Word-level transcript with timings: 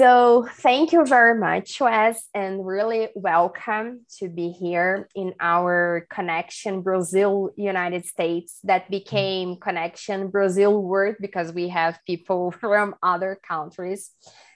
So, 0.00 0.48
thank 0.50 0.92
you 0.92 1.04
very 1.04 1.38
much, 1.38 1.78
Wes, 1.78 2.26
and 2.32 2.66
really 2.66 3.10
welcome 3.14 4.06
to 4.16 4.30
be 4.30 4.48
here 4.48 5.10
in 5.14 5.34
our 5.38 6.06
Connection 6.08 6.80
Brazil 6.80 7.50
United 7.54 8.06
States 8.06 8.60
that 8.64 8.90
became 8.90 9.56
Connection 9.56 10.28
Brazil 10.28 10.82
World 10.82 11.16
because 11.20 11.52
we 11.52 11.68
have 11.68 11.98
people 12.06 12.50
from 12.62 12.94
other 13.02 13.38
countries. 13.46 14.12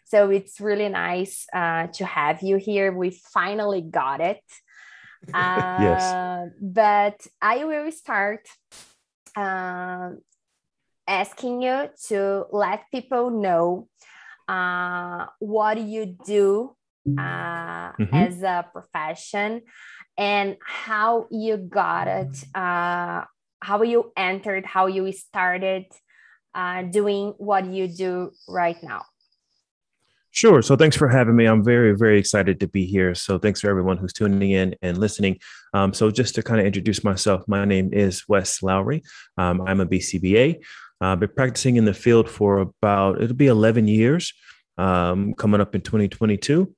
So, 0.06 0.30
it's 0.30 0.62
really 0.62 0.88
nice 0.88 1.44
uh, 1.52 1.88
to 1.88 2.06
have 2.06 2.40
you 2.40 2.56
here. 2.56 2.90
We 2.90 3.10
finally 3.10 3.82
got 3.82 4.22
it. 4.22 4.40
Uh, 5.32 5.78
yes. 5.80 6.50
But 6.60 7.26
I 7.40 7.64
will 7.64 7.90
start 7.92 8.46
uh, 9.34 10.10
asking 11.08 11.62
you 11.62 11.88
to 12.08 12.44
let 12.50 12.84
people 12.92 13.30
know 13.30 13.88
uh, 14.48 15.26
what 15.38 15.74
do 15.74 15.82
you 15.82 16.16
do 16.26 16.76
uh, 17.06 17.92
mm-hmm. 17.92 18.14
as 18.14 18.42
a 18.42 18.66
profession 18.72 19.62
and 20.16 20.56
how 20.64 21.26
you 21.30 21.56
got 21.56 22.08
it, 22.08 22.44
uh, 22.54 23.24
how 23.60 23.82
you 23.82 24.12
entered, 24.16 24.64
how 24.64 24.86
you 24.86 25.10
started 25.12 25.86
uh, 26.54 26.82
doing 26.82 27.34
what 27.38 27.66
you 27.66 27.88
do 27.88 28.30
right 28.48 28.76
now. 28.82 29.02
Sure. 30.34 30.62
So 30.62 30.74
thanks 30.74 30.96
for 30.96 31.08
having 31.08 31.36
me. 31.36 31.44
I'm 31.44 31.62
very, 31.62 31.96
very 31.96 32.18
excited 32.18 32.58
to 32.58 32.66
be 32.66 32.86
here. 32.86 33.14
So 33.14 33.38
thanks 33.38 33.60
for 33.60 33.70
everyone 33.70 33.98
who's 33.98 34.12
tuning 34.12 34.50
in 34.50 34.74
and 34.82 34.98
listening. 34.98 35.38
Um, 35.72 35.94
so 35.94 36.10
just 36.10 36.34
to 36.34 36.42
kind 36.42 36.60
of 36.60 36.66
introduce 36.66 37.04
myself, 37.04 37.44
my 37.46 37.64
name 37.64 37.92
is 37.92 38.24
Wes 38.26 38.60
Lowry. 38.60 39.04
Um, 39.38 39.60
I'm 39.64 39.80
a 39.80 39.86
BCBA. 39.86 40.60
I've 41.06 41.20
been 41.20 41.30
practicing 41.34 41.76
in 41.76 41.84
the 41.84 41.94
field 41.94 42.28
for 42.28 42.58
about, 42.58 43.22
it'll 43.22 43.36
be 43.36 43.46
11 43.46 43.88
years 43.88 44.32
um, 44.78 45.34
coming 45.34 45.60
up 45.60 45.74
in 45.74 45.80
2022. 45.80 46.72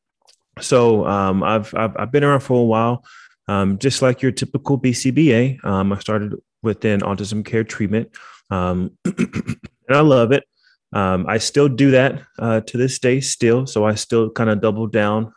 So 0.60 1.06
um, 1.06 1.42
I've, 1.42 1.74
I've, 1.74 1.96
I've, 1.96 2.12
been 2.12 2.24
around 2.24 2.40
for 2.40 2.60
a 2.60 2.64
while. 2.64 3.04
Um, 3.48 3.78
just 3.78 4.02
like 4.02 4.22
your 4.22 4.32
typical 4.32 4.78
BCBA, 4.78 5.64
um, 5.64 5.92
I 5.92 5.98
started 5.98 6.34
within 6.62 7.00
autism 7.00 7.44
care 7.44 7.62
treatment 7.62 8.10
um, 8.50 8.96
and 9.04 9.58
I 9.90 10.00
love 10.00 10.32
it. 10.32 10.44
Um, 10.92 11.26
I 11.28 11.38
still 11.38 11.68
do 11.68 11.90
that 11.92 12.22
uh, 12.38 12.60
to 12.60 12.76
this 12.76 12.98
day, 12.98 13.20
still. 13.20 13.66
So 13.66 13.84
I 13.84 13.94
still 13.94 14.30
kind 14.30 14.50
of 14.50 14.60
double 14.60 14.86
down 14.86 15.32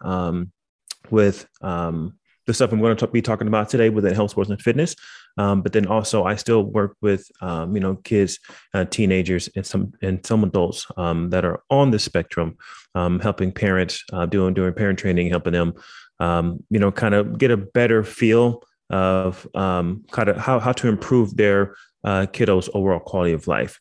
with 1.10 1.48
the 1.62 2.54
stuff 2.54 2.72
I'm 2.72 2.80
going 2.80 2.98
to 2.98 3.08
be 3.08 3.22
talking 3.22 3.48
about 3.48 3.70
today 3.70 3.90
within 3.90 4.16
health, 4.16 4.32
sports, 4.32 4.50
and 4.50 4.62
fitness. 4.62 4.96
Um, 5.40 5.62
but 5.62 5.72
then 5.72 5.88
also, 5.88 6.26
I 6.26 6.36
still 6.36 6.64
work 6.64 6.98
with 7.02 7.32
um, 7.42 7.74
you 7.74 7.80
know 7.80 7.96
kids, 7.96 8.40
uh, 8.74 8.84
teenagers, 8.84 9.50
and 9.56 9.66
some 9.66 9.94
and 10.02 10.24
some 10.26 10.44
adults 10.44 10.86
um, 10.98 11.30
that 11.30 11.46
are 11.46 11.64
on 11.70 11.92
the 11.92 12.00
spectrum, 12.00 12.58
um, 12.94 13.22
helping 13.22 13.54
parents 13.54 14.04
uh, 14.12 14.26
doing 14.26 14.54
doing 14.54 14.74
parent 14.74 15.00
training, 15.00 15.30
helping 15.30 15.54
them 15.54 15.74
um, 16.20 16.62
you 16.70 16.78
know 16.78 16.92
kind 16.92 17.16
of 17.16 17.38
get 17.38 17.52
a 17.52 17.58
better 17.58 18.04
feel 18.04 18.62
of 18.90 19.48
um, 19.56 20.04
kind 20.12 20.28
of 20.28 20.36
how 20.36 20.60
how 20.60 20.74
to 20.74 20.90
improve 20.90 21.38
their 21.38 21.74
uh, 22.04 22.26
kiddos' 22.34 22.70
overall 22.74 23.00
quality 23.00 23.32
of 23.32 23.48
life. 23.48 23.80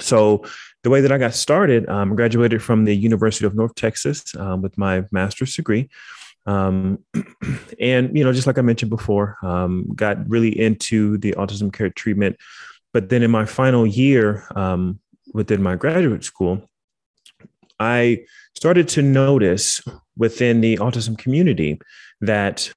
So 0.00 0.44
the 0.82 0.90
way 0.90 1.00
that 1.02 1.12
I 1.12 1.18
got 1.18 1.34
started, 1.34 1.88
I 1.88 2.04
graduated 2.06 2.64
from 2.64 2.84
the 2.84 2.96
University 2.96 3.46
of 3.46 3.54
North 3.54 3.76
Texas 3.76 4.34
with 4.34 4.76
my 4.76 5.04
master's 5.12 5.54
degree. 5.54 5.88
Um, 6.46 7.04
and 7.80 8.16
you 8.16 8.24
know, 8.24 8.32
just 8.32 8.46
like 8.46 8.58
I 8.58 8.62
mentioned 8.62 8.90
before, 8.90 9.38
um, 9.42 9.90
got 9.94 10.28
really 10.28 10.58
into 10.58 11.18
the 11.18 11.32
autism 11.32 11.72
care 11.72 11.90
treatment. 11.90 12.36
But 12.92 13.08
then 13.08 13.22
in 13.22 13.30
my 13.30 13.44
final 13.44 13.86
year 13.86 14.46
um, 14.56 14.98
within 15.32 15.62
my 15.62 15.76
graduate 15.76 16.24
school, 16.24 16.68
I 17.78 18.24
started 18.54 18.88
to 18.88 19.02
notice 19.02 19.80
within 20.16 20.60
the 20.60 20.76
autism 20.78 21.16
community 21.16 21.80
that 22.20 22.72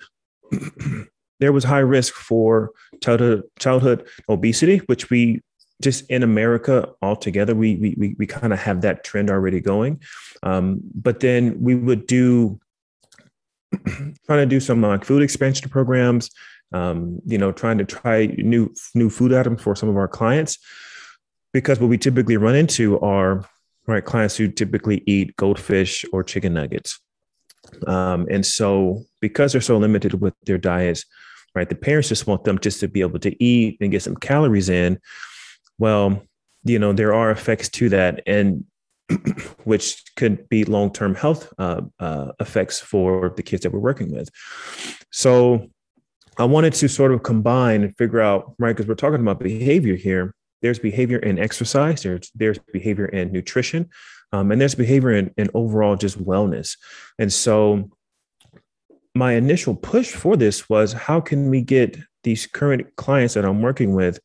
there 1.40 1.52
was 1.52 1.64
high 1.64 1.80
risk 1.80 2.14
for 2.14 2.72
childhood, 3.02 3.44
childhood 3.60 4.08
obesity, 4.30 4.78
which 4.86 5.10
we 5.10 5.42
just 5.82 6.10
in 6.10 6.24
America 6.24 6.90
altogether, 7.02 7.54
we 7.54 7.76
we 7.76 7.96
we, 7.98 8.16
we 8.18 8.26
kind 8.26 8.54
of 8.54 8.60
have 8.60 8.82
that 8.82 9.04
trend 9.04 9.30
already 9.30 9.60
going. 9.60 10.02
Um, 10.42 10.80
but 10.96 11.20
then 11.20 11.62
we 11.62 11.76
would 11.76 12.08
do 12.08 12.60
trying 14.26 14.40
to 14.40 14.46
do 14.46 14.60
some 14.60 14.82
like 14.82 15.06
food 15.06 15.22
expansion 15.22 15.70
programs, 15.70 16.30
um, 16.72 17.20
you 17.26 17.38
know, 17.38 17.52
trying 17.52 17.78
to 17.78 17.86
try 17.86 18.28
new 18.38 18.74
new 18.96 19.10
food 19.10 19.34
items 19.34 19.62
for 19.62 19.76
some 19.76 19.90
of 19.90 19.98
our 19.98 20.08
clients, 20.08 20.58
because 21.52 21.80
what 21.80 21.90
we 21.90 21.98
typically 21.98 22.38
run 22.38 22.56
into 22.56 23.00
are 23.00 23.46
right 23.86 24.06
clients 24.06 24.38
who 24.38 24.48
typically 24.48 25.04
eat 25.06 25.36
goldfish 25.36 26.06
or 26.14 26.24
chicken 26.24 26.54
nuggets, 26.54 27.00
um, 27.88 28.28
and 28.30 28.46
so 28.46 29.04
because 29.22 29.52
they're 29.52 29.62
so 29.62 29.78
limited 29.78 30.20
with 30.22 30.34
their 30.46 30.58
diets, 30.58 31.06
right, 31.56 31.70
the 31.70 31.76
parents 31.76 32.10
just 32.10 32.28
want 32.28 32.44
them 32.44 32.60
just 32.60 32.80
to 32.80 32.88
be 32.88 33.02
able 33.02 33.20
to 33.20 33.44
eat 33.44 33.78
and 33.82 33.92
get 33.92 34.02
some 34.02 34.16
calories 34.16 34.70
in. 34.70 35.00
Well, 35.78 36.24
you 36.64 36.80
know, 36.80 36.94
there 36.94 37.14
are 37.14 37.32
effects 37.32 37.70
to 37.70 37.90
that, 37.90 38.22
and 38.26 38.66
which 39.64 40.04
could 40.16 40.48
be 40.50 40.64
long 40.64 40.92
term 40.92 41.16
health 41.16 41.52
uh, 41.58 41.82
uh, 42.00 42.32
effects 42.40 42.80
for 42.80 43.34
the 43.36 43.44
kids 43.44 43.64
that 43.64 43.72
we're 43.72 43.80
working 43.80 44.12
with. 44.12 44.30
So 45.12 45.70
I 46.38 46.46
wanted 46.46 46.74
to 46.74 46.88
sort 46.88 47.14
of 47.14 47.24
combine 47.24 47.84
and 47.84 47.98
figure 47.98 48.22
out, 48.22 48.56
right, 48.58 48.76
because 48.76 48.88
we're 48.88 48.96
talking 48.96 49.22
about 49.22 49.40
behavior 49.40 49.96
here. 49.96 50.34
There's 50.62 50.80
behavior 50.80 51.18
in 51.18 51.40
exercise, 51.40 52.04
there's, 52.04 52.32
there's 52.36 52.58
behavior 52.72 53.06
in 53.06 53.34
nutrition, 53.34 53.90
um, 54.32 54.50
and 54.52 54.62
there's 54.62 54.76
behavior 54.76 55.12
in, 55.12 55.34
in 55.38 55.50
overall 55.54 55.98
just 55.98 56.18
wellness. 56.24 56.78
And 57.20 57.32
so 57.32 57.90
my 59.14 59.34
initial 59.34 59.76
push 59.76 60.12
for 60.12 60.38
this 60.38 60.70
was 60.70 60.94
how 60.94 61.20
can 61.20 61.50
we 61.50 61.62
get 61.62 61.98
these 62.24 62.48
current 62.48 62.96
clients 62.96 63.34
that 63.34 63.46
I'm 63.46 63.62
working 63.62 63.94
with 63.94 64.20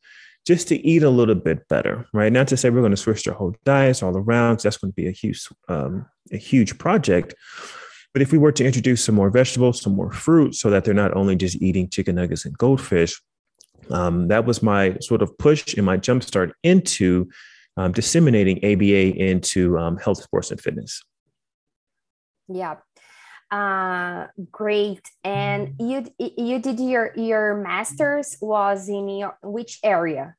just 0.49 0.67
to 0.67 0.77
eat 0.77 1.03
a 1.03 1.11
little 1.11 1.35
bit 1.35 1.69
better, 1.69 2.07
right? 2.15 2.33
Not 2.33 2.49
to 2.49 2.57
say 2.57 2.71
we're 2.71 2.81
going 2.81 2.91
to 2.91 2.97
switch 2.97 3.25
their 3.25 3.35
whole 3.35 3.55
diets 3.67 4.03
all 4.03 4.17
around. 4.17 4.61
that's 4.61 4.79
going 4.79 4.91
to 4.91 4.95
be 4.95 5.07
a 5.07 5.11
huge, 5.11 5.47
um, 5.69 6.07
a 6.33 6.39
huge 6.39 6.79
project. 6.79 7.35
But 8.15 8.23
if 8.23 8.33
we 8.33 8.39
were 8.39 8.53
to 8.53 8.65
introduce 8.65 9.05
some 9.05 9.15
more 9.15 9.29
vegetables, 9.29 9.83
some 9.83 9.95
more 9.95 10.11
fruit, 10.11 10.55
so 10.55 10.71
that 10.71 10.87
they're 10.87 10.95
not 10.95 11.15
only 11.15 11.37
just 11.37 11.61
eating 11.61 11.91
chicken 11.91 12.15
nuggets 12.15 12.47
and 12.47 12.57
goldfish, 12.57 13.21
um, 13.91 14.29
that 14.29 14.47
was 14.47 14.63
my 14.63 14.97
sort 15.03 15.21
of 15.21 15.37
push 15.37 15.75
and 15.75 15.85
my 15.85 15.99
jumpstart 15.99 16.53
into 16.63 17.29
um, 17.77 17.93
disseminating 17.93 18.57
ABA 18.65 19.23
into 19.23 19.79
um, 19.79 19.99
health, 19.99 20.23
sports, 20.23 20.51
and 20.51 20.59
fitness. 20.59 21.03
Yeah, 22.49 22.77
uh, 23.51 24.27
great. 24.51 25.01
And 25.25 25.75
you 25.79 26.07
you 26.19 26.59
did 26.59 26.81
your 26.81 27.13
your 27.17 27.57
master's 27.57 28.37
was 28.41 28.89
in 28.89 29.09
your, 29.09 29.39
which 29.43 29.79
area? 29.83 30.35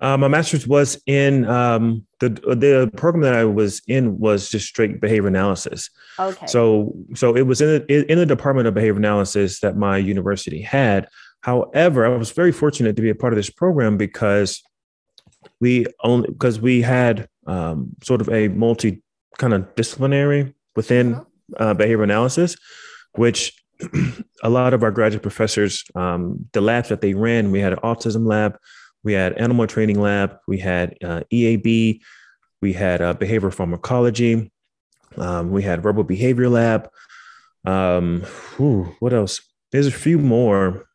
Uh, 0.00 0.16
my 0.16 0.26
master's 0.26 0.66
was 0.66 1.00
in 1.06 1.44
um, 1.46 2.04
the 2.18 2.28
the 2.28 2.90
program 2.96 3.22
that 3.22 3.34
I 3.34 3.44
was 3.44 3.82
in 3.86 4.18
was 4.18 4.50
just 4.50 4.66
straight 4.66 5.00
behavior 5.00 5.28
analysis. 5.28 5.90
Okay. 6.18 6.46
So 6.46 6.92
so 7.14 7.36
it 7.36 7.42
was 7.42 7.60
in 7.60 7.68
the, 7.86 8.10
in 8.10 8.18
the 8.18 8.26
department 8.26 8.66
of 8.66 8.74
behavior 8.74 8.98
analysis 8.98 9.60
that 9.60 9.76
my 9.76 9.96
university 9.96 10.60
had. 10.60 11.08
However, 11.42 12.04
I 12.04 12.08
was 12.16 12.30
very 12.30 12.52
fortunate 12.52 12.96
to 12.96 13.02
be 13.02 13.10
a 13.10 13.14
part 13.14 13.32
of 13.32 13.36
this 13.36 13.50
program 13.50 13.96
because 13.96 14.62
we 15.60 15.86
only 16.02 16.28
because 16.28 16.60
we 16.60 16.82
had 16.82 17.28
um, 17.46 17.90
sort 18.02 18.20
of 18.20 18.28
a 18.28 18.48
multi 18.48 19.02
kind 19.38 19.54
of 19.54 19.72
disciplinary 19.74 20.54
within 20.74 21.14
uh-huh. 21.14 21.24
Uh, 21.58 21.74
behavior 21.74 22.02
analysis, 22.02 22.56
which 23.16 23.52
a 24.42 24.50
lot 24.50 24.74
of 24.74 24.82
our 24.82 24.90
graduate 24.90 25.22
professors, 25.22 25.84
um, 25.94 26.48
the 26.52 26.60
labs 26.60 26.88
that 26.88 27.00
they 27.00 27.14
ran, 27.14 27.50
we 27.50 27.60
had 27.60 27.72
an 27.72 27.80
autism 27.80 28.26
lab 28.26 28.56
we 29.04 29.12
had 29.14 29.34
animal 29.34 29.66
training 29.66 30.00
lab, 30.00 30.38
we 30.46 30.58
had 30.58 30.96
uh, 31.02 31.22
EAB, 31.32 32.00
we 32.60 32.72
had 32.72 33.02
uh, 33.02 33.14
behavioral 33.14 33.52
pharmacology, 33.52 34.52
um, 35.16 35.50
we 35.50 35.62
had 35.62 35.82
verbal 35.82 36.04
behavior 36.04 36.48
lab. 36.48 36.88
Um, 37.64 38.22
whew, 38.56 38.94
what 39.00 39.12
else? 39.12 39.40
There's 39.72 39.86
a 39.86 39.92
few 39.92 40.18
more 40.18 40.86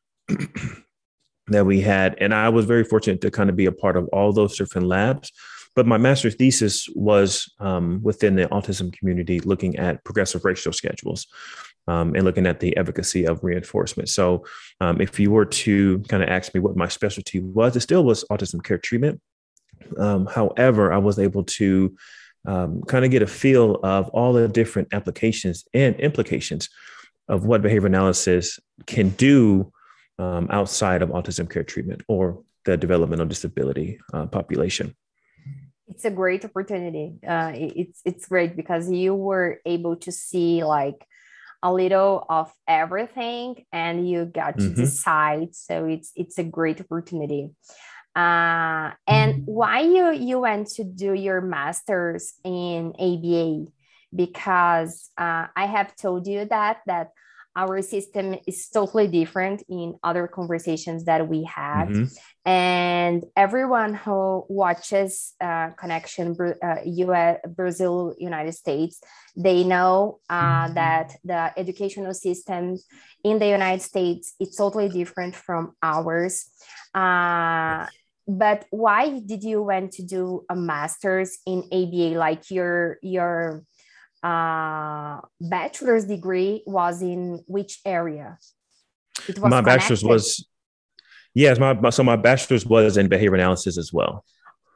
that 1.47 1.65
we 1.65 1.81
had, 1.81 2.15
and 2.19 2.33
I 2.33 2.49
was 2.49 2.65
very 2.65 2.83
fortunate 2.83 3.21
to 3.21 3.31
kind 3.31 3.49
of 3.49 3.55
be 3.55 3.65
a 3.65 3.71
part 3.71 3.97
of 3.97 4.07
all 4.09 4.31
those 4.31 4.57
different 4.57 4.87
labs. 4.87 5.31
But 5.77 5.85
my 5.85 5.99
master's 5.99 6.33
thesis 6.33 6.89
was 6.95 7.53
um, 7.59 7.99
within 8.01 8.35
the 8.35 8.47
autism 8.47 8.91
community, 8.91 9.39
looking 9.41 9.75
at 9.75 10.03
progressive 10.03 10.43
ratio 10.43 10.71
schedules 10.71 11.27
um, 11.87 12.15
and 12.15 12.23
looking 12.23 12.47
at 12.47 12.59
the 12.59 12.75
efficacy 12.77 13.27
of 13.27 13.43
reinforcement. 13.43 14.09
So, 14.09 14.43
um, 14.81 14.99
if 14.99 15.19
you 15.19 15.29
were 15.29 15.45
to 15.45 15.99
kind 16.07 16.23
of 16.23 16.29
ask 16.29 16.55
me 16.55 16.61
what 16.61 16.75
my 16.75 16.87
specialty 16.87 17.41
was, 17.41 17.75
it 17.75 17.81
still 17.81 18.03
was 18.03 18.25
autism 18.31 18.63
care 18.63 18.79
treatment. 18.79 19.21
Um, 19.99 20.25
however, 20.25 20.91
I 20.91 20.97
was 20.97 21.19
able 21.19 21.43
to 21.43 21.95
um, 22.47 22.81
kind 22.87 23.05
of 23.05 23.11
get 23.11 23.21
a 23.21 23.27
feel 23.27 23.75
of 23.83 24.09
all 24.09 24.33
the 24.33 24.47
different 24.47 24.87
applications 24.95 25.63
and 25.75 25.95
implications 25.99 26.69
of 27.27 27.45
what 27.45 27.61
behavior 27.61 27.85
analysis 27.85 28.59
can 28.87 29.09
do 29.09 29.71
um, 30.17 30.47
outside 30.49 31.03
of 31.03 31.09
autism 31.09 31.47
care 31.47 31.63
treatment 31.63 32.01
or 32.07 32.41
the 32.65 32.77
developmental 32.77 33.27
disability 33.27 33.99
uh, 34.11 34.25
population. 34.25 34.95
It's 35.89 36.05
a 36.05 36.11
great 36.11 36.43
opportunity. 36.43 37.13
Uh, 37.25 37.51
it's 37.55 38.01
it's 38.03 38.27
great 38.27 38.55
because 38.55 38.91
you 38.91 39.15
were 39.15 39.59
able 39.65 39.95
to 39.97 40.11
see 40.11 40.63
like 40.63 41.05
a 41.63 41.73
little 41.73 42.25
of 42.29 42.51
everything, 42.67 43.65
and 43.71 44.07
you 44.07 44.25
got 44.25 44.57
to 44.57 44.65
mm-hmm. 44.65 44.81
decide. 44.81 45.55
So 45.55 45.85
it's 45.85 46.11
it's 46.15 46.37
a 46.37 46.43
great 46.43 46.81
opportunity. 46.81 47.51
Uh, 48.15 48.91
and 49.05 49.43
why 49.45 49.81
you 49.81 50.11
you 50.11 50.39
went 50.39 50.67
to 50.75 50.83
do 50.83 51.13
your 51.13 51.41
masters 51.41 52.33
in 52.43 52.93
ABA? 52.99 53.71
Because 54.15 55.09
uh, 55.17 55.47
I 55.55 55.67
have 55.67 55.95
told 55.95 56.27
you 56.27 56.45
that 56.45 56.77
that 56.87 57.11
our 57.57 57.81
system 57.81 58.35
is 58.45 58.69
totally 58.69 59.07
different 59.07 59.63
in 59.67 59.95
other 60.03 60.27
conversations 60.27 61.05
that 61.05 61.27
we 61.27 61.43
had 61.43 61.89
mm-hmm. 61.89 62.05
and 62.45 63.25
everyone 63.35 63.95
who 63.95 64.45
watches 64.47 65.33
uh, 65.41 65.71
connection 65.71 66.37
uh, 66.39 66.75
US, 66.85 67.39
brazil 67.49 68.15
united 68.19 68.53
states 68.53 69.01
they 69.35 69.63
know 69.63 70.19
uh, 70.29 70.65
mm-hmm. 70.65 70.73
that 70.75 71.15
the 71.25 71.51
educational 71.57 72.13
system 72.13 72.77
in 73.23 73.39
the 73.39 73.47
united 73.47 73.81
states 73.81 74.35
is 74.39 74.55
totally 74.55 74.87
different 74.87 75.35
from 75.35 75.73
ours 75.81 76.45
uh, 76.93 77.87
but 78.27 78.65
why 78.69 79.19
did 79.19 79.43
you 79.43 79.63
want 79.63 79.91
to 79.93 80.03
do 80.03 80.45
a 80.49 80.55
master's 80.55 81.39
in 81.47 81.63
aba 81.71 82.19
like 82.19 82.51
your 82.51 82.99
your 83.01 83.63
uh, 84.23 85.21
bachelor's 85.39 86.05
degree 86.05 86.63
was 86.65 87.01
in 87.01 87.43
which 87.47 87.79
area? 87.85 88.37
It 89.27 89.39
was 89.39 89.49
my 89.49 89.61
connected. 89.61 89.65
bachelor's 89.65 90.03
was 90.03 90.47
yes, 91.33 91.59
my, 91.59 91.73
my, 91.73 91.89
so 91.89 92.03
my 92.03 92.15
bachelor's 92.15 92.65
was 92.65 92.97
in 92.97 93.07
behavior 93.07 93.35
analysis 93.35 93.77
as 93.77 93.93
well. 93.93 94.23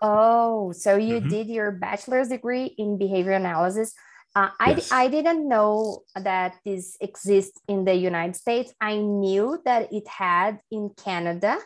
Oh, 0.02 0.72
so 0.72 0.96
you 0.96 1.20
mm-hmm. 1.20 1.30
did 1.30 1.48
your 1.48 1.72
bachelor's 1.72 2.30
degree 2.30 2.74
in 2.78 2.98
behavior 2.98 3.34
analysis. 3.34 3.94
Uh, 4.36 4.50
I, 4.60 4.72
yes. 4.72 4.92
I 4.92 5.08
didn't 5.10 5.48
know 5.48 6.04
that 6.16 6.56
this 6.66 6.98
exists 7.02 7.60
in 7.68 7.86
the 7.86 7.94
United 7.94 8.36
States. 8.36 8.74
I 8.80 8.98
knew 8.98 9.62
that 9.66 9.92
it 9.92 10.08
had 10.08 10.60
in 10.72 10.90
Canada, 10.96 11.60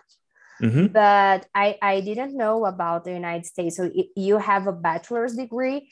mm-hmm. 0.61 0.87
but 0.87 1.45
I, 1.53 1.77
I 1.81 2.01
didn't 2.01 2.35
know 2.35 2.65
about 2.65 3.05
the 3.05 3.13
United 3.13 3.45
States. 3.45 3.77
So 3.77 3.91
it, 3.93 4.07
you 4.15 4.39
have 4.39 4.65
a 4.67 4.73
bachelor's 4.73 5.35
degree 5.35 5.91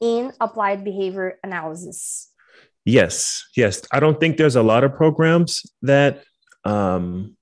in 0.00 0.32
applied 0.40 0.84
behavior 0.84 1.38
analysis? 1.42 2.30
Yes, 2.84 3.44
yes. 3.56 3.82
I 3.92 4.00
don't 4.00 4.20
think 4.20 4.36
there's 4.36 4.56
a 4.56 4.62
lot 4.62 4.84
of 4.84 4.94
programs 4.94 5.62
that 5.82 6.22
um, 6.64 7.36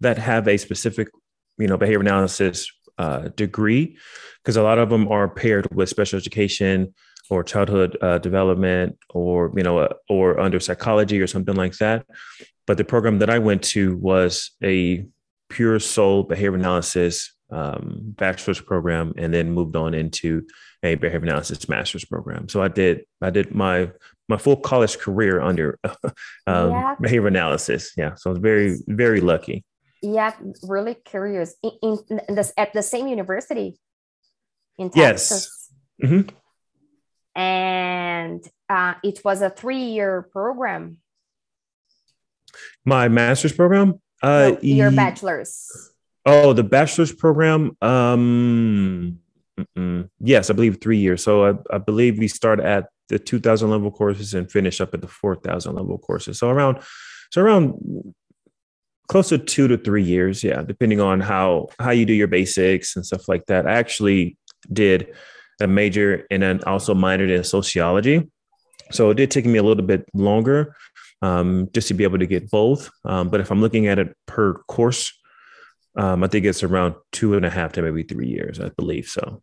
that 0.00 0.18
have 0.18 0.46
a 0.46 0.56
specific, 0.56 1.08
you 1.58 1.66
know, 1.66 1.76
behavior 1.76 2.00
analysis 2.00 2.70
uh, 2.98 3.28
degree, 3.36 3.96
because 4.42 4.56
a 4.56 4.62
lot 4.62 4.78
of 4.78 4.90
them 4.90 5.08
are 5.08 5.28
paired 5.28 5.66
with 5.74 5.88
special 5.88 6.18
education 6.18 6.94
or 7.30 7.42
childhood 7.42 7.96
uh, 8.00 8.18
development, 8.18 8.96
or 9.10 9.52
you 9.56 9.62
know, 9.62 9.78
uh, 9.78 9.94
or 10.08 10.38
under 10.38 10.60
psychology 10.60 11.20
or 11.20 11.26
something 11.26 11.56
like 11.56 11.76
that. 11.78 12.06
But 12.66 12.76
the 12.76 12.84
program 12.84 13.18
that 13.18 13.30
I 13.30 13.38
went 13.38 13.62
to 13.74 13.96
was 13.96 14.52
a 14.62 15.06
pure 15.48 15.78
soul 15.80 16.22
behavior 16.22 16.54
analysis 16.54 17.32
um, 17.54 18.00
bachelor's 18.16 18.60
program, 18.60 19.14
and 19.16 19.32
then 19.32 19.52
moved 19.52 19.76
on 19.76 19.94
into 19.94 20.46
a 20.82 20.96
behavior 20.96 21.28
analysis 21.28 21.68
master's 21.68 22.04
program. 22.04 22.48
So 22.48 22.62
I 22.62 22.68
did 22.68 23.04
I 23.22 23.30
did 23.30 23.54
my 23.54 23.90
my 24.28 24.36
full 24.36 24.56
college 24.56 24.98
career 24.98 25.40
under 25.40 25.78
um, 25.84 26.70
yeah. 26.70 26.96
behavior 27.00 27.28
analysis. 27.28 27.92
Yeah, 27.96 28.14
so 28.16 28.30
I 28.30 28.32
was 28.32 28.40
very 28.40 28.78
very 28.88 29.20
lucky. 29.20 29.64
Yeah, 30.02 30.32
really 30.62 30.96
curious. 30.96 31.54
In, 31.62 31.98
in, 32.28 32.34
this, 32.34 32.52
at 32.58 32.74
the 32.74 32.82
same 32.82 33.08
university 33.08 33.78
in 34.76 34.90
Texas. 34.90 35.70
Yes. 36.02 36.10
Mm-hmm. 36.10 37.40
And 37.40 38.46
uh, 38.68 38.94
it 39.02 39.24
was 39.24 39.40
a 39.40 39.48
three-year 39.48 40.28
program. 40.30 40.98
My 42.84 43.08
master's 43.08 43.52
program. 43.52 44.00
Uh, 44.22 44.50
no, 44.50 44.58
your 44.60 44.90
bachelor's. 44.90 45.93
Oh, 46.26 46.52
the 46.52 46.64
bachelor's 46.64 47.12
program. 47.12 47.76
Um. 47.82 49.20
Yes, 50.20 50.50
I 50.50 50.52
believe 50.52 50.80
three 50.80 50.98
years. 50.98 51.22
So 51.22 51.44
I, 51.46 51.76
I 51.76 51.78
believe 51.78 52.18
we 52.18 52.28
start 52.28 52.60
at 52.60 52.88
the 53.08 53.18
2000 53.18 53.70
level 53.70 53.90
courses 53.90 54.34
and 54.34 54.50
finish 54.50 54.80
up 54.80 54.94
at 54.94 55.00
the 55.00 55.08
4000 55.08 55.74
level 55.74 55.98
courses. 55.98 56.38
So 56.38 56.50
around, 56.50 56.80
so 57.30 57.42
around 57.42 58.14
close 59.08 59.28
to 59.28 59.38
two 59.38 59.68
to 59.68 59.76
three 59.76 60.02
years. 60.02 60.42
Yeah. 60.42 60.62
Depending 60.62 61.00
on 61.00 61.20
how, 61.20 61.68
how 61.78 61.90
you 61.90 62.06
do 62.06 62.12
your 62.12 62.26
basics 62.26 62.96
and 62.96 63.04
stuff 63.04 63.28
like 63.28 63.46
that. 63.46 63.66
I 63.66 63.74
actually 63.74 64.36
did 64.72 65.14
a 65.60 65.66
major 65.66 66.26
and 66.30 66.42
then 66.42 66.60
also 66.64 66.94
minored 66.94 67.34
in 67.34 67.44
sociology. 67.44 68.30
So 68.90 69.10
it 69.10 69.14
did 69.14 69.30
take 69.30 69.46
me 69.46 69.58
a 69.58 69.62
little 69.62 69.84
bit 69.84 70.06
longer 70.14 70.74
um, 71.22 71.68
just 71.72 71.88
to 71.88 71.94
be 71.94 72.04
able 72.04 72.18
to 72.18 72.26
get 72.26 72.50
both. 72.50 72.90
Um, 73.04 73.28
but 73.28 73.40
if 73.40 73.50
I'm 73.50 73.60
looking 73.60 73.86
at 73.86 73.98
it 73.98 74.16
per 74.26 74.54
course, 74.64 75.12
um, 75.96 76.24
I 76.24 76.28
think 76.28 76.44
it's 76.44 76.62
around 76.62 76.94
two 77.12 77.34
and 77.34 77.44
a 77.44 77.50
half 77.50 77.72
to 77.72 77.82
maybe 77.82 78.02
three 78.02 78.28
years, 78.28 78.60
I 78.60 78.70
believe 78.70 79.06
so. 79.06 79.42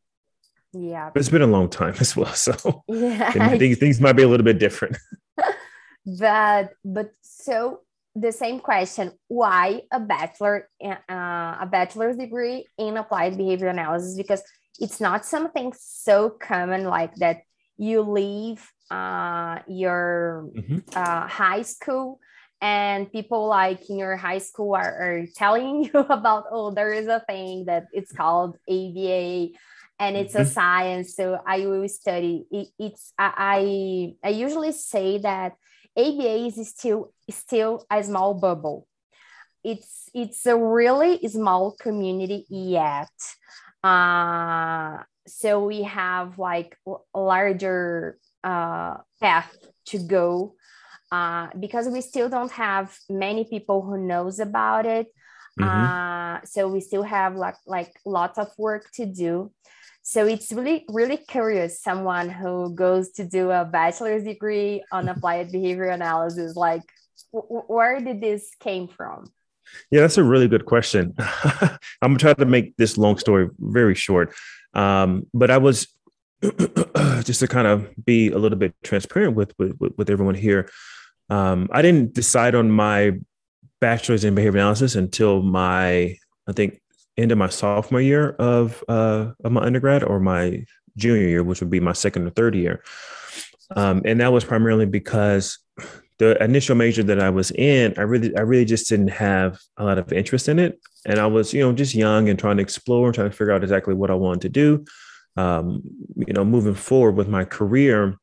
Yeah. 0.74 1.10
But 1.14 1.20
it's 1.20 1.30
been 1.30 1.42
a 1.42 1.48
long 1.48 1.70
time 1.70 1.96
as 2.00 2.16
well. 2.16 2.34
So 2.34 2.84
yeah, 2.88 3.32
I 3.40 3.58
think 3.58 3.78
things 3.78 4.02
might 4.02 4.14
be 4.14 4.24
a 4.24 4.28
little 4.28 4.46
bit 4.46 4.60
different. 4.60 4.98
but 6.20 6.74
but 6.84 7.12
so 7.22 7.82
the 8.16 8.32
same 8.32 8.60
question 8.60 9.12
why 9.28 9.82
a 9.92 10.00
bachelor 10.00 10.70
uh, 10.84 10.96
a 11.08 11.68
bachelor's 11.72 12.18
degree 12.18 12.66
in 12.78 12.98
applied 12.98 13.38
behavior 13.38 13.68
analysis 13.68 14.18
because 14.18 14.44
it's 14.80 15.00
not 15.00 15.26
something 15.26 15.74
so 15.80 16.30
common 16.30 16.84
like 16.84 17.16
that 17.16 17.42
you 17.78 18.02
leave 18.02 18.70
uh, 18.90 19.60
your 19.68 20.50
mm-hmm. 20.56 20.80
uh, 20.94 21.28
high 21.28 21.62
school 21.62 22.20
and 22.62 23.12
people 23.12 23.48
like 23.48 23.90
in 23.90 23.98
your 23.98 24.16
high 24.16 24.38
school 24.38 24.76
are, 24.76 24.84
are 24.84 25.26
telling 25.36 25.84
you 25.94 26.00
about 26.00 26.46
oh 26.52 26.72
there 26.72 26.94
is 26.94 27.08
a 27.08 27.24
thing 27.28 27.66
that 27.66 27.88
it's 27.92 28.12
called 28.12 28.58
aba 28.70 29.50
and 30.02 30.18
it's 30.18 30.34
mm-hmm. 30.34 30.42
a 30.42 30.46
science. 30.46 31.16
So 31.16 31.40
i 31.46 31.66
will 31.68 31.88
study. 31.88 32.46
It, 32.52 32.68
it's 32.80 33.14
I, 33.18 34.14
I 34.24 34.28
i 34.28 34.30
usually 34.32 34.74
say 34.74 35.20
that 35.20 35.54
aba 35.96 36.48
is 36.48 36.58
still 36.70 37.14
still 37.30 37.86
a 37.90 38.04
small 38.04 38.34
bubble. 38.34 38.88
It's 39.64 40.10
it's 40.14 40.46
a 40.48 40.58
really 40.58 41.26
small 41.28 41.76
community 41.80 42.46
yet. 42.50 43.14
Uh 43.84 44.98
so 45.28 45.64
we 45.66 45.84
have 45.84 46.40
like 46.40 46.76
larger 47.14 48.18
uh 48.44 48.98
path 49.22 49.56
to 49.86 50.00
go 50.00 50.56
uh, 51.12 51.48
because 51.60 51.88
we 51.88 52.02
still 52.02 52.30
don't 52.30 52.52
have 52.52 52.98
many 53.10 53.44
people 53.44 53.82
who 53.82 53.98
knows 53.98 54.40
about 54.40 54.86
it. 54.86 55.08
Mm-hmm. 55.60 55.70
Uh, 55.70 56.40
so 56.46 56.70
we 56.70 56.80
still 56.80 57.04
have 57.04 57.36
like 57.36 57.56
like 57.68 57.94
lots 58.06 58.38
of 58.38 58.48
work 58.58 58.90
to 58.94 59.06
do. 59.06 59.52
So 60.02 60.26
it's 60.26 60.52
really 60.52 60.86
really 60.88 61.18
curious. 61.18 61.82
Someone 61.82 62.30
who 62.30 62.74
goes 62.74 63.12
to 63.14 63.26
do 63.26 63.52
a 63.52 63.66
bachelor's 63.66 64.24
degree 64.24 64.84
on 64.92 65.10
applied 65.14 65.52
behavior 65.52 65.90
analysis, 65.90 66.56
like 66.56 66.84
w- 67.34 67.64
where 67.68 68.00
did 68.00 68.22
this 68.22 68.52
came 68.60 68.88
from? 68.88 69.26
Yeah, 69.90 70.02
that's 70.02 70.18
a 70.18 70.24
really 70.24 70.48
good 70.48 70.66
question. 70.66 71.14
I'm 71.20 71.78
gonna 72.02 72.20
try 72.20 72.34
to 72.34 72.46
make 72.46 72.78
this 72.78 72.98
long 72.98 73.18
story 73.18 73.50
very 73.60 73.96
short. 73.96 74.34
Um, 74.74 75.28
but 75.34 75.52
I 75.52 75.58
was 75.58 75.88
just 77.24 77.42
to 77.42 77.48
kind 77.48 77.68
of 77.68 77.90
be 78.04 78.32
a 78.32 78.38
little 78.38 78.58
bit 78.58 78.74
transparent 78.84 79.36
with 79.36 79.54
with, 79.60 79.76
with 79.98 80.10
everyone 80.10 80.36
here 80.36 80.70
um, 81.32 81.70
I 81.72 81.82
didn't 81.82 82.14
decide 82.14 82.56
on 82.56 82.70
my 82.70 83.14
bachelor's 83.80 84.26
in 84.26 84.36
behavior 84.36 84.60
analysis 84.60 84.96
until 84.96 85.42
my, 85.42 86.18
I 86.48 86.52
think, 86.54 86.82
end 87.18 87.32
of 87.32 87.38
my 87.38 87.48
sophomore 87.48 88.02
year 88.02 88.32
of 88.32 88.84
uh, 88.90 89.32
of 89.44 89.52
my 89.52 89.62
undergrad 89.62 90.04
or 90.04 90.20
my 90.20 90.66
junior 90.98 91.28
year, 91.28 91.44
which 91.44 91.62
would 91.62 91.70
be 91.70 91.80
my 91.80 91.94
second 91.94 92.28
or 92.28 92.32
third 92.32 92.54
year. 92.54 92.84
Um, 93.78 94.02
and 94.04 94.20
that 94.20 94.34
was 94.34 94.44
primarily 94.44 94.86
because 94.86 95.58
the 96.18 96.42
initial 96.44 96.76
major 96.76 97.02
that 97.04 97.22
I 97.22 97.30
was 97.30 97.52
in, 97.52 97.94
I 97.98 98.02
really, 98.02 98.36
I 98.36 98.42
really 98.42 98.66
just 98.66 98.90
didn't 98.90 99.08
have 99.08 99.58
a 99.78 99.86
lot 99.86 99.98
of 99.98 100.12
interest 100.12 100.50
in 100.50 100.60
it, 100.60 100.82
and 101.06 101.18
I 101.18 101.28
was, 101.28 101.54
you 101.54 101.62
know, 101.62 101.72
just 101.72 101.96
young 101.96 102.28
and 102.28 102.38
trying 102.38 102.58
to 102.58 102.64
explore 102.64 103.06
and 103.06 103.16
trying 103.16 103.30
to 103.30 103.36
figure 103.36 103.54
out 103.54 103.64
exactly 103.64 103.94
what 103.94 104.12
I 104.12 104.16
wanted 104.16 104.42
to 104.42 104.50
do. 104.50 104.86
Um, 105.38 105.82
you 106.18 106.34
know, 106.34 106.44
moving 106.44 106.76
forward 106.76 107.16
with 107.16 107.30
my 107.30 107.46
career, 107.46 108.18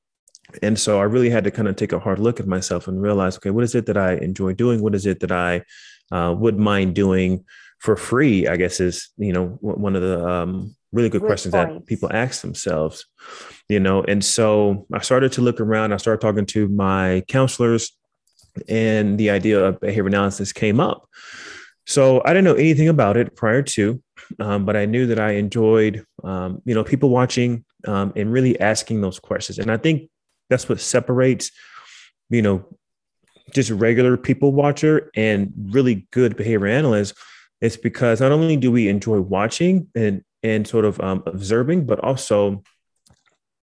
and 0.63 0.79
so 0.79 0.99
I 0.99 1.05
really 1.05 1.31
had 1.31 1.45
to 1.45 1.51
kind 1.51 1.69
of 1.69 1.77
take 1.77 1.93
a 1.93 1.99
hard 1.99 2.19
look 2.19 2.41
at 2.41 2.47
myself 2.47 2.89
and 2.89 3.01
realize, 3.01 3.37
okay, 3.37 3.51
what 3.51 3.65
is 3.65 3.75
it 3.75 3.87
that 3.87 3.97
I 3.97 4.15
enjoy 4.15 4.55
doing? 4.55 4.81
What 4.81 4.95
is 4.95 5.07
it 5.07 5.21
that 5.21 5.33
I 5.33 5.63
uh, 6.11 6.35
would 6.39 6.59
mind 6.59 6.95
doing 6.95 7.45
for 7.81 7.97
free? 7.97 8.49
I 8.49 8.57
guess 8.57 8.81
is 8.81 9.11
you 9.19 9.33
know 9.33 9.59
one 9.61 9.95
of 9.95 10.03
the 10.03 10.27
um, 10.27 10.75
really 10.93 11.11
good, 11.11 11.21
good 11.21 11.27
questions 11.27 11.53
that 11.53 11.87
people 11.87 12.11
ask 12.13 12.41
themselves, 12.41 13.07
you 13.69 13.81
know. 13.81 14.03
And 14.03 14.25
so 14.25 14.87
I 14.93 15.01
started 15.01 15.33
to 15.33 15.43
look 15.43 15.61
around. 15.61 15.93
I 15.93 15.99
started 15.99 16.21
talking 16.21 16.47
to 16.47 16.69
my 16.69 17.25
counselors, 17.29 17.93
and 18.69 19.19
the 19.19 19.31
idea 19.31 19.63
of 19.63 19.81
behavior 19.81 20.07
analysis 20.07 20.53
came 20.53 20.81
up. 20.81 21.09
So 21.87 22.23
I 22.25 22.29
didn't 22.29 22.45
know 22.45 22.55
anything 22.55 22.89
about 22.89 23.17
it 23.17 23.35
prior 23.35 23.63
to, 23.63 24.03
um, 24.41 24.67
but 24.67 24.77
I 24.77 24.85
knew 24.85 25.07
that 25.07 25.19
I 25.19 25.33
enjoyed, 25.33 26.05
um, 26.23 26.61
you 26.67 26.75
know, 26.75 26.85
people 26.85 27.09
watching 27.09 27.65
um, 27.87 28.13
and 28.15 28.31
really 28.31 28.61
asking 28.61 29.01
those 29.01 29.19
questions. 29.19 29.59
And 29.59 29.71
I 29.71 29.79
think 29.79 30.11
that's 30.49 30.69
what 30.69 30.81
separates, 30.81 31.51
you 32.31 32.43
know, 32.43 32.65
just 33.55 33.71
regular 33.71 34.17
people 34.17 34.53
watcher 34.53 35.11
and 35.15 35.53
really 35.71 36.07
good 36.11 36.37
behavior 36.37 36.67
analysts. 36.67 37.15
It's 37.61 37.77
because 37.77 38.21
not 38.21 38.33
only 38.33 38.57
do 38.57 38.71
we 38.71 38.89
enjoy 38.89 39.21
watching 39.21 39.89
and 39.95 40.23
and 40.43 40.67
sort 40.69 40.85
of 40.85 41.01
um, 41.01 41.23
observing, 41.27 41.87
but 41.87 41.99
also 41.99 42.63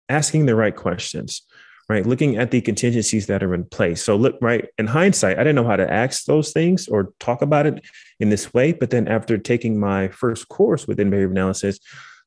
asking 0.09 0.47
the 0.47 0.57
right 0.57 0.75
questions 0.75 1.43
right? 1.89 2.05
Looking 2.05 2.37
at 2.37 2.51
the 2.51 2.61
contingencies 2.61 3.27
that 3.27 3.43
are 3.43 3.55
in 3.55 3.65
place. 3.65 4.03
So 4.03 4.17
look, 4.17 4.37
right, 4.41 4.69
in 4.79 4.87
hindsight, 4.87 5.39
I 5.39 5.45
didn't 5.45 5.57
know 5.57 5.67
how 5.67 5.77
to 5.77 5.91
ask 5.91 6.25
those 6.25 6.53
things 6.53 6.89
or 6.89 7.13
talk 7.21 7.43
about 7.43 7.67
it 7.67 7.85
in 8.19 8.29
this 8.29 8.53
way. 8.53 8.73
But 8.73 8.91
then 8.91 9.07
after 9.07 9.39
taking 9.39 9.79
my 9.79 10.09
first 10.09 10.49
course 10.49 10.89
within 10.89 11.11
behavior 11.11 11.31
analysis, 11.31 11.79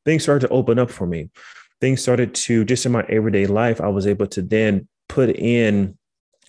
things 0.06 0.24
started 0.24 0.48
to 0.48 0.54
open 0.54 0.80
up 0.80 0.90
for 0.90 1.06
me. 1.06 1.30
Things 1.82 2.02
started 2.02 2.36
to 2.36 2.66
just 2.66 2.86
in 2.86 2.92
my 2.92 3.06
everyday 3.10 3.48
life, 3.48 3.82
I 3.82 3.88
was 3.88 4.08
able 4.08 4.28
to 4.28 4.42
then 4.42 4.88
put 5.08 5.30
in 5.30 5.98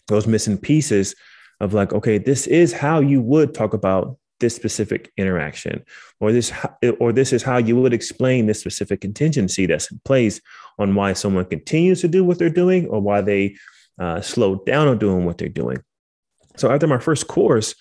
those 0.08 0.26
missing 0.26 0.58
pieces 0.58 1.14
of 1.60 1.75
like, 1.75 1.92
okay, 1.92 2.18
this 2.18 2.46
is 2.46 2.72
how 2.72 3.00
you 3.00 3.20
would 3.22 3.54
talk 3.54 3.75
about 3.75 4.18
this 4.40 4.56
specific 4.56 5.12
interaction 5.18 5.84
or 6.18 6.32
this 6.32 6.50
or 6.99 7.12
this 7.12 7.32
is 7.32 7.42
how 7.42 7.58
you 7.58 7.76
would 7.76 7.92
explain 7.92 8.46
this 8.46 8.60
specific 8.60 9.00
contingency 9.02 9.66
that's 9.66 9.90
in 9.92 10.00
place 10.04 10.40
on 10.78 10.94
why 10.94 11.12
someone 11.12 11.44
continues 11.44 12.00
to 12.00 12.08
do 12.08 12.25
what 12.25 12.38
they're 12.38 12.49
doing 12.49 12.88
or 12.88 13.00
why 13.00 13.20
they 13.20 13.54
uh, 13.99 14.20
slow 14.20 14.56
down 14.64 14.88
on 14.88 14.99
doing 14.99 15.26
what 15.26 15.37
they're 15.37 15.49
doing. 15.49 15.76
So 16.56 16.70
after 16.70 16.87
my 16.87 16.99
first 16.99 17.28
course 17.28 17.75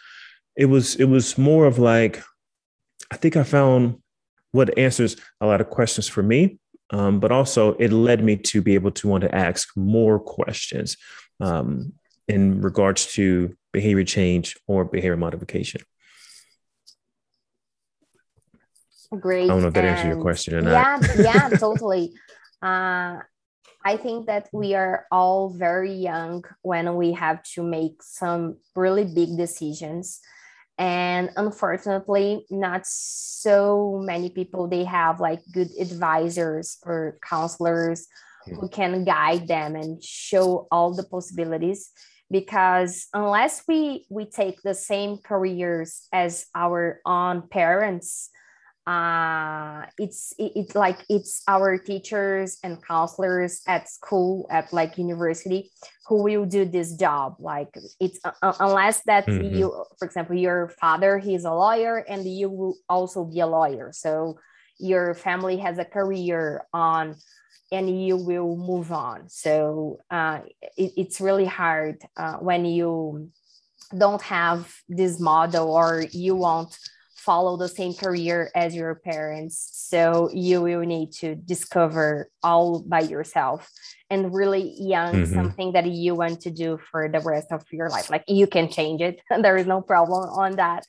it 0.60 0.66
was 0.66 0.96
it 0.98 1.06
was 1.06 1.38
more 1.38 1.66
of 1.66 1.80
like 1.80 2.22
i 3.12 3.16
think 3.16 3.36
i 3.36 3.44
found 3.44 3.98
what 4.52 4.78
answers 4.78 5.16
a 5.42 5.48
lot 5.48 5.62
of 5.62 5.70
questions 5.70 6.08
for 6.08 6.22
me 6.22 6.60
um, 6.92 7.20
but 7.20 7.32
also 7.32 7.74
it 7.74 7.92
led 7.92 8.24
me 8.24 8.36
to 8.36 8.62
be 8.62 8.76
able 8.76 8.92
to 8.92 9.08
want 9.08 9.22
to 9.22 9.36
ask 9.36 9.76
more 9.76 10.20
questions 10.20 10.98
um, 11.40 11.94
in 12.28 12.62
regards 12.62 13.14
to 13.14 13.56
behavior 13.72 14.04
change 14.04 14.58
or 14.68 14.86
behavior 14.86 15.18
modification 15.18 15.82
Great. 19.18 19.46
I 19.46 19.48
don't 19.48 19.62
know 19.62 19.70
if 19.70 19.74
that 19.74 19.86
answers 19.86 20.08
your 20.08 20.22
question 20.22 20.56
or 20.56 20.62
not. 20.62 20.72
Yeah, 20.72 21.22
yeah, 21.22 21.50
totally. 21.58 22.14
Uh, 22.62 23.18
I 23.84 23.98
think 23.98 24.28
that 24.28 24.50
we 24.54 24.76
are 24.76 25.08
all 25.12 25.50
very 25.50 25.94
young 25.94 26.44
when 26.62 26.96
we 26.96 27.14
have 27.14 27.42
to 27.56 27.64
make 27.64 28.04
some 28.04 28.58
really 28.76 29.06
big 29.06 29.36
decisions. 29.36 30.20
And 30.80 31.30
unfortunately, 31.36 32.46
not 32.50 32.88
so 32.88 34.02
many 34.02 34.30
people 34.30 34.68
they 34.68 34.86
have 34.86 35.20
like 35.20 35.42
good 35.52 35.68
advisors 35.78 36.78
or 36.86 37.20
counselors 37.22 38.08
hmm. 38.46 38.56
who 38.56 38.70
can 38.70 39.04
guide 39.04 39.48
them 39.50 39.76
and 39.76 40.02
show 40.02 40.68
all 40.72 40.96
the 40.96 41.04
possibilities. 41.04 41.92
Because 42.32 43.08
unless 43.14 43.64
we 43.68 44.06
we 44.10 44.26
take 44.26 44.62
the 44.62 44.74
same 44.74 45.18
careers 45.18 46.08
as 46.14 46.46
our 46.56 47.02
own 47.06 47.50
parents 47.50 48.30
uh, 48.90 49.86
it's 50.00 50.34
it, 50.40 50.52
it's 50.56 50.74
like 50.74 50.98
it's 51.10 51.44
our 51.48 51.78
teachers 51.78 52.58
and 52.64 52.84
counselors 52.84 53.62
at 53.68 53.88
school 53.88 54.48
at 54.50 54.74
like 54.74 54.98
university 54.98 55.70
who 56.08 56.24
will 56.24 56.46
do 56.46 56.66
this 56.66 56.96
job. 56.96 57.36
Like 57.38 57.70
it's 58.00 58.20
uh, 58.24 58.32
uh 58.42 58.54
unless 58.60 59.02
that 59.04 59.28
mm-hmm. 59.28 59.56
you 59.56 59.86
for 60.00 60.06
example 60.06 60.36
your 60.36 60.70
father 60.82 61.20
he's 61.20 61.46
a 61.46 61.52
lawyer 61.52 61.98
and 61.98 62.26
you 62.26 62.50
will 62.50 62.78
also 62.90 63.26
be 63.26 63.42
a 63.42 63.48
lawyer. 63.48 63.92
So 63.94 64.40
your 64.80 65.14
family 65.14 65.58
has 65.58 65.78
a 65.78 65.86
career 65.86 66.66
on 66.74 67.16
and 67.72 67.86
you 68.04 68.18
will 68.18 68.58
move 68.58 68.92
on. 68.92 69.30
So 69.30 70.00
uh, 70.10 70.40
it, 70.78 70.94
it's 70.98 71.22
really 71.22 71.46
hard 71.46 72.02
uh, 72.18 72.38
when 72.38 72.66
you 72.66 73.30
don't 73.96 74.22
have 74.24 74.74
this 74.88 75.20
model 75.20 75.72
or 75.72 76.04
you 76.12 76.36
want 76.36 76.76
follow 77.20 77.58
the 77.58 77.68
same 77.68 77.94
career 77.94 78.50
as 78.56 78.74
your 78.74 78.96
parents. 78.96 79.70
So 79.74 80.30
you 80.34 80.62
will 80.62 80.82
need 80.82 81.12
to 81.20 81.36
discover 81.36 82.30
all 82.42 82.82
by 82.82 83.02
yourself 83.02 83.70
and 84.10 84.34
really 84.34 84.74
young 84.80 85.14
mm-hmm. 85.14 85.34
something 85.34 85.74
that 85.74 85.86
you 85.86 86.16
want 86.16 86.42
to 86.42 86.52
do 86.52 86.80
for 86.90 87.10
the 87.10 87.20
rest 87.20 87.52
of 87.52 87.64
your 87.72 87.90
life. 87.90 88.10
Like 88.10 88.24
you 88.28 88.48
can 88.48 88.70
change 88.70 89.02
it. 89.02 89.22
there 89.42 89.58
is 89.58 89.68
no 89.68 89.82
problem 89.82 90.30
on 90.30 90.56
that. 90.56 90.86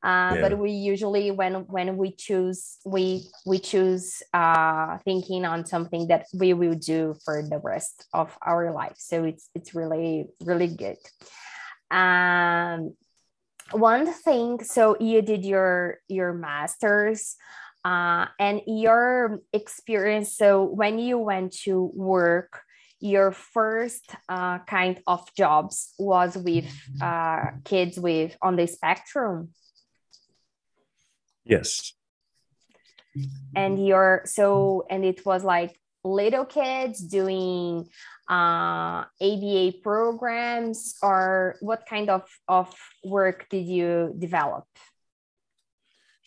Uh, 0.00 0.32
yeah. 0.34 0.40
But 0.42 0.58
we 0.58 0.70
usually, 0.70 1.32
when 1.32 1.66
when 1.66 1.96
we 1.96 2.12
choose, 2.12 2.78
we 2.84 3.26
we 3.44 3.58
choose 3.58 4.22
uh, 4.32 4.98
thinking 5.04 5.44
on 5.44 5.66
something 5.66 6.06
that 6.06 6.26
we 6.32 6.54
will 6.54 6.76
do 6.76 7.16
for 7.24 7.42
the 7.42 7.58
rest 7.58 8.06
of 8.14 8.30
our 8.40 8.72
life. 8.72 8.94
So 8.98 9.24
it's 9.24 9.50
it's 9.56 9.74
really 9.74 10.26
really 10.44 10.68
good. 10.68 10.98
Um, 11.90 12.94
one 13.72 14.06
thing 14.06 14.62
so 14.62 14.96
you 15.00 15.22
did 15.22 15.44
your 15.44 15.98
your 16.08 16.32
masters 16.32 17.36
uh, 17.84 18.26
and 18.38 18.60
your 18.66 19.40
experience 19.52 20.36
so 20.36 20.64
when 20.64 20.98
you 20.98 21.18
went 21.18 21.52
to 21.52 21.90
work 21.94 22.62
your 23.00 23.32
first 23.32 24.14
uh, 24.28 24.58
kind 24.60 25.00
of 25.06 25.32
jobs 25.34 25.94
was 25.98 26.36
with 26.36 26.66
uh, 27.00 27.46
kids 27.64 27.98
with 27.98 28.36
on 28.42 28.56
the 28.56 28.66
spectrum? 28.66 29.50
Yes. 31.44 31.94
And 33.54 33.84
your 33.84 34.22
so 34.26 34.86
and 34.90 35.04
it 35.04 35.24
was 35.24 35.42
like 35.42 35.78
little 36.04 36.44
kids 36.44 37.00
doing 37.00 37.88
uh, 38.28 39.04
ABA 39.20 39.74
programs, 39.82 40.96
or 41.02 41.56
what 41.60 41.86
kind 41.86 42.10
of, 42.10 42.28
of 42.46 42.74
work 43.04 43.46
did 43.50 43.66
you 43.66 44.14
develop? 44.18 44.64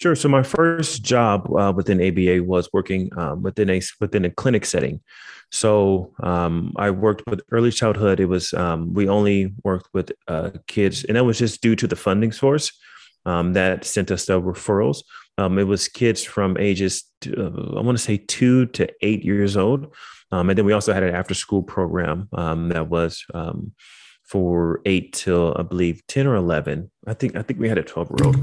Sure. 0.02 0.16
So 0.16 0.28
my 0.30 0.42
first 0.42 1.04
job 1.04 1.48
uh, 1.56 1.72
within 1.76 2.02
ABA 2.02 2.44
was 2.44 2.68
working 2.74 3.12
um, 3.16 3.44
within 3.44 3.70
a 3.70 3.80
within 4.00 4.26
a 4.26 4.32
clinic 4.32 4.66
setting. 4.66 5.00
So 5.52 6.12
um, 6.24 6.74
I 6.76 6.90
worked 6.90 7.22
with 7.28 7.42
early 7.52 7.72
childhood. 7.72 8.20
It 8.20 8.26
was 8.26 8.52
um, 8.54 8.96
we 8.96 9.08
only 9.08 9.54
worked 9.64 9.90
with 9.94 10.12
uh, 10.28 10.52
kids, 10.66 11.04
and 11.04 11.18
that 11.18 11.24
was 11.24 11.38
just 11.38 11.62
due 11.62 11.76
to 11.76 11.86
the 11.86 11.96
funding 11.96 12.32
source 12.32 12.72
um, 13.28 13.54
that 13.54 13.86
sent 13.86 14.10
us 14.10 14.26
the 14.26 14.42
referrals. 14.42 15.04
Um, 15.38 15.58
it 15.58 15.64
was 15.64 15.88
kids 15.88 16.24
from 16.24 16.58
ages 16.58 17.12
uh, 17.28 17.78
I 17.78 17.82
want 17.82 17.98
to 17.98 18.04
say 18.04 18.18
two 18.18 18.68
to 18.68 18.90
eight 19.02 19.24
years 19.24 19.58
old. 19.58 19.94
Um, 20.32 20.50
and 20.50 20.58
then 20.58 20.66
we 20.66 20.74
also 20.74 20.94
had 20.94 21.04
an 21.04 21.14
after 21.14 21.34
school 21.34 21.62
program 21.62 22.30
um, 22.34 22.70
that 22.70 22.90
was 22.90 23.26
um, 23.34 23.74
for 24.24 24.82
eight 24.86 25.14
till 25.14 25.56
I 25.58 25.64
believe 25.64 26.06
10 26.08 26.26
or 26.26 26.36
11. 26.36 26.90
I 27.06 27.14
think, 27.14 27.36
I 27.36 27.42
think 27.42 27.60
we 27.60 27.68
had 27.68 27.78
a 27.78 27.84
12 27.84 28.12
year 28.18 28.28
old, 28.28 28.38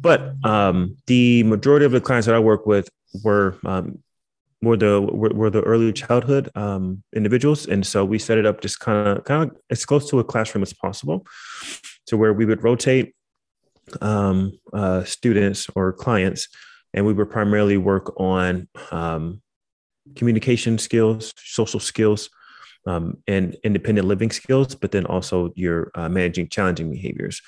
but 0.00 0.34
um, 0.44 0.96
the 1.06 1.42
majority 1.42 1.84
of 1.84 1.92
the 1.92 2.00
clients 2.00 2.26
that 2.26 2.34
I 2.34 2.38
work 2.38 2.64
with 2.66 2.88
were, 3.24 3.58
um, 3.64 3.98
were 4.62 4.76
the 4.76 5.00
were, 5.00 5.30
were, 5.30 5.50
the 5.50 5.62
early 5.62 5.92
childhood 5.92 6.50
um, 6.54 7.02
individuals, 7.14 7.66
and 7.66 7.86
so 7.86 8.04
we 8.04 8.18
set 8.18 8.38
it 8.38 8.46
up 8.46 8.62
just 8.62 8.80
kind 8.80 9.06
of 9.06 9.24
kind 9.24 9.50
of 9.50 9.56
as 9.68 9.84
close 9.84 10.08
to 10.08 10.18
a 10.18 10.24
classroom 10.24 10.62
as 10.62 10.72
possible, 10.72 11.26
to 12.06 12.16
where 12.16 12.32
we 12.32 12.46
would 12.46 12.64
rotate 12.64 13.14
um, 14.00 14.58
uh, 14.72 15.04
students 15.04 15.68
or 15.74 15.92
clients 15.92 16.48
and 16.96 17.04
we 17.04 17.12
would 17.12 17.30
primarily 17.30 17.76
work 17.76 18.18
on 18.18 18.66
um, 18.90 19.42
communication 20.16 20.78
skills, 20.78 21.34
social 21.36 21.78
skills, 21.78 22.30
um, 22.86 23.18
and 23.28 23.56
independent 23.64 24.08
living 24.08 24.30
skills, 24.30 24.74
but 24.74 24.92
then 24.92 25.04
also 25.06 25.52
your 25.54 25.90
uh, 25.94 26.08
managing 26.08 26.48
challenging 26.48 26.90
behaviors. 26.90 27.42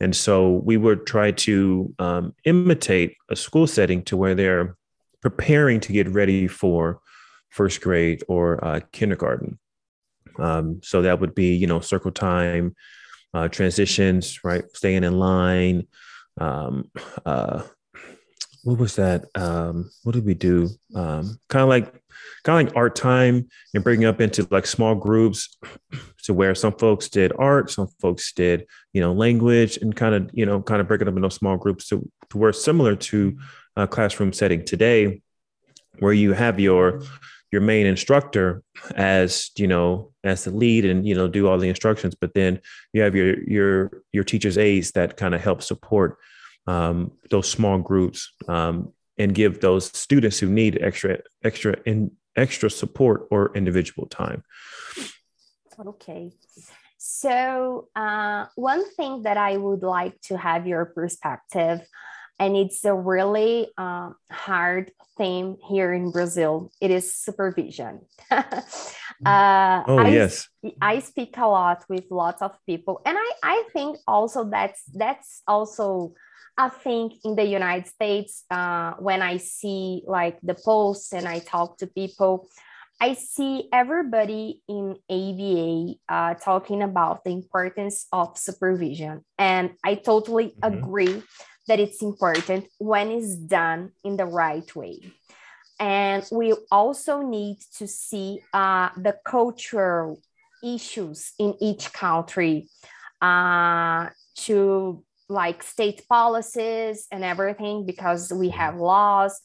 And 0.00 0.14
so 0.14 0.62
we 0.64 0.76
would 0.76 1.06
try 1.06 1.32
to 1.32 1.94
um, 1.98 2.34
imitate 2.44 3.16
a 3.28 3.36
school 3.36 3.66
setting 3.66 4.02
to 4.04 4.16
where 4.16 4.34
they're 4.34 4.76
preparing 5.20 5.80
to 5.80 5.92
get 5.92 6.08
ready 6.08 6.46
for 6.46 7.00
first 7.48 7.80
grade 7.80 8.22
or 8.28 8.64
uh, 8.64 8.80
kindergarten. 8.92 9.58
Um, 10.38 10.80
so 10.82 11.02
that 11.02 11.20
would 11.20 11.34
be, 11.34 11.54
you 11.54 11.66
know, 11.66 11.80
circle 11.80 12.10
time, 12.10 12.74
uh, 13.34 13.48
transitions, 13.48 14.44
right? 14.44 14.64
Staying 14.74 15.04
in 15.04 15.18
line, 15.18 15.86
um, 16.38 16.90
uh, 17.24 17.62
what 18.64 18.78
was 18.78 18.96
that? 18.96 19.24
Um, 19.34 19.90
what 20.04 20.12
did 20.12 20.24
we 20.24 20.34
do? 20.34 20.68
Um, 20.94 21.38
kind 21.48 21.62
of 21.62 21.68
like 21.68 22.02
kind 22.44 22.60
of 22.60 22.68
like 22.68 22.76
art 22.76 22.94
time 22.94 23.48
and 23.74 23.82
breaking 23.82 24.04
up 24.04 24.20
into 24.20 24.46
like 24.50 24.66
small 24.66 24.94
groups 24.94 25.58
to 26.24 26.34
where 26.34 26.54
some 26.54 26.72
folks 26.72 27.08
did 27.08 27.32
art, 27.38 27.70
some 27.70 27.88
folks 28.00 28.32
did, 28.32 28.66
you 28.92 29.00
know, 29.00 29.12
language 29.12 29.78
and 29.78 29.94
kind 29.94 30.14
of, 30.14 30.30
you 30.32 30.46
know, 30.46 30.62
kind 30.62 30.80
of 30.80 30.88
breaking 30.88 31.08
up 31.08 31.16
into 31.16 31.30
small 31.30 31.56
groups 31.56 31.88
to, 31.88 32.08
to 32.30 32.38
where 32.38 32.52
similar 32.52 32.94
to 32.94 33.36
a 33.76 33.88
classroom 33.88 34.32
setting 34.32 34.64
today, 34.64 35.22
where 35.98 36.12
you 36.12 36.32
have 36.32 36.60
your 36.60 37.02
your 37.52 37.60
main 37.60 37.86
instructor 37.86 38.62
as 38.96 39.50
you 39.56 39.68
know 39.68 40.10
as 40.24 40.44
the 40.44 40.50
lead 40.50 40.84
and 40.84 41.06
you 41.06 41.14
know 41.14 41.28
do 41.28 41.46
all 41.46 41.58
the 41.58 41.68
instructions 41.68 42.14
but 42.14 42.32
then 42.34 42.60
you 42.92 43.02
have 43.02 43.14
your 43.14 43.38
your 43.44 44.02
your 44.12 44.24
teachers 44.24 44.58
aides 44.58 44.92
that 44.92 45.16
kind 45.16 45.34
of 45.34 45.40
help 45.40 45.62
support 45.62 46.18
um, 46.66 47.12
those 47.30 47.48
small 47.48 47.78
groups 47.78 48.32
um, 48.48 48.92
and 49.18 49.34
give 49.34 49.60
those 49.60 49.86
students 49.96 50.38
who 50.38 50.48
need 50.48 50.80
extra 50.82 51.18
extra 51.44 51.76
in 51.84 52.10
extra 52.36 52.70
support 52.70 53.26
or 53.30 53.54
individual 53.54 54.06
time. 54.06 54.42
Okay. 55.86 56.32
So 56.98 57.88
uh, 57.96 58.46
one 58.54 58.88
thing 58.94 59.22
that 59.24 59.36
i 59.36 59.56
would 59.56 59.82
like 59.82 60.20
to 60.22 60.36
have 60.36 60.66
your 60.66 60.84
perspective 60.86 61.80
and 62.38 62.56
it's 62.56 62.84
a 62.84 62.94
really 62.94 63.68
uh, 63.78 64.10
hard 64.30 64.92
theme 65.16 65.56
here 65.68 65.92
in 65.92 66.10
Brazil. 66.10 66.70
It 66.80 66.90
is 66.90 67.14
supervision. 67.14 68.00
uh, 68.30 68.42
oh 69.24 69.98
I, 69.98 70.08
yes, 70.08 70.48
I 70.80 71.00
speak 71.00 71.36
a 71.36 71.46
lot 71.46 71.84
with 71.88 72.04
lots 72.10 72.42
of 72.42 72.52
people, 72.66 73.00
and 73.06 73.16
I 73.18 73.30
I 73.42 73.64
think 73.72 73.98
also 74.06 74.44
that's 74.44 74.82
that's 74.94 75.42
also 75.46 76.14
I 76.56 76.68
think 76.68 77.14
in 77.24 77.36
the 77.36 77.44
United 77.44 77.86
States 77.86 78.44
uh, 78.50 78.94
when 78.98 79.22
I 79.22 79.36
see 79.38 80.02
like 80.06 80.38
the 80.42 80.54
posts 80.54 81.12
and 81.12 81.26
I 81.26 81.38
talk 81.40 81.78
to 81.78 81.86
people. 81.86 82.48
I 83.00 83.14
see 83.14 83.68
everybody 83.72 84.62
in 84.68 84.94
ABA 85.10 85.94
uh, 86.08 86.34
talking 86.34 86.82
about 86.84 87.24
the 87.24 87.32
importance 87.32 88.06
of 88.12 88.38
supervision, 88.38 89.24
and 89.38 89.74
I 89.82 89.96
totally 89.96 90.54
mm-hmm. 90.54 90.78
agree 90.78 91.22
that 91.72 91.80
it's 91.80 92.02
important 92.02 92.66
when 92.76 93.10
it's 93.10 93.34
done 93.34 93.92
in 94.04 94.18
the 94.18 94.26
right 94.26 94.76
way. 94.76 95.00
And 95.80 96.22
we 96.30 96.52
also 96.70 97.22
need 97.22 97.60
to 97.78 97.86
see 97.86 98.40
uh, 98.52 98.90
the 98.94 99.16
cultural 99.24 100.20
issues 100.62 101.32
in 101.38 101.54
each 101.62 101.90
country 101.94 102.68
uh, 103.22 104.10
to 104.44 105.02
like 105.30 105.62
state 105.62 106.06
policies 106.10 107.06
and 107.10 107.24
everything 107.24 107.86
because 107.86 108.30
we 108.30 108.50
have 108.50 108.76
laws 108.76 109.40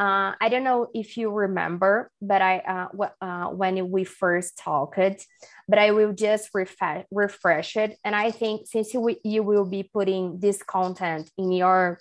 uh, 0.00 0.32
I 0.40 0.48
don't 0.48 0.64
know 0.64 0.88
if 0.94 1.18
you 1.18 1.30
remember, 1.30 2.10
but 2.22 2.40
I 2.40 2.58
uh, 2.60 2.88
w- 2.92 3.12
uh, 3.20 3.48
when 3.48 3.90
we 3.90 4.04
first 4.04 4.56
talked, 4.56 5.26
but 5.68 5.78
I 5.78 5.90
will 5.90 6.14
just 6.14 6.48
refresh 6.54 7.04
refresh 7.10 7.76
it. 7.76 7.98
And 8.02 8.16
I 8.16 8.30
think 8.30 8.66
since 8.66 8.94
you 8.94 9.14
you 9.22 9.42
will 9.42 9.66
be 9.66 9.82
putting 9.82 10.40
this 10.40 10.62
content 10.62 11.30
in 11.36 11.52
your 11.52 11.98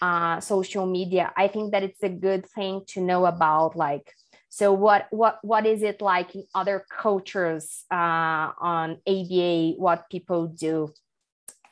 uh, 0.00 0.38
social 0.38 0.86
media, 0.86 1.32
I 1.36 1.48
think 1.48 1.72
that 1.72 1.82
it's 1.82 2.04
a 2.04 2.08
good 2.08 2.46
thing 2.46 2.82
to 2.90 3.00
know 3.00 3.26
about. 3.26 3.74
Like, 3.74 4.14
so 4.48 4.72
what 4.72 5.08
what 5.10 5.40
what 5.42 5.66
is 5.66 5.82
it 5.82 6.00
like 6.00 6.36
in 6.36 6.44
other 6.54 6.86
cultures 6.88 7.82
uh, 7.90 8.54
on 8.60 8.98
ABA? 9.08 9.72
What 9.76 10.08
people 10.08 10.46
do, 10.46 10.94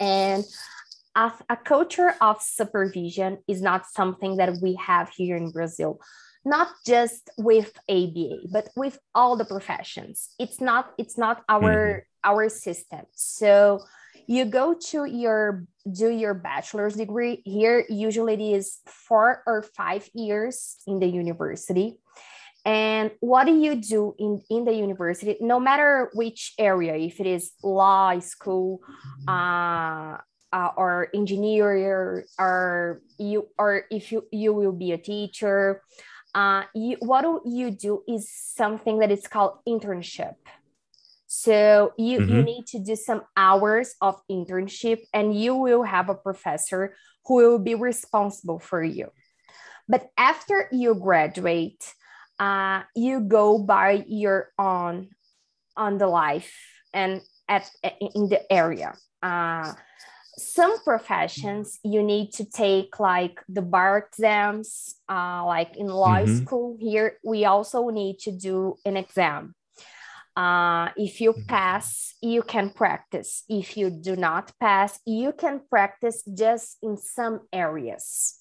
and 0.00 0.44
a, 1.18 1.32
a 1.50 1.56
culture 1.56 2.14
of 2.20 2.40
supervision 2.40 3.38
is 3.46 3.60
not 3.60 3.86
something 3.86 4.36
that 4.36 4.50
we 4.62 4.74
have 4.76 5.10
here 5.10 5.36
in 5.36 5.50
Brazil 5.50 6.00
not 6.44 6.68
just 6.86 7.30
with 7.36 7.78
ABA, 7.90 8.48
but 8.50 8.70
with 8.74 8.98
all 9.14 9.36
the 9.36 9.44
professions. 9.44 10.30
It's 10.38 10.60
not 10.60 10.92
it's 10.96 11.18
not 11.18 11.42
our 11.48 11.60
mm-hmm. 11.60 12.30
our 12.30 12.48
system. 12.48 13.04
So 13.12 13.80
you 14.26 14.44
go 14.44 14.74
to 14.90 15.04
your 15.04 15.64
do 15.90 16.08
your 16.08 16.34
bachelor's 16.34 16.94
degree 16.94 17.42
here. 17.44 17.84
Usually 17.88 18.34
it 18.34 18.40
is 18.40 18.78
four 18.86 19.42
or 19.46 19.62
five 19.62 20.08
years 20.14 20.76
in 20.86 21.00
the 21.00 21.06
university. 21.06 21.98
And 22.64 23.12
what 23.20 23.44
do 23.44 23.56
you 23.56 23.76
do 23.76 24.14
in, 24.18 24.42
in 24.50 24.64
the 24.64 24.74
university? 24.74 25.36
No 25.40 25.58
matter 25.58 26.10
which 26.12 26.54
area, 26.58 26.96
if 26.96 27.20
it 27.20 27.26
is 27.26 27.52
law 27.62 28.18
school, 28.18 28.80
uh, 29.26 30.18
uh, 30.52 30.70
or 30.76 31.08
engineer 31.14 32.26
or 32.38 33.02
you 33.18 33.48
or 33.58 33.84
if 33.90 34.12
you 34.12 34.24
you 34.32 34.52
will 34.52 34.72
be 34.72 34.92
a 34.92 34.98
teacher. 34.98 35.82
Uh, 36.34 36.62
you, 36.74 36.96
what 37.00 37.24
you 37.46 37.70
do 37.70 38.02
is 38.06 38.30
something 38.30 38.98
that 38.98 39.10
is 39.10 39.26
called 39.26 39.58
internship. 39.66 40.36
So 41.26 41.92
you, 41.96 42.20
mm-hmm. 42.20 42.36
you 42.36 42.42
need 42.42 42.66
to 42.68 42.78
do 42.78 42.96
some 42.96 43.22
hours 43.36 43.94
of 44.00 44.20
internship 44.30 45.00
and 45.12 45.34
you 45.34 45.54
will 45.54 45.82
have 45.82 46.10
a 46.10 46.14
professor 46.14 46.94
who 47.26 47.34
will 47.36 47.58
be 47.58 47.74
responsible 47.74 48.58
for 48.58 48.82
you. 48.84 49.10
But 49.88 50.10
after 50.16 50.68
you 50.70 50.94
graduate 50.94 51.82
uh, 52.38 52.82
you 52.94 53.20
go 53.20 53.58
by 53.58 54.04
your 54.06 54.52
own 54.58 55.08
on 55.76 55.98
the 55.98 56.06
life 56.06 56.54
and 56.94 57.20
at 57.48 57.68
in 57.82 58.28
the 58.28 58.40
area. 58.50 58.94
Uh, 59.22 59.72
some 60.38 60.78
professions 60.84 61.80
you 61.82 62.02
need 62.02 62.32
to 62.32 62.44
take 62.44 63.00
like 63.00 63.40
the 63.48 63.62
bar 63.62 63.98
exams 63.98 64.96
uh, 65.10 65.44
like 65.44 65.76
in 65.76 65.88
law 65.88 66.18
mm-hmm. 66.18 66.36
school 66.36 66.76
here 66.80 67.18
we 67.24 67.44
also 67.44 67.88
need 67.88 68.18
to 68.18 68.30
do 68.30 68.76
an 68.84 68.96
exam 68.96 69.54
uh, 70.36 70.88
if 70.96 71.20
you 71.20 71.32
mm-hmm. 71.32 71.46
pass 71.46 72.14
you 72.22 72.42
can 72.42 72.70
practice 72.70 73.42
if 73.48 73.76
you 73.76 73.90
do 73.90 74.14
not 74.14 74.52
pass 74.60 75.00
you 75.04 75.32
can 75.32 75.60
practice 75.68 76.22
just 76.34 76.78
in 76.82 76.96
some 76.96 77.40
areas 77.52 78.38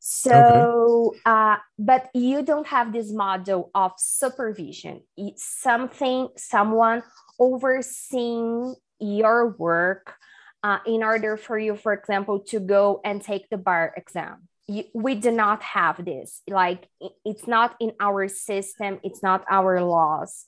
so 0.00 1.12
okay. 1.14 1.20
uh, 1.24 1.56
but 1.78 2.10
you 2.14 2.42
don't 2.42 2.66
have 2.66 2.92
this 2.92 3.12
model 3.12 3.70
of 3.74 3.92
supervision 3.96 5.00
it's 5.16 5.44
something 5.44 6.28
someone 6.36 7.02
overseeing 7.38 8.74
your 8.98 9.50
work 9.56 10.16
uh, 10.64 10.78
in 10.86 11.04
order 11.04 11.36
for 11.36 11.58
you, 11.58 11.76
for 11.76 11.92
example, 11.92 12.40
to 12.40 12.58
go 12.58 13.02
and 13.04 13.22
take 13.22 13.50
the 13.50 13.58
bar 13.58 13.92
exam. 13.98 14.48
You, 14.66 14.84
we 14.94 15.14
do 15.14 15.30
not 15.30 15.62
have 15.62 16.02
this. 16.02 16.40
Like 16.48 16.88
it's 17.24 17.46
not 17.46 17.76
in 17.80 17.92
our 18.00 18.26
system. 18.28 18.98
It's 19.04 19.22
not 19.22 19.44
our 19.50 19.82
laws. 19.82 20.46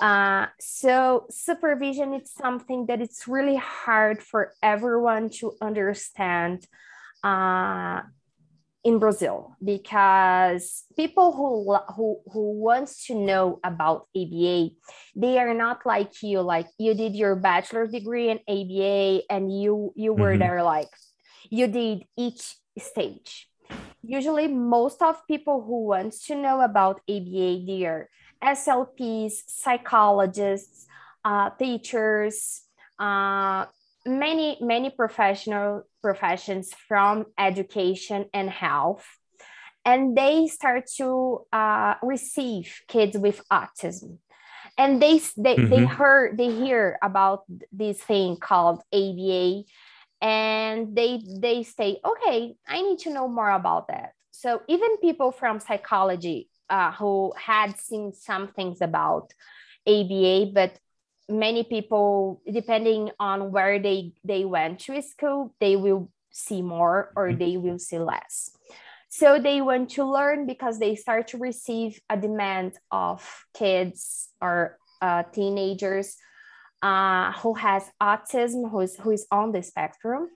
Uh, 0.00 0.46
so 0.60 1.26
supervision 1.30 2.14
is 2.14 2.30
something 2.32 2.86
that 2.86 3.02
it's 3.02 3.26
really 3.26 3.56
hard 3.56 4.22
for 4.22 4.54
everyone 4.62 5.30
to 5.40 5.52
understand 5.60 6.66
uh, 7.24 8.02
in 8.82 8.98
Brazil 8.98 9.56
because 9.62 10.84
people 10.96 11.32
who 11.32 11.76
who 11.94 12.20
who 12.32 12.52
wants 12.58 13.06
to 13.06 13.14
know 13.14 13.60
about 13.62 14.08
ABA, 14.16 14.70
they 15.14 15.38
are 15.38 15.54
not 15.54 15.84
like 15.84 16.22
you. 16.22 16.40
Like 16.40 16.66
you 16.78 16.94
did 16.94 17.14
your 17.14 17.36
bachelor's 17.36 17.92
degree 17.92 18.30
in 18.30 18.40
ABA, 18.48 19.22
and 19.28 19.52
you 19.52 19.92
you 19.96 20.12
were 20.12 20.32
mm-hmm. 20.32 20.40
there 20.40 20.62
like 20.62 20.88
you 21.50 21.66
did 21.66 22.04
each 22.16 22.56
stage. 22.78 23.48
Usually, 24.02 24.48
most 24.48 25.02
of 25.02 25.26
people 25.28 25.62
who 25.62 25.86
wants 25.86 26.26
to 26.26 26.34
know 26.34 26.62
about 26.62 27.02
ABA, 27.08 27.66
they 27.66 27.84
are 27.84 28.08
SLPs, 28.42 29.44
psychologists, 29.46 30.86
uh, 31.24 31.50
teachers, 31.50 32.62
uh, 32.98 33.66
many 34.06 34.58
many 34.60 34.90
professional 34.90 35.82
professions 36.02 36.72
from 36.88 37.26
education 37.38 38.26
and 38.32 38.48
health 38.48 39.06
and 39.84 40.16
they 40.16 40.46
start 40.46 40.86
to 40.96 41.40
uh, 41.52 41.94
receive 42.02 42.80
kids 42.88 43.16
with 43.16 43.42
autism 43.50 44.18
and 44.78 45.02
they 45.02 45.18
they, 45.36 45.56
mm-hmm. 45.56 45.68
they 45.70 45.84
heard 45.84 46.38
they 46.38 46.50
hear 46.50 46.98
about 47.02 47.44
this 47.72 48.00
thing 48.02 48.36
called 48.36 48.82
aba 48.92 49.62
and 50.20 50.96
they 50.96 51.22
they 51.38 51.62
say 51.62 51.98
okay 52.04 52.54
i 52.68 52.82
need 52.82 52.98
to 52.98 53.10
know 53.10 53.28
more 53.28 53.50
about 53.50 53.88
that 53.88 54.12
so 54.30 54.62
even 54.68 54.96
people 54.98 55.32
from 55.32 55.60
psychology 55.60 56.48
uh, 56.68 56.92
who 56.92 57.32
had 57.36 57.78
seen 57.78 58.12
some 58.12 58.48
things 58.48 58.80
about 58.80 59.32
aba 59.86 60.46
but 60.46 60.78
many 61.30 61.64
people 61.64 62.42
depending 62.50 63.10
on 63.18 63.52
where 63.52 63.78
they 63.78 64.12
they 64.24 64.44
went 64.44 64.80
to 64.80 65.00
school 65.02 65.54
they 65.60 65.76
will 65.76 66.10
see 66.30 66.62
more 66.62 67.12
or 67.16 67.28
mm-hmm. 67.28 67.38
they 67.38 67.56
will 67.56 67.78
see 67.78 67.98
less. 67.98 68.50
So 69.08 69.40
they 69.40 69.60
want 69.60 69.90
to 69.90 70.04
learn 70.04 70.46
because 70.46 70.78
they 70.78 70.94
start 70.94 71.28
to 71.28 71.38
receive 71.38 72.00
a 72.08 72.16
demand 72.16 72.74
of 72.92 73.44
kids 73.54 74.28
or 74.40 74.78
uh, 75.02 75.24
teenagers 75.32 76.16
uh, 76.82 77.32
who 77.32 77.54
has 77.54 77.90
autism 78.00 78.70
who 78.70 78.80
is, 78.80 78.96
who 78.96 79.10
is 79.10 79.26
on 79.30 79.52
the 79.52 79.62
spectrum 79.62 80.28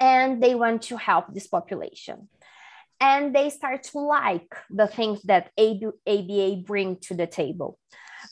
and 0.00 0.42
they 0.42 0.54
want 0.54 0.82
to 0.82 0.96
help 0.96 1.32
this 1.32 1.46
population. 1.46 2.28
And 3.00 3.34
they 3.34 3.50
start 3.50 3.84
to 3.84 4.00
like 4.00 4.52
the 4.70 4.88
things 4.88 5.22
that 5.22 5.50
aba 5.56 6.56
bring 6.66 6.96
to 7.02 7.14
the 7.14 7.28
table 7.28 7.78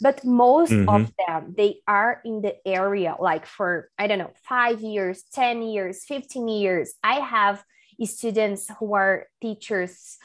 but 0.00 0.24
most 0.24 0.72
mm-hmm. 0.72 0.88
of 0.88 1.12
them 1.26 1.54
they 1.56 1.80
are 1.86 2.20
in 2.24 2.42
the 2.42 2.54
area 2.66 3.14
like 3.18 3.46
for 3.46 3.90
i 3.98 4.06
don't 4.06 4.18
know 4.18 4.32
five 4.48 4.80
years 4.80 5.24
10 5.32 5.62
years 5.62 6.04
15 6.04 6.48
years 6.48 6.94
i 7.02 7.14
have 7.14 7.62
students 8.04 8.70
who 8.78 8.94
are 8.94 9.26
teachers 9.40 10.18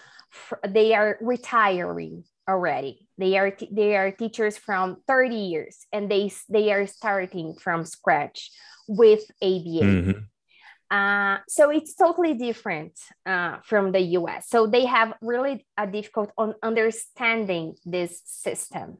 they 0.67 0.93
are 0.93 1.17
retiring 1.21 2.23
already. 2.49 3.07
They 3.17 3.37
are 3.37 3.55
they 3.71 3.95
are 3.95 4.11
teachers 4.11 4.57
from 4.57 4.97
30 5.07 5.35
years 5.35 5.85
and 5.91 6.09
they 6.09 6.31
they 6.49 6.71
are 6.71 6.87
starting 6.87 7.55
from 7.55 7.85
scratch 7.85 8.51
with 8.87 9.23
ABA. 9.41 9.85
Mm-hmm. 9.85 10.19
Uh, 10.91 11.37
so 11.47 11.69
it's 11.69 11.95
totally 11.95 12.33
different 12.33 12.99
uh, 13.25 13.57
from 13.63 13.93
the 13.93 14.01
US. 14.19 14.49
So 14.49 14.67
they 14.67 14.85
have 14.85 15.13
really 15.21 15.65
a 15.77 15.87
difficult 15.87 16.31
on 16.37 16.55
understanding 16.61 17.75
this 17.85 18.21
system. 18.25 18.97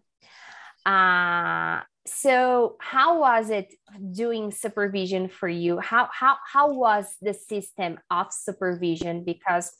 Uh, 0.86 1.82
so 2.06 2.78
how 2.80 3.20
was 3.20 3.50
it 3.50 3.74
doing 4.12 4.52
supervision 4.52 5.30
for 5.30 5.48
you? 5.48 5.80
How, 5.80 6.10
how, 6.12 6.38
how 6.52 6.74
was 6.74 7.15
the 7.22 7.34
system 7.34 8.00
of 8.10 8.28
supervision? 8.32 9.24
Because 9.24 9.72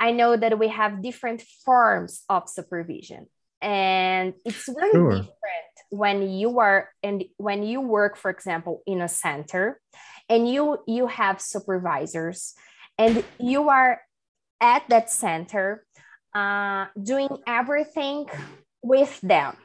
I 0.00 0.12
know 0.12 0.36
that 0.36 0.58
we 0.58 0.68
have 0.68 1.02
different 1.02 1.42
forms 1.64 2.22
of 2.28 2.48
supervision 2.48 3.26
and 3.62 4.34
it's 4.44 4.68
really 4.68 4.90
sure. 4.90 5.10
different 5.10 5.74
when 5.90 6.28
you 6.28 6.58
are 6.58 6.90
and 7.02 7.24
when 7.36 7.62
you 7.62 7.80
work 7.80 8.16
for 8.16 8.30
example 8.30 8.82
in 8.86 9.00
a 9.00 9.08
center 9.08 9.80
and 10.28 10.48
you 10.48 10.78
you 10.86 11.06
have 11.06 11.40
supervisors 11.40 12.54
and 12.98 13.24
you 13.38 13.68
are 13.68 14.00
at 14.60 14.82
that 14.88 15.10
center 15.10 15.84
uh, 16.34 16.86
doing 17.00 17.28
everything 17.46 18.26
with 18.82 19.20
them 19.20 19.56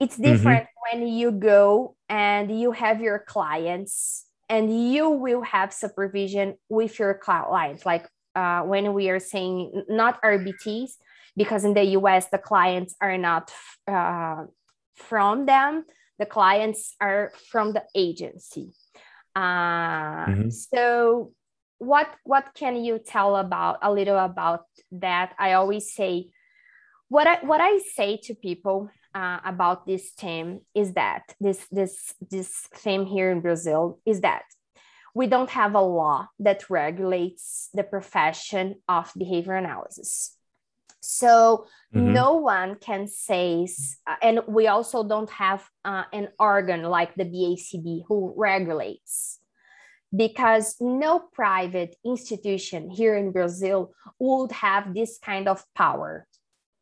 it's 0.00 0.14
mm-hmm. 0.14 0.22
different 0.22 0.64
mm-hmm. 0.64 0.98
when 1.00 1.08
you 1.08 1.30
go 1.30 1.96
and 2.08 2.60
you 2.60 2.72
have 2.72 3.00
your 3.00 3.18
clients 3.18 4.24
and 4.48 4.92
you 4.92 5.10
will 5.10 5.42
have 5.42 5.72
supervision 5.72 6.54
with 6.68 6.98
your 6.98 7.14
clients 7.14 7.84
like 7.84 8.08
uh, 8.34 8.60
when 8.62 8.92
we 8.92 9.10
are 9.10 9.18
saying 9.18 9.84
not 9.88 10.22
rbts 10.22 10.92
because 11.36 11.64
in 11.64 11.74
the 11.74 11.84
US, 11.98 12.28
the 12.28 12.38
clients 12.38 12.96
are 13.00 13.18
not 13.18 13.52
uh, 13.86 14.44
from 14.96 15.46
them, 15.46 15.84
the 16.18 16.26
clients 16.26 16.94
are 17.00 17.30
from 17.50 17.72
the 17.72 17.84
agency. 17.94 18.72
Uh, 19.34 20.26
mm-hmm. 20.26 20.50
So, 20.50 21.32
what 21.78 22.08
what 22.24 22.54
can 22.54 22.82
you 22.82 22.98
tell 22.98 23.36
about 23.36 23.78
a 23.82 23.92
little 23.92 24.18
about 24.18 24.64
that? 24.92 25.34
I 25.38 25.52
always 25.52 25.92
say, 25.94 26.30
what 27.08 27.26
I 27.26 27.44
what 27.44 27.60
I 27.60 27.78
say 27.94 28.16
to 28.24 28.34
people 28.34 28.88
uh, 29.16 29.40
about 29.46 29.86
this 29.86 30.10
theme 30.10 30.60
is 30.74 30.92
that 30.92 31.22
this 31.40 31.66
this 31.72 32.12
this 32.30 32.50
theme 32.74 33.06
here 33.06 33.30
in 33.30 33.40
Brazil 33.40 33.98
is 34.04 34.20
that 34.20 34.42
we 35.14 35.26
don't 35.26 35.48
have 35.48 35.74
a 35.74 35.80
law 35.80 36.28
that 36.38 36.68
regulates 36.68 37.70
the 37.72 37.82
profession 37.82 38.74
of 38.86 39.10
behavior 39.16 39.54
analysis. 39.54 40.36
So 41.00 41.66
mm-hmm. 41.94 42.12
no 42.12 42.34
one 42.34 42.76
can 42.88 43.08
say, 43.08 43.66
uh, 44.06 44.16
and 44.20 44.40
we 44.46 44.66
also 44.66 45.08
don't 45.08 45.30
have 45.30 45.64
uh, 45.82 46.04
an 46.12 46.28
organ 46.38 46.82
like 46.82 47.14
the 47.14 47.24
BACB 47.24 48.02
who 48.08 48.34
regulates, 48.36 49.40
because 50.14 50.76
no 50.78 51.20
private 51.32 51.96
institution 52.04 52.90
here 52.90 53.16
in 53.16 53.32
Brazil 53.32 53.92
would 54.18 54.52
have 54.52 54.92
this 54.92 55.18
kind 55.18 55.48
of 55.48 55.64
power 55.74 56.26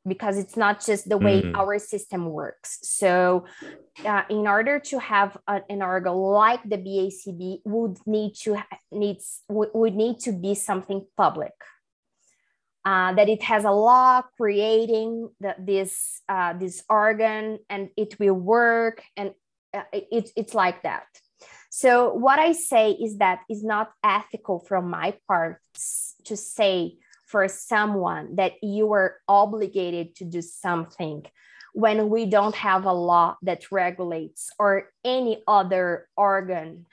because 0.07 0.39
it's 0.39 0.57
not 0.57 0.85
just 0.85 1.09
the 1.09 1.17
way 1.17 1.43
mm. 1.43 1.57
our 1.57 1.79
system 1.79 2.27
works. 2.27 2.79
So, 2.83 3.47
uh, 4.05 4.23
in 4.29 4.47
order 4.47 4.79
to 4.81 4.99
have 4.99 5.37
a, 5.47 5.63
an 5.71 5.83
organ 5.83 6.13
like 6.13 6.63
the 6.63 6.77
BACB, 6.77 7.61
would 7.65 7.99
need 8.07 8.35
to 8.43 8.63
needs 8.93 9.43
would 9.49 9.95
need 9.95 10.21
to 10.21 10.33
be 10.33 10.55
something 10.55 11.07
public 11.17 11.55
uh, 12.85 13.15
that 13.15 13.29
it 13.29 13.43
has 13.43 13.65
a 13.65 13.71
law 13.71 14.23
creating 14.37 15.29
the, 15.41 15.55
this 15.59 16.21
uh, 16.29 16.53
this 16.53 16.85
organ 16.89 17.59
and 17.69 17.89
it 17.97 18.19
will 18.19 18.35
work 18.35 19.03
and 19.17 19.33
uh, 19.73 19.83
it, 19.93 20.31
it's 20.37 20.55
like 20.55 20.83
that 20.83 21.07
so 21.71 22.13
what 22.13 22.39
i 22.39 22.53
say 22.53 22.91
is 22.93 23.19
that 23.19 23.41
it's 23.49 23.65
not 23.65 23.91
ethical 24.05 24.61
from 24.61 24.91
my 24.91 25.15
part 25.27 25.61
to 26.25 26.37
say 26.37 26.97
for 27.35 27.49
someone 27.49 28.37
that 28.37 28.53
you 28.63 28.93
are 28.93 29.17
obligated 29.27 30.15
to 30.15 30.25
do 30.25 30.41
something 30.41 31.27
when 31.73 32.09
we 32.09 32.27
don't 32.27 32.55
have 32.55 32.85
a 32.85 32.93
law 32.93 33.37
that 33.43 33.73
regulates 33.73 34.53
or 34.57 34.91
any 35.05 35.43
other 35.49 36.07
organ 36.17 36.87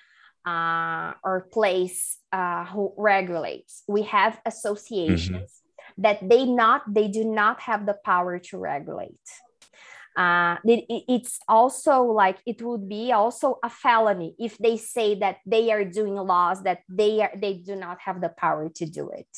uh, 0.43 1.13
or 1.23 1.47
place 1.53 2.17
uh, 2.31 2.65
who 2.65 2.91
regulates. 2.97 3.83
We 3.87 4.01
have 4.17 4.41
associations 4.43 5.51
mm-hmm. 5.51 6.01
that 6.01 6.27
they 6.27 6.45
not 6.45 6.91
they 6.91 7.07
do 7.07 7.23
not 7.23 7.61
have 7.61 7.85
the 7.85 7.97
power 8.03 8.39
to 8.49 8.57
regulate. 8.57 9.27
Uh, 10.17 10.57
it, 10.65 10.85
it's 10.89 11.37
also 11.47 12.01
like 12.01 12.39
it 12.47 12.63
would 12.63 12.89
be 12.89 13.11
also 13.11 13.59
a 13.63 13.69
felony 13.69 14.33
if 14.39 14.57
they 14.57 14.75
say 14.75 15.19
that 15.19 15.37
they 15.45 15.71
are 15.71 15.85
doing 15.85 16.15
laws 16.15 16.63
that 16.63 16.79
they 16.89 17.21
are 17.21 17.31
they 17.37 17.53
do 17.53 17.75
not 17.75 18.01
have 18.01 18.19
the 18.21 18.33
power 18.45 18.69
to 18.69 18.87
do 18.87 19.11
it 19.11 19.29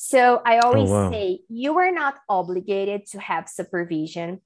so 0.00 0.40
i 0.44 0.58
oh, 0.58 0.66
always 0.68 0.90
oh, 0.90 0.92
wow. 0.92 1.10
say 1.10 1.40
you 1.48 1.76
are 1.78 1.90
not 1.90 2.14
obligated 2.28 3.04
to 3.04 3.18
have 3.20 3.48
supervision 3.48 4.40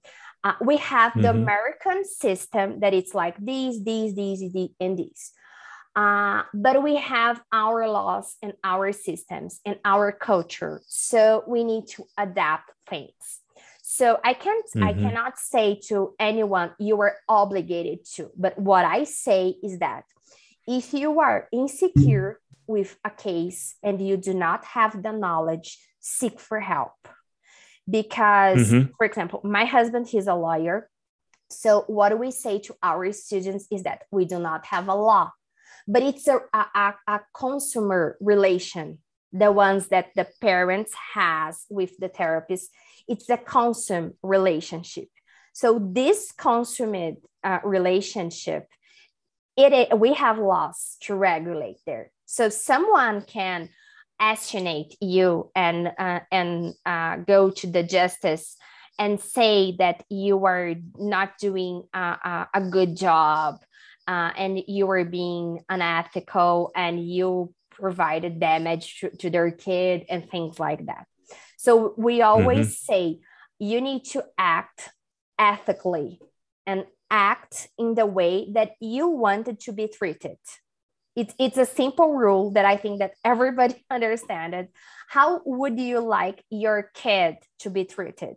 uh, 0.44 0.54
we 0.60 0.78
have 0.78 1.12
mm-hmm. 1.12 1.22
the 1.22 1.30
american 1.30 2.04
system 2.04 2.80
that 2.80 2.94
it's 2.94 3.14
like 3.14 3.36
these 3.38 3.84
these 3.84 4.14
these, 4.14 4.40
these 4.52 4.70
and 4.80 4.98
these 4.98 5.32
uh, 5.94 6.42
but 6.54 6.82
we 6.82 6.96
have 6.96 7.42
our 7.52 7.86
laws 7.86 8.36
and 8.42 8.54
our 8.64 8.92
systems 8.92 9.60
and 9.66 9.78
our 9.84 10.10
culture. 10.10 10.80
So 10.86 11.44
we 11.46 11.64
need 11.64 11.86
to 11.88 12.04
adapt 12.16 12.70
things. 12.88 13.40
So 13.82 14.18
I 14.24 14.32
can't, 14.32 14.64
mm-hmm. 14.74 14.84
I 14.84 14.94
cannot 14.94 15.38
say 15.38 15.78
to 15.88 16.14
anyone, 16.18 16.72
you 16.78 16.98
are 17.02 17.16
obligated 17.28 18.06
to. 18.14 18.30
But 18.38 18.58
what 18.58 18.86
I 18.86 19.04
say 19.04 19.54
is 19.62 19.80
that 19.80 20.04
if 20.66 20.94
you 20.94 21.20
are 21.20 21.48
insecure 21.52 22.40
with 22.66 22.96
a 23.05 23.11
case 23.11 23.77
and 23.83 24.01
you 24.01 24.16
do 24.16 24.35
not 24.35 24.64
have 24.64 25.03
the 25.03 25.12
knowledge, 25.12 25.79
seek 26.01 26.40
for 26.40 26.61
help. 26.61 27.09
Because, 27.88 28.70
mm-hmm. 28.70 28.92
for 28.96 29.05
example, 29.05 29.40
my 29.44 29.64
husband, 29.64 30.07
he's 30.07 30.29
a 30.29 30.35
lawyer. 30.35 30.88
So 31.51 31.85
what 31.87 32.18
we 32.18 32.31
say 32.31 32.61
to 32.61 32.77
our 32.83 33.12
students 33.12 33.66
is 33.70 33.83
that 33.83 34.05
we 34.11 34.25
do 34.25 34.38
not 34.38 34.66
have 34.66 34.88
a 34.88 34.94
law 34.94 35.33
but 35.87 36.03
it's 36.03 36.29
a, 36.29 36.40
a, 36.55 36.94
a 37.07 37.20
consumer 37.35 38.16
relation 38.20 38.98
the 39.33 39.51
ones 39.51 39.88
that 39.88 40.09
the 40.14 40.27
parents 40.40 40.92
has 41.14 41.64
with 41.70 41.96
the 41.98 42.09
therapist 42.09 42.70
it's 43.09 43.29
a 43.31 43.37
consume 43.37 44.12
relationship 44.22 45.09
so 45.53 45.79
this 45.92 46.33
consummate 46.33 47.22
uh, 47.42 47.59
relationship 47.64 48.66
it, 49.57 49.72
it 49.72 49.98
we 49.98 50.14
have 50.14 50.38
laws 50.38 50.96
to 51.01 51.14
regulate 51.14 51.79
there 51.87 52.11
so 52.26 52.48
someone 52.48 53.22
can 53.22 53.68
estimate 54.20 54.96
you 55.00 55.50
and 55.54 55.92
uh, 55.98 56.20
and 56.30 56.74
uh, 56.87 57.16
go 57.16 57.50
to 57.50 57.66
the 57.66 57.82
justice 57.82 58.56
and 58.98 59.20
say 59.20 59.74
that 59.78 60.04
you 60.08 60.44
are 60.44 60.74
not 60.96 61.38
doing 61.38 61.82
a, 61.94 62.46
a 62.54 62.61
good 62.61 62.96
job 62.96 63.56
uh, 64.06 64.30
and 64.37 64.62
you 64.66 64.87
were 64.87 65.04
being 65.04 65.61
unethical 65.68 66.70
and 66.76 67.04
you 67.04 67.52
provided 67.70 68.38
damage 68.38 69.00
to, 69.00 69.11
to 69.11 69.30
their 69.30 69.50
kid 69.50 70.04
and 70.08 70.28
things 70.30 70.61
like 70.61 70.87
that. 70.87 71.06
So 71.56 71.94
we 71.96 72.22
always 72.22 72.68
mm-hmm. 72.68 72.92
say 72.92 73.18
you 73.58 73.80
need 73.80 74.04
to 74.06 74.24
act 74.37 74.90
ethically 75.38 76.20
and 76.66 76.85
act 77.11 77.68
in 77.78 77.94
the 77.94 78.06
way 78.06 78.48
that 78.52 78.72
you 78.80 79.08
wanted 79.08 79.61
to 79.61 79.72
be 79.72 79.88
treated. 79.88 80.38
It's, 81.14 81.35
it's 81.38 81.59
a 81.59 81.66
simple 81.66 82.14
rule 82.14 82.53
that 82.53 82.64
I 82.64 82.77
think 82.77 83.01
that 83.01 83.12
everybody 83.25 83.85
understands. 83.90 84.70
How 85.09 85.40
would 85.44 85.79
you 85.79 86.01
like 86.01 86.44
your 86.51 86.90
kid 86.94 87.37
to 87.61 87.70
be 87.70 87.85
treated? 87.85 88.37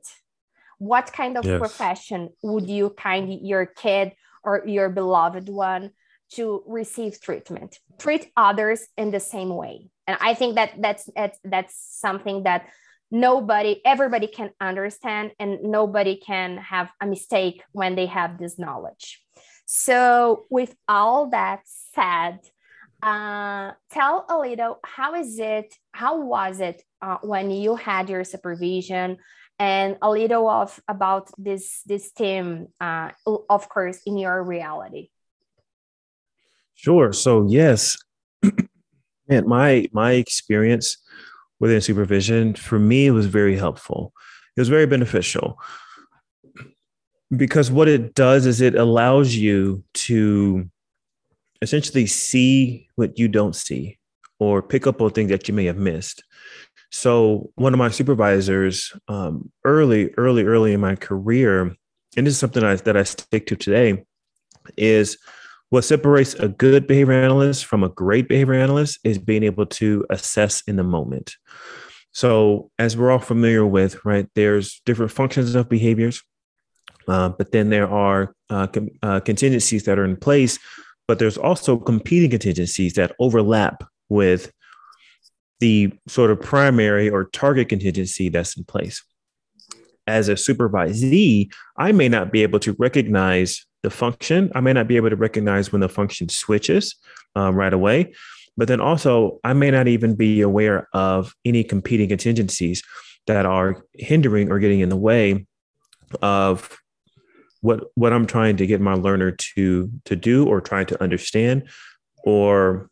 What 0.78 1.14
kind 1.14 1.38
of 1.38 1.46
yes. 1.46 1.60
profession 1.60 2.30
would 2.44 2.70
you 2.70 2.90
kind 2.90 3.32
your 3.42 3.66
kid 3.66 4.14
or 4.44 4.64
your 4.66 4.90
beloved 4.90 5.50
one 5.50 5.92
to 6.32 6.64
receive 6.66 7.22
treatment 7.22 7.80
treat 8.00 8.32
others 8.36 8.88
in 8.98 9.12
the 9.12 9.20
same 9.20 9.50
way 9.50 9.90
and 10.08 10.18
i 10.22 10.34
think 10.34 10.56
that 10.56 10.72
that's 10.80 11.10
that's, 11.16 11.40
that's 11.44 11.76
something 11.78 12.44
that 12.44 12.68
nobody 13.12 13.82
everybody 13.86 14.28
can 14.28 14.50
understand 14.60 15.32
and 15.40 15.62
nobody 15.64 16.16
can 16.16 16.58
have 16.58 16.90
a 17.02 17.06
mistake 17.06 17.64
when 17.72 17.96
they 17.96 18.08
have 18.08 18.38
this 18.38 18.58
knowledge 18.58 19.22
so 19.66 20.46
with 20.50 20.76
all 20.88 21.30
that 21.30 21.62
said 21.94 22.40
uh, 23.06 23.72
tell 23.92 24.26
a 24.30 24.38
little 24.38 24.80
how 24.84 25.16
is 25.16 25.40
it 25.40 25.74
how 25.92 26.20
was 26.22 26.60
it 26.60 26.84
uh, 27.02 27.18
when 27.22 27.52
you 27.52 27.76
had 27.76 28.10
your 28.10 28.24
supervision? 28.24 29.18
And 29.58 29.98
a 30.02 30.10
little 30.10 30.50
of 30.50 30.82
about 30.88 31.30
this 31.38 31.82
this 31.86 32.12
team 32.12 32.68
uh, 32.82 33.12
of 33.50 33.70
course 33.70 34.02
in 34.06 34.18
your 34.18 34.44
reality. 34.44 35.10
Sure. 36.74 37.14
So 37.14 37.48
yes 37.48 37.98
man 39.30 39.48
my 39.48 39.88
my 39.94 40.14
experience 40.14 40.98
within 41.60 41.82
supervision, 41.82 42.54
for 42.54 42.80
me, 42.80 43.12
was 43.12 43.26
very 43.26 43.56
helpful. 43.56 44.14
It 44.56 44.62
was 44.62 44.70
very 44.70 44.86
beneficial. 44.86 45.60
Because 47.36 47.72
what 47.72 47.88
it 47.88 48.14
does 48.14 48.46
is 48.46 48.62
it 48.62 48.76
allows 48.76 49.36
you 49.36 49.84
to 49.94 50.70
essentially 51.66 52.06
see 52.06 52.88
what 52.96 53.18
you 53.18 53.28
don't 53.28 53.56
see 53.56 53.98
or 54.40 54.62
pick 54.62 54.86
up 54.86 55.02
on 55.02 55.10
things 55.10 55.32
that 55.32 55.48
you 55.48 55.54
may 55.54 55.66
have 55.66 55.78
missed. 55.78 56.24
So 56.92 57.50
one 57.56 57.74
of 57.74 57.80
my 57.80 57.90
supervisors, 57.90 58.94
um, 59.08 59.52
early, 59.64 60.12
early, 60.16 60.44
early 60.44 60.74
in 60.74 60.80
my 60.80 60.96
career, 60.96 61.76
and 62.16 62.26
this 62.26 62.36
is 62.36 62.40
something 62.40 62.64
I, 62.64 62.76
that 62.76 62.96
I 62.96 63.04
stick 63.04 63.48
to 63.48 63.56
today, 63.56 64.06
is 64.78 65.18
what 65.70 65.84
separates 65.84 66.36
a 66.36 66.48
good 66.48 66.86
behavior 66.86 67.14
analyst 67.14 67.66
from 67.66 67.84
a 67.84 67.90
great 67.90 68.30
behavior 68.30 68.54
analyst 68.54 69.00
is 69.04 69.18
being 69.18 69.44
able 69.44 69.66
to 69.66 70.06
assess 70.12 70.62
in 70.68 70.76
the 70.76 70.84
moment. 70.84 71.36
So 72.12 72.70
as 72.78 72.96
we're 72.96 73.12
all 73.12 73.20
familiar 73.20 73.66
with, 73.66 74.06
right, 74.06 74.28
there's 74.36 74.82
different 74.86 75.12
functions 75.12 75.56
of 75.56 75.68
behaviors, 75.68 76.24
uh, 77.08 77.30
but 77.30 77.52
then 77.52 77.70
there 77.72 77.90
are 77.90 78.36
uh, 78.50 78.68
com- 78.68 78.90
uh, 79.02 79.20
contingencies 79.20 79.84
that 79.86 80.00
are 80.00 80.06
in 80.06 80.16
place, 80.16 80.60
but 81.08 81.20
there's 81.20 81.38
also 81.38 81.78
competing 81.78 82.30
contingencies 82.30 82.94
that 82.94 83.16
overlap 83.20 83.84
with 84.10 84.52
the 85.60 85.92
sort 86.08 86.32
of 86.32 86.42
primary 86.42 87.10
or 87.10 87.26
target 87.26 87.70
contingency 87.70 88.30
that's 88.30 88.58
in 88.58 88.64
place. 88.64 89.04
As 90.08 90.30
a 90.30 90.34
supervisee, 90.34 91.52
I 91.78 91.92
may 91.92 92.10
not 92.10 92.32
be 92.32 92.44
able 92.44 92.60
to 92.60 92.76
recognize 92.78 93.66
the 93.82 93.90
function. 93.90 94.52
I 94.54 94.62
may 94.62 94.74
not 94.74 94.88
be 94.88 94.98
able 94.98 95.10
to 95.10 95.16
recognize 95.16 95.72
when 95.72 95.82
the 95.82 95.90
function 95.90 96.30
switches 96.30 96.96
um, 97.36 97.56
right 97.56 97.74
away. 97.74 98.14
But 98.58 98.68
then 98.68 98.80
also, 98.80 99.40
I 99.44 99.54
may 99.54 99.72
not 99.72 99.88
even 99.88 100.16
be 100.16 100.42
aware 100.42 100.88
of 100.94 101.34
any 101.44 101.64
competing 101.64 102.10
contingencies 102.10 102.84
that 103.28 103.46
are 103.46 103.84
hindering 103.94 104.52
or 104.52 104.60
getting 104.60 104.80
in 104.80 104.90
the 104.90 104.96
way 104.96 105.46
of 106.22 106.78
what 107.66 107.86
what 107.96 108.14
I'm 108.14 108.28
trying 108.28 108.58
to 108.58 108.68
get 108.68 108.80
my 108.80 108.94
learner 108.94 109.32
to 109.32 109.90
to 110.06 110.16
do 110.16 110.46
or 110.48 110.62
trying 110.62 110.86
to 110.88 111.02
understand 111.02 111.68
or 112.24 112.90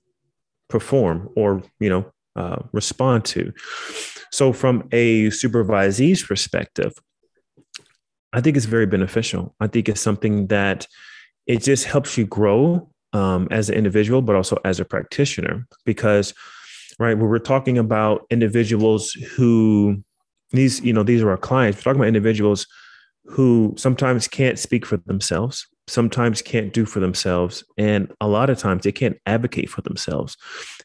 perform 0.68 1.30
or 1.36 1.62
you 1.80 1.90
know 1.90 2.12
uh, 2.36 2.60
respond 2.72 3.24
to. 3.26 3.54
So, 4.32 4.52
from 4.52 4.90
a 4.92 5.28
supervisee's 5.28 6.24
perspective, 6.24 6.94
I 8.34 8.42
think 8.42 8.58
it's 8.58 8.66
very 8.66 8.88
beneficial. 8.88 9.56
I 9.60 9.68
think 9.68 9.88
it's 9.88 10.02
something 10.02 10.48
that 10.48 10.88
it 11.46 11.62
just 11.62 11.86
helps 11.86 12.18
you 12.18 12.26
grow 12.26 12.90
um, 13.14 13.48
as 13.52 13.70
an 13.70 13.76
individual, 13.76 14.24
but 14.24 14.36
also 14.36 14.58
as 14.66 14.80
a 14.80 14.86
practitioner. 14.86 15.68
Because, 15.86 16.34
right, 16.98 17.16
when 17.16 17.30
we're 17.30 17.38
talking 17.38 17.78
about 17.78 18.26
individuals 18.32 19.12
who 19.36 20.04
these, 20.50 20.82
you 20.82 20.94
know, 20.94 21.04
these 21.04 21.22
are 21.22 21.30
our 21.30 21.38
clients. 21.38 21.78
We're 21.78 21.84
talking 21.84 22.02
about 22.02 22.08
individuals 22.08 22.66
who 23.26 23.74
sometimes 23.78 24.28
can't 24.28 24.60
speak 24.60 24.86
for 24.86 24.98
themselves, 24.98 25.68
sometimes 25.88 26.42
can't 26.42 26.74
do 26.74 26.86
for 26.86 27.00
themselves, 27.00 27.64
and 27.78 28.12
a 28.22 28.28
lot 28.28 28.50
of 28.50 28.58
times 28.58 28.84
they 28.84 28.92
can't 28.92 29.18
advocate 29.26 29.70
for 29.70 29.82
themselves. 29.82 30.38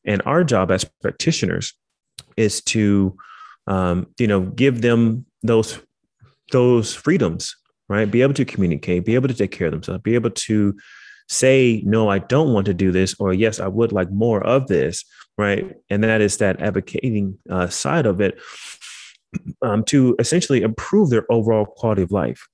And 0.05 0.23
our 0.25 0.45
job 0.45 0.71
as 0.71 0.85
practitioners 1.03 1.75
is 2.37 2.61
to, 2.63 3.17
um, 3.67 4.07
you 4.19 4.27
know, 4.27 4.43
give 4.43 4.83
them 4.83 5.27
those 5.43 5.79
those 6.51 6.95
freedoms, 6.95 7.55
right? 7.89 8.11
Be 8.11 8.23
able 8.23 8.35
to 8.35 8.45
communicate, 8.45 9.05
be 9.05 9.15
able 9.15 9.29
to 9.29 9.35
take 9.35 9.51
care 9.51 9.67
of 9.67 9.73
themselves, 9.73 10.03
be 10.03 10.15
able 10.15 10.31
to 10.31 10.77
say, 11.29 11.83
no, 11.85 12.09
I 12.09 12.21
don't 12.21 12.55
want 12.55 12.67
to 12.67 12.75
do 12.75 12.91
this, 12.91 13.15
or 13.19 13.35
yes, 13.35 13.61
I 13.61 13.69
would 13.69 13.93
like 13.93 14.11
more 14.11 14.43
of 14.43 14.67
this, 14.67 15.05
right? 15.37 15.77
And 15.91 16.03
that 16.05 16.21
is 16.21 16.39
that 16.39 16.61
advocating 16.61 17.39
uh, 17.51 17.69
side 17.69 18.07
of 18.07 18.21
it 18.21 18.41
um, 19.63 19.85
to 19.85 20.17
essentially 20.19 20.63
improve 20.63 21.11
their 21.11 21.31
overall 21.31 21.67
quality 21.67 22.03
of 22.03 22.13
life. 22.13 22.47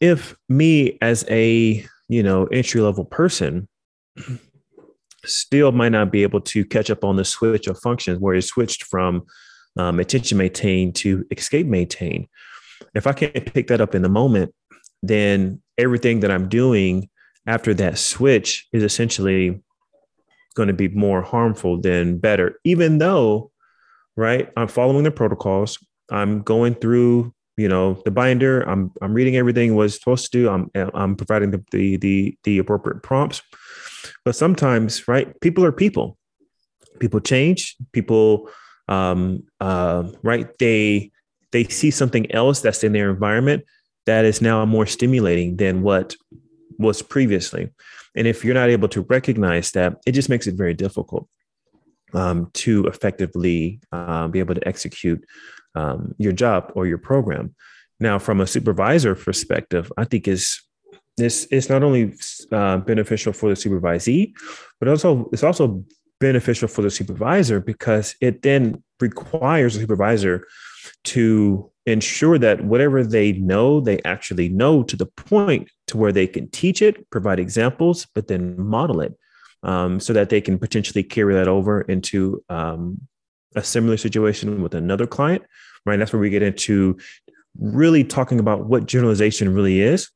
If 0.00 0.36
me 0.48 0.98
as 1.00 1.24
a 1.28 1.84
you 2.08 2.22
know 2.22 2.46
entry 2.46 2.80
level 2.80 3.04
person 3.04 3.68
still 5.24 5.72
might 5.72 5.90
not 5.90 6.12
be 6.12 6.22
able 6.22 6.40
to 6.40 6.64
catch 6.64 6.90
up 6.90 7.04
on 7.04 7.16
the 7.16 7.24
switch 7.24 7.66
of 7.66 7.78
functions 7.78 8.18
where 8.18 8.34
it 8.34 8.42
switched 8.42 8.84
from 8.84 9.24
um, 9.76 10.00
attention 10.00 10.38
maintain 10.38 10.92
to 10.92 11.24
escape 11.30 11.66
maintain. 11.66 12.28
If 12.94 13.06
I 13.06 13.12
can't 13.12 13.52
pick 13.52 13.66
that 13.68 13.80
up 13.80 13.94
in 13.94 14.02
the 14.02 14.08
moment, 14.08 14.54
then 15.02 15.60
everything 15.78 16.20
that 16.20 16.30
I'm 16.30 16.48
doing 16.48 17.08
after 17.46 17.74
that 17.74 17.98
switch 17.98 18.66
is 18.72 18.82
essentially 18.82 19.62
going 20.54 20.68
to 20.68 20.74
be 20.74 20.88
more 20.88 21.22
harmful 21.22 21.80
than 21.80 22.18
better, 22.18 22.58
even 22.64 22.98
though 22.98 23.50
right? 24.16 24.50
I'm 24.56 24.68
following 24.68 25.04
the 25.04 25.10
protocols. 25.10 25.78
I'm 26.10 26.42
going 26.42 26.74
through, 26.74 27.34
you 27.56 27.68
know, 27.68 28.00
the 28.04 28.10
binder. 28.10 28.62
I'm 28.62 28.92
I'm 29.02 29.14
reading 29.14 29.36
everything 29.36 29.74
was 29.74 29.94
supposed 29.94 30.30
to 30.32 30.38
do. 30.38 30.48
I'm 30.48 30.70
I'm 30.74 31.16
providing 31.16 31.50
the 31.50 31.64
the 31.70 31.96
the, 31.96 32.38
the 32.44 32.58
appropriate 32.58 33.02
prompts. 33.02 33.42
But 34.24 34.36
sometimes, 34.36 35.08
right? 35.08 35.38
People 35.40 35.64
are 35.64 35.72
people. 35.72 36.16
People 37.00 37.20
change. 37.20 37.76
People, 37.92 38.48
um, 38.88 39.42
uh, 39.60 40.04
right? 40.22 40.46
They 40.58 41.10
they 41.52 41.64
see 41.64 41.90
something 41.90 42.30
else 42.32 42.60
that's 42.60 42.84
in 42.84 42.92
their 42.92 43.10
environment 43.10 43.64
that 44.06 44.24
is 44.24 44.40
now 44.40 44.64
more 44.64 44.86
stimulating 44.86 45.56
than 45.56 45.82
what 45.82 46.14
was 46.78 47.02
previously. 47.02 47.70
And 48.14 48.26
if 48.26 48.44
you're 48.44 48.54
not 48.54 48.70
able 48.70 48.88
to 48.88 49.02
recognize 49.02 49.72
that, 49.72 49.96
it 50.06 50.12
just 50.12 50.28
makes 50.28 50.46
it 50.46 50.54
very 50.54 50.74
difficult 50.74 51.28
um, 52.14 52.50
to 52.54 52.86
effectively 52.86 53.80
uh, 53.92 54.28
be 54.28 54.38
able 54.38 54.54
to 54.54 54.66
execute 54.66 55.24
um, 55.74 56.14
your 56.18 56.32
job 56.32 56.72
or 56.74 56.86
your 56.86 56.98
program. 56.98 57.54
Now, 58.00 58.18
from 58.18 58.40
a 58.40 58.46
supervisor 58.46 59.14
perspective, 59.14 59.92
I 59.96 60.04
think 60.04 60.28
is 60.28 60.60
this 61.16 61.46
is 61.46 61.70
not 61.70 61.82
only 61.82 62.14
uh, 62.52 62.78
beneficial 62.78 63.32
for 63.32 63.48
the 63.48 63.54
supervisee, 63.54 64.32
but 64.78 64.88
also 64.88 65.30
it's 65.32 65.42
also 65.42 65.84
beneficial 66.20 66.68
for 66.68 66.82
the 66.82 66.90
supervisor 66.90 67.60
because 67.60 68.14
it 68.20 68.42
then 68.42 68.82
requires 69.00 69.74
the 69.74 69.80
supervisor 69.80 70.46
to 71.04 71.70
ensure 71.86 72.38
that 72.38 72.64
whatever 72.64 73.04
they 73.04 73.32
know, 73.32 73.80
they 73.80 74.00
actually 74.04 74.48
know 74.48 74.82
to 74.82 74.96
the 74.96 75.06
point 75.06 75.70
to 75.86 75.96
where 75.96 76.12
they 76.12 76.26
can 76.26 76.50
teach 76.50 76.82
it, 76.82 77.08
provide 77.10 77.38
examples, 77.38 78.06
but 78.14 78.28
then 78.28 78.60
model 78.60 79.00
it 79.00 79.14
um, 79.66 80.00
so 80.00 80.12
that 80.12 80.30
they 80.30 80.40
can 80.40 80.58
potentially 80.58 81.02
carry 81.02 81.34
that 81.34 81.48
over 81.48 81.82
into 81.82 82.42
um, 82.48 83.00
a 83.56 83.62
similar 83.62 83.96
situation 83.96 84.62
with 84.62 84.74
another 84.74 85.06
client, 85.06 85.42
right? 85.84 85.98
That's 85.98 86.12
where 86.12 86.20
we 86.20 86.30
get 86.30 86.42
into 86.42 86.96
really 87.58 88.04
talking 88.04 88.38
about 88.38 88.66
what 88.66 88.86
generalization 88.86 89.52
really 89.52 89.80
is, 89.80 90.08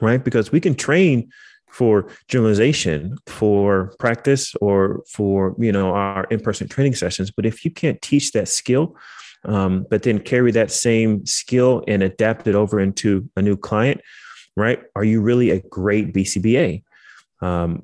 right? 0.00 0.22
Because 0.22 0.52
we 0.52 0.60
can 0.60 0.74
train 0.74 1.30
for 1.70 2.08
generalization 2.28 3.16
for 3.26 3.94
practice 3.98 4.54
or 4.60 5.02
for 5.08 5.54
you 5.58 5.72
know 5.72 5.90
our 5.90 6.24
in-person 6.30 6.66
training 6.68 6.94
sessions 6.94 7.30
but 7.30 7.44
if 7.44 7.64
you 7.64 7.70
can't 7.70 8.00
teach 8.00 8.32
that 8.32 8.48
skill 8.48 8.96
um, 9.44 9.84
but 9.90 10.02
then 10.02 10.18
carry 10.18 10.50
that 10.52 10.70
same 10.70 11.26
skill 11.26 11.84
and 11.86 12.02
adapt 12.02 12.46
it 12.46 12.54
over 12.54 12.80
into 12.80 13.28
a 13.36 13.42
new 13.42 13.56
client 13.56 14.00
right 14.56 14.80
are 14.94 15.04
you 15.04 15.20
really 15.20 15.50
a 15.50 15.60
great 15.68 16.14
bcba 16.14 16.82
um, 17.42 17.82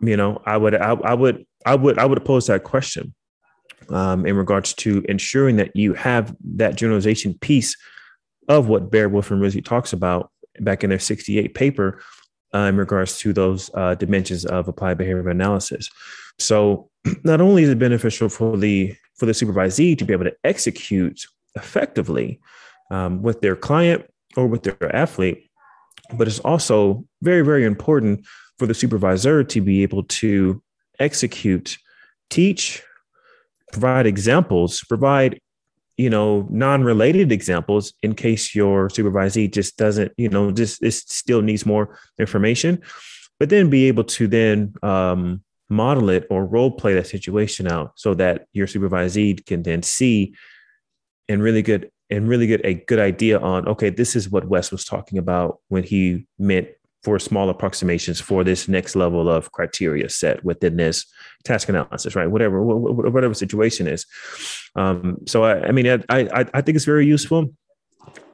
you 0.00 0.16
know, 0.16 0.42
I 0.46 0.56
would, 0.56 0.74
I, 0.74 0.92
I 0.92 1.14
would, 1.14 1.46
I 1.66 1.74
would, 1.74 1.98
I 1.98 2.06
would 2.06 2.24
pose 2.24 2.46
that 2.46 2.64
question 2.64 3.14
um, 3.90 4.26
in 4.26 4.36
regards 4.36 4.74
to 4.74 5.04
ensuring 5.08 5.56
that 5.56 5.74
you 5.74 5.94
have 5.94 6.34
that 6.56 6.76
generalization 6.76 7.34
piece 7.34 7.76
of 8.48 8.68
what 8.68 8.90
Baer 8.90 9.08
Wolf 9.08 9.30
and 9.30 9.40
Risley 9.40 9.62
talks 9.62 9.92
about 9.92 10.30
back 10.60 10.82
in 10.82 10.90
their 10.90 10.98
68 10.98 11.54
paper 11.54 12.02
uh, 12.54 12.58
in 12.60 12.76
regards 12.76 13.18
to 13.18 13.32
those 13.32 13.70
uh, 13.74 13.94
dimensions 13.94 14.44
of 14.44 14.68
applied 14.68 14.98
behavior 14.98 15.28
analysis. 15.28 15.88
So 16.38 16.90
not 17.24 17.40
only 17.40 17.62
is 17.62 17.70
it 17.70 17.78
beneficial 17.78 18.28
for 18.28 18.56
the 18.56 18.94
for 19.16 19.26
the 19.26 19.32
supervisee 19.32 19.96
to 19.98 20.04
be 20.04 20.14
able 20.14 20.24
to 20.24 20.36
execute 20.44 21.20
effectively 21.54 22.40
um, 22.90 23.22
with 23.22 23.42
their 23.42 23.54
client 23.54 24.06
or 24.34 24.46
with 24.46 24.62
their 24.62 24.96
athlete, 24.96 25.50
but 26.14 26.26
it's 26.26 26.38
also 26.40 27.04
very, 27.20 27.42
very 27.42 27.64
important 27.64 28.26
for 28.60 28.66
the 28.66 28.74
supervisor 28.74 29.42
to 29.42 29.62
be 29.62 29.82
able 29.82 30.02
to 30.02 30.62
execute, 30.98 31.78
teach, 32.28 32.82
provide 33.72 34.06
examples, 34.06 34.84
provide 34.86 35.40
you 35.96 36.10
know 36.10 36.46
non-related 36.50 37.32
examples 37.32 37.94
in 38.02 38.14
case 38.14 38.54
your 38.54 38.88
supervisee 38.88 39.50
just 39.50 39.76
doesn't 39.76 40.12
you 40.16 40.28
know 40.28 40.50
just 40.50 40.82
it 40.82 40.92
still 40.92 41.42
needs 41.42 41.66
more 41.66 41.98
information 42.18 42.80
but 43.38 43.50
then 43.50 43.68
be 43.68 43.86
able 43.86 44.04
to 44.04 44.26
then 44.26 44.72
um, 44.82 45.42
model 45.68 46.08
it 46.08 46.26
or 46.30 46.46
role 46.46 46.70
play 46.70 46.94
that 46.94 47.06
situation 47.06 47.66
out 47.66 47.92
so 47.96 48.14
that 48.14 48.46
your 48.54 48.66
supervisee 48.66 49.44
can 49.44 49.62
then 49.62 49.82
see 49.82 50.34
and 51.28 51.42
really 51.42 51.60
good 51.60 51.90
and 52.08 52.28
really 52.28 52.46
get 52.46 52.64
a 52.64 52.74
good 52.74 52.98
idea 52.98 53.38
on 53.38 53.68
okay 53.68 53.90
this 53.90 54.16
is 54.16 54.30
what 54.30 54.48
wes 54.48 54.72
was 54.72 54.86
talking 54.86 55.18
about 55.18 55.58
when 55.68 55.82
he 55.82 56.26
meant 56.38 56.68
for 57.02 57.18
small 57.18 57.48
approximations 57.48 58.20
for 58.20 58.44
this 58.44 58.68
next 58.68 58.94
level 58.94 59.28
of 59.28 59.52
criteria 59.52 60.08
set 60.08 60.44
within 60.44 60.76
this 60.76 61.06
task 61.44 61.68
analysis, 61.68 62.14
right? 62.14 62.30
Whatever, 62.30 62.62
whatever 62.62 63.32
situation 63.34 63.86
is. 63.86 64.06
Um, 64.76 65.18
so 65.26 65.44
I, 65.44 65.68
I 65.68 65.72
mean, 65.72 65.86
I, 65.86 66.00
I, 66.10 66.44
I 66.52 66.60
think 66.60 66.76
it's 66.76 66.84
very 66.84 67.06
useful, 67.06 67.54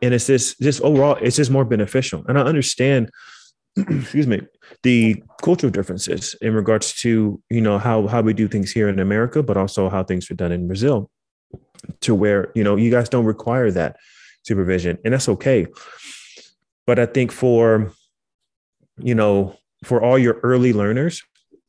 and 0.03 0.15
it's 0.15 0.27
just 0.27 0.61
just 0.61 0.81
overall, 0.83 1.17
it's 1.21 1.37
just 1.37 1.51
more 1.51 1.65
beneficial. 1.65 2.25
And 2.29 2.39
I 2.39 2.43
understand, 2.43 3.11
excuse 3.77 4.27
me, 4.27 4.43
the 4.83 5.23
cultural 5.43 5.71
differences 5.71 6.35
in 6.41 6.55
regards 6.55 6.95
to 7.03 7.41
you 7.51 7.61
know 7.61 7.79
how 7.79 8.07
how 8.07 8.21
we 8.21 8.35
do 8.35 8.49
things 8.49 8.73
here 8.73 8.89
in 8.89 8.99
America, 8.99 9.43
but 9.43 9.57
also 9.57 9.89
how 9.89 10.03
things 10.03 10.31
are 10.31 10.35
done 10.35 10.53
in 10.53 10.67
Brazil, 10.67 11.11
to 12.01 12.15
where 12.15 12.51
you 12.55 12.65
know 12.65 12.77
you 12.77 12.91
guys 12.91 13.09
don't 13.09 13.25
require 13.25 13.71
that 13.71 13.97
supervision, 14.43 14.99
and 15.05 15.15
that's 15.15 15.29
okay. 15.29 15.67
But 16.87 16.99
I 16.99 17.07
think 17.07 17.33
for 17.33 17.93
you 18.99 19.15
know, 19.15 19.57
for 19.85 20.03
all 20.03 20.19
your 20.19 20.41
early 20.43 20.73
learners, 20.73 21.23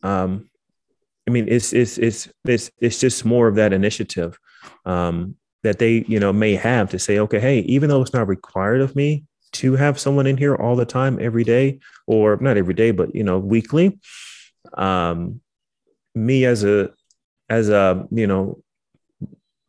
um, 0.03 0.49
I 1.27 1.31
mean, 1.31 1.47
it's 1.49 1.73
it's 1.73 1.97
it's 1.97 2.29
it's 2.45 2.71
it's 2.79 2.99
just 2.99 3.25
more 3.25 3.47
of 3.47 3.55
that 3.55 3.73
initiative 3.73 4.39
um, 4.85 5.35
that 5.63 5.79
they 5.79 6.05
you 6.07 6.19
know 6.19 6.31
may 6.31 6.55
have 6.55 6.89
to 6.91 6.99
say, 6.99 7.19
okay, 7.19 7.39
hey, 7.39 7.59
even 7.59 7.89
though 7.89 8.01
it's 8.01 8.13
not 8.13 8.27
required 8.27 8.81
of 8.81 8.95
me 8.95 9.25
to 9.53 9.75
have 9.75 9.99
someone 9.99 10.27
in 10.27 10.37
here 10.37 10.55
all 10.55 10.75
the 10.75 10.85
time, 10.85 11.17
every 11.19 11.43
day, 11.43 11.79
or 12.05 12.37
not 12.37 12.57
every 12.57 12.73
day, 12.73 12.91
but 12.91 13.13
you 13.13 13.23
know, 13.23 13.39
weekly, 13.39 13.99
um, 14.73 15.41
me 16.15 16.45
as 16.45 16.63
a 16.63 16.91
as 17.49 17.69
a 17.69 18.07
you 18.11 18.27
know 18.27 18.61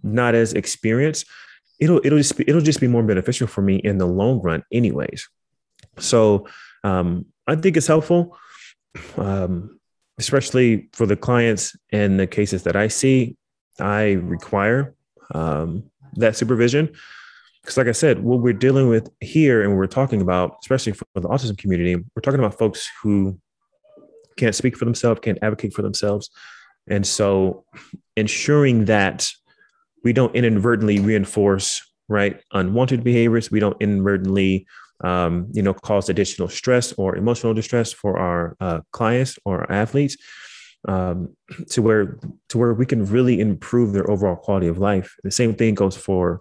not 0.02 0.34
as 0.34 0.52
experienced, 0.52 1.26
it'll 1.80 2.00
it'll 2.04 2.18
just 2.18 2.36
be, 2.36 2.44
it'll 2.46 2.60
just 2.60 2.80
be 2.80 2.88
more 2.88 3.02
beneficial 3.02 3.48
for 3.48 3.62
me 3.62 3.76
in 3.76 3.98
the 3.98 4.06
long 4.06 4.40
run, 4.40 4.62
anyways. 4.72 5.28
So 5.98 6.46
um, 6.84 7.26
I 7.48 7.56
think 7.56 7.76
it's 7.78 7.86
helpful, 7.86 8.36
um, 9.16 9.80
especially 10.18 10.88
for 10.92 11.06
the 11.06 11.16
clients 11.16 11.74
and 11.90 12.20
the 12.20 12.26
cases 12.26 12.62
that 12.64 12.76
I 12.76 12.88
see. 12.88 13.36
I 13.80 14.12
require 14.12 14.94
um, 15.34 15.84
that 16.14 16.36
supervision 16.36 16.92
because, 17.62 17.78
like 17.78 17.86
I 17.86 17.92
said, 17.92 18.22
what 18.22 18.40
we're 18.40 18.52
dealing 18.52 18.88
with 18.88 19.10
here 19.20 19.62
and 19.62 19.76
we're 19.76 19.86
talking 19.86 20.20
about, 20.20 20.58
especially 20.60 20.92
for 20.92 21.06
the 21.14 21.28
autism 21.28 21.56
community, 21.56 21.96
we're 21.96 22.22
talking 22.22 22.40
about 22.40 22.58
folks 22.58 22.88
who 23.02 23.38
can't 24.36 24.54
speak 24.54 24.76
for 24.76 24.84
themselves, 24.84 25.20
can't 25.20 25.38
advocate 25.40 25.72
for 25.72 25.82
themselves. 25.82 26.30
And 26.86 27.06
so 27.06 27.64
ensuring 28.16 28.86
that 28.86 29.28
we 30.04 30.12
don't 30.12 30.34
inadvertently 30.34 31.00
reinforce 31.00 31.82
right 32.08 32.40
unwanted 32.52 33.04
behaviors, 33.04 33.50
we 33.50 33.60
don't 33.60 33.80
inadvertently 33.80 34.66
um, 35.02 35.48
you 35.52 35.62
know, 35.62 35.74
cause 35.74 36.08
additional 36.08 36.48
stress 36.48 36.92
or 36.94 37.16
emotional 37.16 37.54
distress 37.54 37.92
for 37.92 38.18
our 38.18 38.56
uh, 38.60 38.80
clients 38.92 39.38
or 39.44 39.60
our 39.60 39.72
athletes, 39.72 40.16
um, 40.86 41.36
to 41.70 41.82
where 41.82 42.18
to 42.48 42.58
where 42.58 42.74
we 42.74 42.86
can 42.86 43.04
really 43.06 43.40
improve 43.40 43.92
their 43.92 44.10
overall 44.10 44.36
quality 44.36 44.68
of 44.68 44.78
life. 44.78 45.16
The 45.22 45.30
same 45.30 45.54
thing 45.54 45.74
goes 45.74 45.96
for 45.96 46.40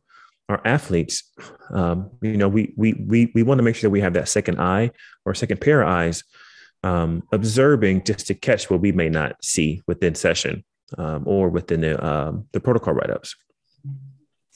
our 0.50 0.62
athletes. 0.66 1.24
Um, 1.72 2.12
you 2.22 2.38
know, 2.38 2.48
we 2.48 2.74
we 2.76 2.94
we 2.94 3.32
we 3.36 3.44
want 3.44 3.60
to 3.60 3.64
make 3.64 3.76
sure 3.76 3.90
that 3.90 3.94
we 3.94 4.02
have 4.02 4.14
that 4.14 4.30
second 4.30 4.60
eye 4.60 4.92
or 5.26 5.34
second 5.34 5.62
pair 5.62 5.82
of 5.82 5.90
eyes, 5.90 6.24
um, 6.84 7.24
observing 7.32 8.04
just 8.04 8.28
to 8.28 8.34
catch 8.34 8.70
what 8.70 8.82
we 8.82 8.92
may 8.92 9.10
not 9.10 9.44
see 9.44 9.82
within 9.88 10.16
session 10.16 10.64
um, 10.98 11.24
or 11.26 11.50
within 11.50 11.82
the 11.82 12.06
um, 12.06 12.48
the 12.54 12.60
protocol 12.60 12.94
write 12.94 13.10
ups. 13.10 13.36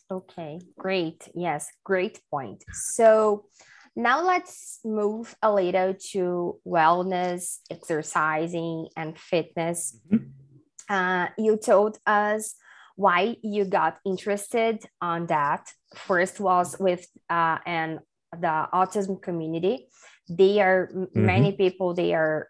Okay, 0.10 0.60
great. 0.78 1.30
Yes, 1.34 1.70
great 1.86 2.20
point. 2.30 2.66
So 2.74 3.46
now 3.96 4.26
let's 4.26 4.80
move 4.86 5.36
a 5.42 5.54
little 5.54 5.94
to 6.12 6.60
wellness, 6.66 7.60
exercising, 7.70 8.88
and 8.96 9.18
fitness. 9.18 9.98
Mm-hmm. 10.12 10.94
Uh, 10.94 11.28
you 11.38 11.58
told 11.58 11.98
us 12.06 12.56
why 12.96 13.36
you 13.42 13.66
got 13.66 13.98
interested 14.06 14.84
on 15.02 15.28
that. 15.28 15.72
First 15.96 16.40
was 16.40 16.78
with 16.80 17.08
uh, 17.30 17.58
and 17.66 18.00
the 18.32 18.68
autism 18.74 19.22
community. 19.22 19.88
They 20.30 20.62
are 20.62 20.90
mm-hmm. 20.94 21.26
many 21.26 21.52
people. 21.54 21.94
They 21.94 22.14
are 22.14 22.50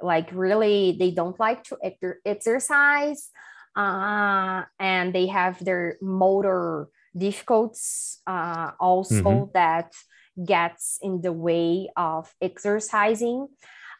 like 0.00 0.28
really 0.32 0.96
they 0.98 1.10
don't 1.10 1.38
like 1.38 1.64
to 1.64 1.76
exercise, 2.24 3.28
uh, 3.76 4.62
and 4.78 5.14
they 5.14 5.26
have 5.26 5.62
their 5.62 5.98
motor 6.00 6.88
difficulties 7.16 8.20
uh, 8.26 8.72
also 8.80 9.22
mm-hmm. 9.22 9.50
that 9.54 9.92
gets 10.44 10.98
in 11.02 11.20
the 11.20 11.32
way 11.32 11.88
of 11.96 12.32
exercising. 12.40 13.48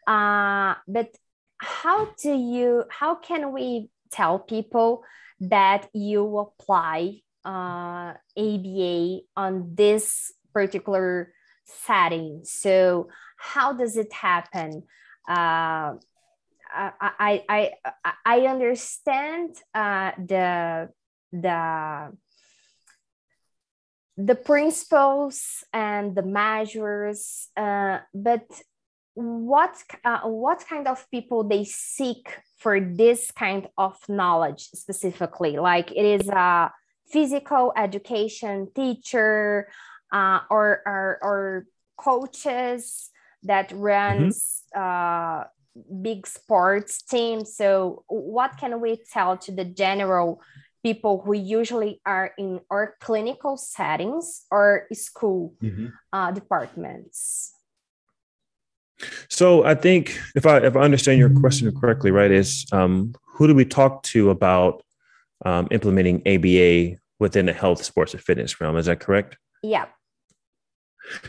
Uh, 0.06 0.74
but 0.86 1.14
how 1.58 2.08
do 2.22 2.32
you, 2.32 2.84
how 2.90 3.16
can 3.16 3.52
we 3.52 3.90
tell 4.10 4.38
people 4.38 5.02
that 5.40 5.88
you 5.92 6.38
apply 6.38 7.20
uh, 7.44 8.14
ABA 8.36 9.20
on 9.36 9.74
this 9.74 10.32
particular 10.52 11.32
setting? 11.64 12.42
So 12.44 13.08
how 13.36 13.72
does 13.72 13.96
it 13.96 14.12
happen? 14.12 14.84
Uh, 15.28 15.94
I, 16.70 17.42
I, 17.48 17.72
I 18.24 18.40
understand 18.42 19.56
uh, 19.74 20.12
the, 20.18 20.90
the 21.32 22.12
the 24.18 24.34
principles 24.34 25.62
and 25.72 26.14
the 26.16 26.22
measures, 26.22 27.48
uh, 27.56 28.00
but 28.12 28.46
what 29.14 29.82
uh, 30.04 30.20
what 30.22 30.64
kind 30.68 30.88
of 30.88 31.08
people 31.10 31.44
they 31.44 31.64
seek 31.64 32.38
for 32.56 32.80
this 32.80 33.30
kind 33.30 33.68
of 33.78 33.96
knowledge 34.08 34.68
specifically? 34.74 35.56
Like 35.56 35.92
it 35.92 36.04
is 36.04 36.28
a 36.28 36.72
physical 37.10 37.72
education 37.76 38.68
teacher 38.74 39.68
uh, 40.12 40.40
or, 40.50 40.82
or 40.84 41.18
or 41.22 41.66
coaches 41.96 43.10
that 43.44 43.70
runs 43.72 44.62
mm-hmm. 44.74 45.42
uh, 45.42 45.44
big 46.02 46.26
sports 46.26 47.02
teams. 47.02 47.56
So 47.56 48.02
what 48.08 48.58
can 48.58 48.80
we 48.80 49.00
tell 49.12 49.36
to 49.38 49.52
the 49.52 49.64
general 49.64 50.40
people 50.88 51.20
who 51.22 51.34
usually 51.34 52.00
are 52.06 52.32
in 52.38 52.60
our 52.70 52.94
clinical 53.00 53.58
settings 53.58 54.46
or 54.50 54.86
school 54.94 55.52
mm-hmm. 55.62 55.88
uh, 56.14 56.30
departments. 56.32 57.52
So 59.28 59.64
i 59.64 59.74
think 59.84 60.18
if 60.34 60.44
i 60.44 60.56
if 60.58 60.74
i 60.74 60.80
understand 60.80 61.20
your 61.20 61.32
question 61.42 61.70
correctly 61.80 62.10
right 62.10 62.32
is 62.42 62.66
um, 62.72 63.14
who 63.34 63.46
do 63.46 63.54
we 63.54 63.64
talk 63.64 64.02
to 64.14 64.30
about 64.30 64.82
um, 65.44 65.68
implementing 65.70 66.16
aba 66.26 66.98
within 67.20 67.46
the 67.46 67.52
health 67.52 67.84
sports 67.84 68.14
and 68.14 68.22
fitness 68.22 68.60
realm? 68.60 68.76
Is 68.76 68.86
that 68.86 68.98
correct? 68.98 69.36
Yeah. 69.62 69.86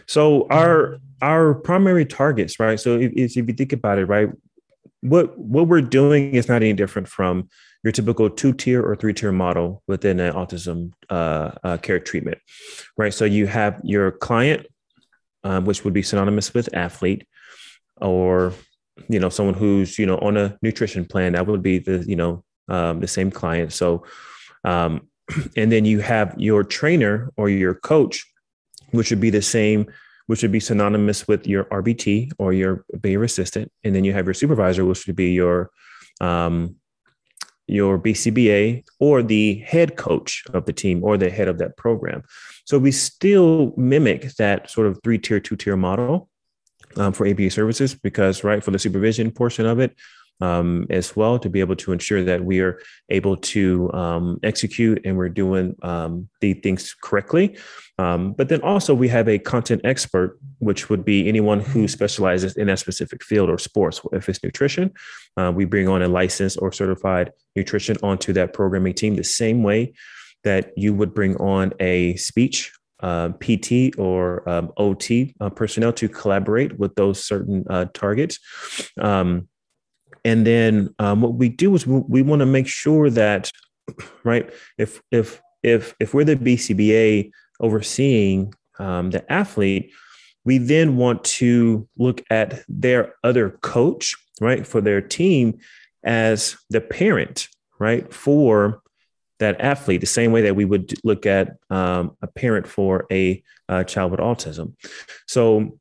So 0.07 0.47
our 0.49 0.97
our 1.21 1.53
primary 1.53 2.05
targets 2.05 2.59
right 2.59 2.79
so 2.79 2.97
if, 2.97 3.11
if 3.13 3.35
you 3.35 3.53
think 3.53 3.73
about 3.73 3.99
it 3.99 4.05
right 4.05 4.29
what 5.01 5.38
what 5.38 5.67
we're 5.67 5.81
doing 5.81 6.35
is 6.35 6.47
not 6.47 6.62
any 6.62 6.73
different 6.73 7.07
from 7.07 7.49
your 7.83 7.91
typical 7.91 8.29
two 8.29 8.53
tier 8.53 8.83
or 8.83 8.95
three 8.95 9.13
tier 9.13 9.31
model 9.31 9.81
within 9.88 10.19
an 10.19 10.33
autism 10.33 10.91
uh, 11.09 11.51
uh, 11.63 11.77
care 11.77 11.99
treatment, 11.99 12.38
right? 12.97 13.13
So 13.13 13.25
you 13.25 13.47
have 13.47 13.79
your 13.83 14.12
client, 14.12 14.67
um, 15.43 15.65
which 15.65 15.83
would 15.85 15.93
be 15.93 16.03
synonymous 16.03 16.53
with 16.53 16.73
athlete, 16.73 17.25
or 17.97 18.53
you 19.07 19.19
know 19.19 19.29
someone 19.29 19.55
who's 19.55 19.97
you 19.97 20.05
know 20.05 20.17
on 20.17 20.35
a 20.35 20.57
nutrition 20.62 21.05
plan. 21.05 21.33
That 21.33 21.47
would 21.47 21.63
be 21.63 21.79
the 21.79 22.03
you 22.05 22.15
know 22.15 22.43
um, 22.67 23.00
the 23.00 23.08
same 23.08 23.31
client. 23.31 23.71
So, 23.71 24.04
um, 24.65 25.08
and 25.56 25.71
then 25.71 25.85
you 25.85 26.02
have 26.02 26.35
your 26.37 26.63
trainer 26.63 27.31
or 27.37 27.50
your 27.50 27.75
coach, 27.75 28.25
which 28.91 29.10
would 29.12 29.21
be 29.21 29.29
the 29.29 29.41
same 29.41 29.87
which 30.30 30.44
would 30.44 30.52
be 30.52 30.60
synonymous 30.60 31.27
with 31.27 31.48
your 31.48 31.63
RBT 31.65 32.34
or 32.38 32.54
your 32.54 32.86
behavior 33.02 33.23
assistant, 33.23 33.71
and 33.84 33.96
then 33.96 34.04
you 34.04 34.13
have 34.13 34.27
your 34.27 34.36
supervisor, 34.36 34.86
which 34.86 35.08
would 35.08 35.15
be 35.15 35.32
your 35.32 35.71
um, 36.21 36.75
your 37.65 37.98
BCBA 37.98 38.84
or 39.00 39.23
the 39.23 39.56
head 39.56 39.98
coach 39.98 40.44
of 40.54 40.67
the 40.67 40.73
team 40.73 41.04
or 41.04 41.17
the 41.17 41.32
head 41.32 41.48
of 41.48 41.58
that 41.58 41.77
program. 41.77 42.21
So 42.65 42.77
we 42.77 42.92
still 42.92 43.73
mimic 43.75 44.36
that 44.36 44.69
sort 44.69 44.86
of 44.86 45.00
three 45.04 45.17
tier, 45.17 45.40
two 45.40 45.56
tier 45.56 45.75
model 45.75 46.30
um, 46.96 47.12
for 47.12 47.27
ABA 47.27 47.50
services 47.50 47.96
because, 47.96 48.44
right, 48.44 48.63
for 48.63 48.69
the 48.69 48.77
supervision 48.77 49.32
portion 49.32 49.65
of 49.65 49.80
it, 49.80 49.96
um, 50.42 50.85
as 50.90 51.15
well 51.15 51.37
to 51.40 51.50
be 51.50 51.60
able 51.60 51.75
to 51.75 51.92
ensure 51.92 52.23
that 52.23 52.44
we 52.44 52.60
are 52.62 52.79
able 53.10 53.35
to 53.35 53.92
um, 53.94 54.40
execute 54.44 55.02
and 55.06 55.17
we're 55.17 55.29
doing 55.29 55.75
um, 55.81 56.29
the 56.42 56.54
things 56.54 56.96
correctly. 57.02 57.58
Um, 57.98 58.33
but 58.33 58.48
then 58.48 58.62
also 58.62 58.94
we 58.94 59.10
have 59.10 59.27
a 59.27 59.37
content 59.40 59.81
expert, 59.83 60.40
which 60.60 60.90
would 60.90 61.04
be 61.04 61.27
anyone 61.27 61.60
who 61.60 61.87
specializes 61.87 62.56
in 62.56 62.67
that 62.67 62.79
specific 62.79 63.23
field 63.23 63.50
or 63.50 63.58
sports. 63.58 64.02
If 64.13 64.29
it's 64.29 64.42
nutrition, 64.44 64.92
uh, 65.35 65.52
we 65.54 65.65
bring 65.65 65.90
on 65.90 66.02
a 66.02 66.08
licensed 66.08 66.58
or 66.62 66.71
certified 66.71 67.31
nutrition 67.56 67.98
onto 68.02 68.31
that 68.33 68.54
programming 68.54 68.94
team 68.94 69.15
the 69.15 69.23
same 69.23 69.63
way 69.63 69.94
that 70.46 70.71
you 70.77 70.94
would 70.94 71.13
bring 71.13 71.35
on 71.37 71.73
a 71.81 72.15
speech 72.15 72.71
uh, 73.02 73.29
PT 73.40 73.98
or 73.98 74.48
um, 74.50 74.71
OT 74.77 75.35
uh, 75.40 75.50
personnel 75.50 75.94
to 75.94 76.10
collaborate 76.10 76.77
with 76.77 76.96
those 76.96 77.23
certain 77.23 77.65
uh, 77.69 77.85
targets. 77.94 78.40
And 80.25 80.45
then 80.45 80.93
um, 80.99 81.21
what 81.21 81.33
we 81.33 81.49
do 81.49 81.75
is 81.75 81.85
we, 81.85 81.99
we 82.07 82.21
want 82.21 82.41
to 82.41 82.45
make 82.45 82.67
sure 82.67 83.09
that, 83.09 83.51
right, 84.23 84.51
if 84.77 85.01
if 85.11 85.41
if 85.63 85.95
if 85.99 86.13
we're 86.13 86.23
the 86.23 86.35
BCBA 86.35 87.31
overseeing 87.59 88.53
um, 88.79 89.11
the 89.11 89.31
athlete, 89.31 89.91
we 90.45 90.57
then 90.57 90.97
want 90.97 91.23
to 91.23 91.87
look 91.97 92.23
at 92.29 92.63
their 92.67 93.13
other 93.23 93.51
coach, 93.61 94.15
right, 94.39 94.65
for 94.65 94.81
their 94.81 95.01
team 95.01 95.59
as 96.03 96.57
the 96.69 96.81
parent, 96.81 97.47
right, 97.77 98.13
for 98.13 98.81
that 99.39 99.59
athlete, 99.61 100.01
the 100.01 100.07
same 100.07 100.31
way 100.31 100.41
that 100.41 100.55
we 100.55 100.65
would 100.65 100.93
look 101.03 101.25
at 101.25 101.57
um, 101.69 102.15
a 102.21 102.27
parent 102.27 102.67
for 102.67 103.05
a, 103.11 103.41
a 103.67 103.83
child 103.83 104.11
with 104.11 104.19
autism. 104.19 104.73
So, 105.27 105.79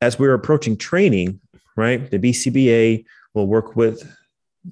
as 0.00 0.18
we're 0.18 0.34
approaching 0.34 0.76
training, 0.76 1.40
right, 1.76 2.10
the 2.10 2.18
BCBA 2.18 3.04
will 3.34 3.46
work 3.46 3.76
with 3.76 4.10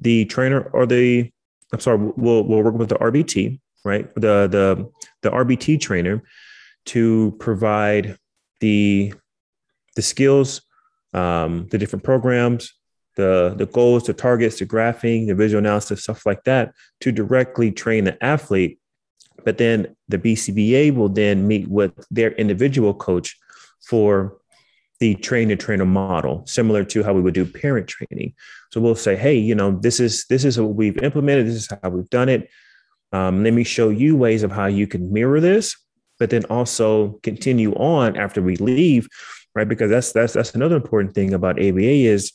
the 0.01 0.25
trainer 0.27 0.63
or 0.73 0.87
the, 0.87 1.31
I'm 1.73 1.81
sorry, 1.81 1.99
we'll, 2.17 2.45
we'll 2.45 2.63
work 2.63 2.75
with 2.75 2.89
the 2.89 2.97
RBT, 2.97 3.61
right, 3.85 4.13
the 4.15 4.47
the 4.49 4.91
the 5.23 5.31
RBT 5.31 5.81
trainer 5.81 6.23
to 6.87 7.37
provide 7.39 8.17
the 8.61 9.15
the 9.97 10.03
skills, 10.03 10.63
um, 11.13 11.67
the 11.71 11.79
different 11.79 12.05
programs, 12.05 12.75
the 13.17 13.55
the 13.57 13.67
goals, 13.67 14.05
the 14.05 14.13
targets, 14.13 14.59
the 14.59 14.67
graphing, 14.67 15.27
the 15.27 15.35
visual 15.35 15.59
analysis, 15.59 16.03
stuff 16.03 16.27
like 16.27 16.45
that, 16.45 16.73
to 17.01 17.13
directly 17.13 17.71
train 17.71 18.05
the 18.05 18.23
athlete. 18.25 18.79
But 19.45 19.59
then 19.59 19.97
the 20.09 20.19
BCBA 20.19 20.95
will 20.95 21.09
then 21.09 21.49
meet 21.49 21.69
with 21.69 21.93
their 22.11 22.33
individual 22.33 22.95
coach 22.95 23.39
for 23.87 24.40
the 25.01 25.15
train 25.17 25.49
to 25.49 25.57
trainer 25.57 25.87
model, 25.87 26.45
similar 26.47 26.85
to 26.85 27.03
how 27.03 27.13
we 27.13 27.23
would 27.23 27.35
do 27.35 27.45
parent 27.45 27.89
training. 27.89 28.35
So 28.71 28.81
we'll 28.81 28.95
say, 28.95 29.17
hey, 29.17 29.37
you 29.37 29.55
know, 29.55 29.73
this 29.73 29.99
is 29.99 30.27
this 30.27 30.45
is 30.45 30.61
what 30.61 30.75
we've 30.75 30.99
implemented. 30.99 31.47
This 31.47 31.55
is 31.55 31.69
how 31.83 31.89
we've 31.89 32.11
done 32.11 32.29
it. 32.29 32.49
Um, 33.13 33.43
let 33.43 33.53
me 33.53 33.65
show 33.65 33.89
you 33.89 34.17
ways 34.17 34.43
of 34.43 34.53
how 34.53 34.67
you 34.67 34.87
can 34.87 35.13
mirror 35.13 35.41
this, 35.41 35.77
but 36.19 36.31
then 36.31 36.45
also 36.45 37.19
continue 37.23 37.73
on 37.75 38.17
after 38.17 38.41
we 38.41 38.57
leave, 38.57 39.09
right? 39.55 39.69
Because 39.69 39.91
that's 39.91 40.13
that's 40.13 40.35
that's 40.35 40.55
another 40.55 40.77
important 40.77 41.15
thing 41.15 41.35
about 41.35 41.59
ABA 41.59 41.81
is 41.81 42.33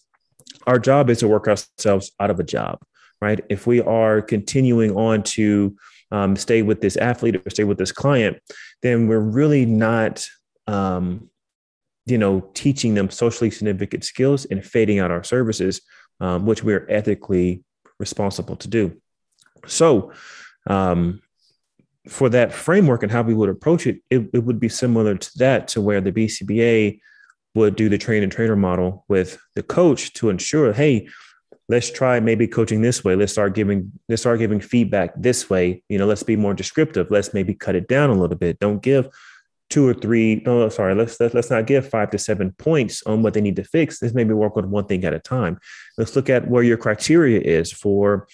our 0.68 0.80
job 0.80 1.10
is 1.10 1.20
to 1.20 1.28
work 1.28 1.48
ourselves 1.48 2.12
out 2.20 2.32
of 2.32 2.40
a 2.40 2.44
job, 2.44 2.80
right? 3.22 3.40
If 3.50 3.68
we 3.68 3.82
are 3.82 4.22
continuing 4.22 4.96
on 4.96 5.24
to 5.24 5.76
um, 6.12 6.36
stay 6.36 6.62
with 6.62 6.82
this 6.82 6.98
athlete 6.98 7.36
or 7.36 7.50
stay 7.50 7.64
with 7.64 7.78
this 7.78 7.92
client, 7.92 8.38
then 8.82 9.08
we're 9.08 9.20
really 9.20 9.66
not, 9.66 10.28
um, 10.68 11.30
you 12.06 12.18
know, 12.18 12.50
teaching 12.54 12.94
them 12.94 13.10
socially 13.10 13.50
significant 13.50 14.04
skills 14.04 14.46
and 14.46 14.66
fading 14.66 15.00
out 15.00 15.12
our 15.12 15.24
services, 15.24 15.82
um, 16.20 16.46
which 16.46 16.64
we're 16.64 16.86
ethically 16.90 17.64
responsible 18.00 18.56
to 18.58 18.68
do. 18.68 19.02
So, 19.68 20.12
um, 20.68 21.22
for 22.08 22.30
that 22.30 22.54
framework 22.54 23.02
and 23.02 23.12
how 23.12 23.24
we 23.24 23.34
would 23.34 23.50
approach 23.50 23.88
it, 23.88 24.00
it, 24.12 24.30
it 24.32 24.40
would 24.40 24.60
be 24.60 24.70
similar 24.70 25.16
to 25.16 25.38
that, 25.40 25.68
to 25.70 25.82
where 25.82 26.02
the 26.02 26.12
BCBA 26.12 27.00
would 27.56 27.76
do 27.76 27.90
the 27.90 27.98
train 27.98 28.22
and 28.22 28.32
trainer 28.32 28.56
model 28.56 29.06
with 29.08 29.40
the 29.56 29.64
coach 29.64 30.14
to 30.14 30.30
ensure, 30.30 30.72
hey, 30.72 31.08
let's 31.68 31.90
try 31.90 32.20
maybe 32.20 32.48
coaching 32.48 32.82
this 32.82 33.04
way. 33.04 33.16
Let's 33.16 33.32
start 33.32 33.56
giving 33.56 33.92
let's 34.08 34.22
start 34.22 34.40
giving 34.40 34.60
feedback 34.60 35.14
this 35.18 35.50
way. 35.50 35.84
You 35.90 35.98
know, 35.98 36.06
let's 36.06 36.24
be 36.24 36.36
more 36.36 36.54
descriptive. 36.54 37.10
Let's 37.10 37.34
maybe 37.34 37.54
cut 37.54 37.76
it 37.76 37.88
down 37.88 38.10
a 38.10 38.14
little 38.14 38.38
bit. 38.38 38.60
Don't 38.60 38.82
give 38.82 39.10
two 39.70 39.88
or 39.88 39.94
three. 39.94 40.42
No, 40.46 40.70
sorry. 40.70 40.96
Let's 40.96 41.20
let's 41.20 41.50
not 41.50 41.68
give 41.68 41.90
five 41.90 42.12
to 42.12 42.18
seven 42.18 42.52
points 42.54 43.04
on 43.04 43.24
what 43.24 43.34
they 43.34 43.42
need 43.42 43.56
to 43.58 43.64
fix. 43.64 44.02
Let's 44.02 44.14
maybe 44.14 44.34
work 44.34 44.58
on 44.58 44.72
one 44.72 44.86
thing 44.86 45.04
at 45.06 45.14
a 45.14 45.20
time. 45.20 45.60
Let's 45.98 46.16
look 46.16 46.30
at 46.30 46.48
where 46.48 46.64
your 46.64 46.78
criteria 46.78 47.40
is 47.42 47.72
for 47.72 48.28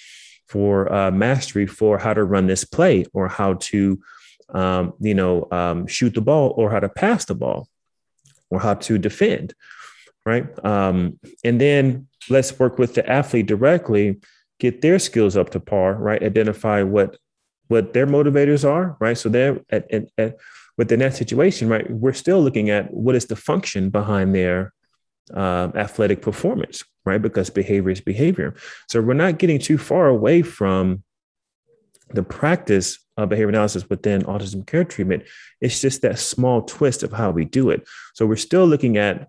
for 0.47 0.91
uh, 0.93 1.11
mastery 1.11 1.65
for 1.65 1.97
how 1.97 2.13
to 2.13 2.23
run 2.23 2.47
this 2.47 2.65
play 2.65 3.05
or 3.13 3.27
how 3.29 3.53
to 3.55 4.01
um, 4.49 4.93
you 4.99 5.15
know 5.15 5.47
um, 5.51 5.87
shoot 5.87 6.13
the 6.13 6.21
ball 6.21 6.53
or 6.57 6.69
how 6.69 6.79
to 6.79 6.89
pass 6.89 7.25
the 7.25 7.35
ball 7.35 7.67
or 8.49 8.59
how 8.59 8.73
to 8.73 8.97
defend, 8.97 9.53
right? 10.25 10.45
Um, 10.65 11.19
and 11.43 11.59
then 11.59 12.07
let's 12.29 12.59
work 12.59 12.77
with 12.77 12.95
the 12.95 13.09
athlete 13.09 13.45
directly, 13.45 14.19
get 14.59 14.81
their 14.81 14.99
skills 14.99 15.37
up 15.37 15.51
to 15.51 15.59
par, 15.59 15.95
right? 15.95 16.21
Identify 16.21 16.83
what 16.83 17.17
what 17.69 17.93
their 17.93 18.05
motivators 18.05 18.69
are, 18.69 18.97
right? 18.99 19.17
So 19.17 19.29
they're 19.29 19.61
at, 19.69 19.89
at, 19.89 20.09
at 20.17 20.37
within 20.81 20.97
that 20.97 21.15
situation, 21.15 21.69
right? 21.69 21.87
We're 21.91 22.11
still 22.11 22.41
looking 22.41 22.71
at 22.71 22.91
what 22.91 23.15
is 23.15 23.27
the 23.27 23.35
function 23.35 23.91
behind 23.91 24.33
their 24.33 24.73
uh, 25.31 25.69
athletic 25.75 26.23
performance, 26.23 26.83
right? 27.05 27.21
Because 27.21 27.51
behavior 27.51 27.91
is 27.91 28.01
behavior. 28.01 28.55
So 28.89 28.99
we're 28.99 29.13
not 29.13 29.37
getting 29.37 29.59
too 29.59 29.77
far 29.77 30.07
away 30.07 30.41
from 30.41 31.03
the 32.09 32.23
practice 32.23 32.97
of 33.15 33.29
behavior 33.29 33.49
analysis 33.49 33.87
within 33.91 34.23
autism 34.23 34.65
care 34.65 34.83
treatment. 34.83 35.21
It's 35.61 35.79
just 35.79 36.01
that 36.01 36.17
small 36.17 36.63
twist 36.63 37.03
of 37.03 37.11
how 37.13 37.29
we 37.29 37.45
do 37.45 37.69
it. 37.69 37.87
So 38.15 38.25
we're 38.25 38.47
still 38.49 38.65
looking 38.65 38.97
at 38.97 39.27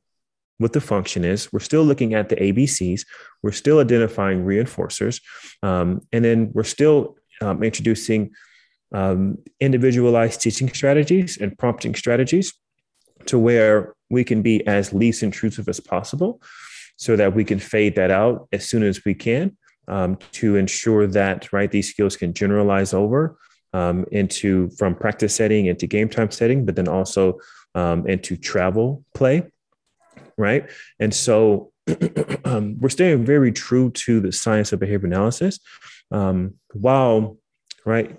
what 0.56 0.72
the 0.72 0.80
function 0.80 1.22
is. 1.22 1.52
We're 1.52 1.60
still 1.60 1.84
looking 1.84 2.14
at 2.14 2.30
the 2.30 2.36
ABCs. 2.36 3.04
We're 3.42 3.52
still 3.52 3.78
identifying 3.78 4.46
reinforcers. 4.46 5.20
Um, 5.62 6.00
and 6.14 6.24
then 6.24 6.50
we're 6.54 6.64
still 6.64 7.16
um, 7.42 7.62
introducing 7.62 8.30
um, 8.92 9.38
individualized 9.60 10.40
teaching 10.40 10.68
strategies 10.68 11.38
and 11.38 11.56
prompting 11.58 11.94
strategies 11.94 12.52
to 13.26 13.38
where 13.38 13.94
we 14.10 14.24
can 14.24 14.42
be 14.42 14.66
as 14.66 14.92
least 14.92 15.22
intrusive 15.22 15.68
as 15.68 15.80
possible 15.80 16.40
so 16.96 17.16
that 17.16 17.34
we 17.34 17.44
can 17.44 17.58
fade 17.58 17.94
that 17.96 18.10
out 18.10 18.48
as 18.52 18.68
soon 18.68 18.82
as 18.82 19.04
we 19.04 19.14
can 19.14 19.56
um, 19.88 20.16
to 20.32 20.56
ensure 20.56 21.06
that 21.06 21.52
right 21.52 21.70
these 21.70 21.90
skills 21.90 22.16
can 22.16 22.32
generalize 22.32 22.92
over 22.94 23.36
um, 23.72 24.04
into 24.12 24.70
from 24.70 24.94
practice 24.94 25.34
setting 25.34 25.66
into 25.66 25.86
game 25.86 26.08
time 26.08 26.30
setting, 26.30 26.64
but 26.64 26.76
then 26.76 26.88
also 26.88 27.38
um, 27.74 28.06
into 28.06 28.36
travel 28.36 29.04
play, 29.14 29.42
right? 30.36 30.68
And 31.00 31.14
so 31.14 31.72
um, 32.44 32.78
we're 32.78 32.90
staying 32.90 33.24
very 33.24 33.50
true 33.50 33.90
to 33.90 34.20
the 34.20 34.32
science 34.32 34.72
of 34.72 34.80
behavior 34.80 35.06
analysis, 35.06 35.58
um, 36.10 36.54
while 36.72 37.38
right 37.84 38.16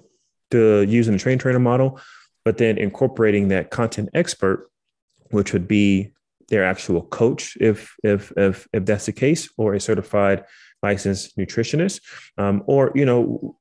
the 0.58 0.86
using 0.88 1.14
the 1.14 1.20
train 1.20 1.38
trainer 1.38 1.60
model, 1.60 2.00
but 2.46 2.58
then 2.58 2.78
incorporating 2.78 3.50
that 3.50 3.72
content 3.72 4.10
expert, 4.14 4.70
which 5.32 5.54
would 5.54 5.68
be 5.68 6.14
their 6.50 6.64
actual 6.64 7.02
coach, 7.02 7.58
if 7.60 7.96
if 8.04 8.32
if 8.38 8.68
if 8.74 8.86
that's 8.86 9.06
the 9.06 9.12
case, 9.12 9.50
or 9.58 9.74
a 9.74 9.80
certified 9.80 10.46
licensed 10.82 11.38
nutritionist, 11.38 12.02
um, 12.38 12.64
or 12.68 12.92
you 12.96 13.06
know 13.06 13.58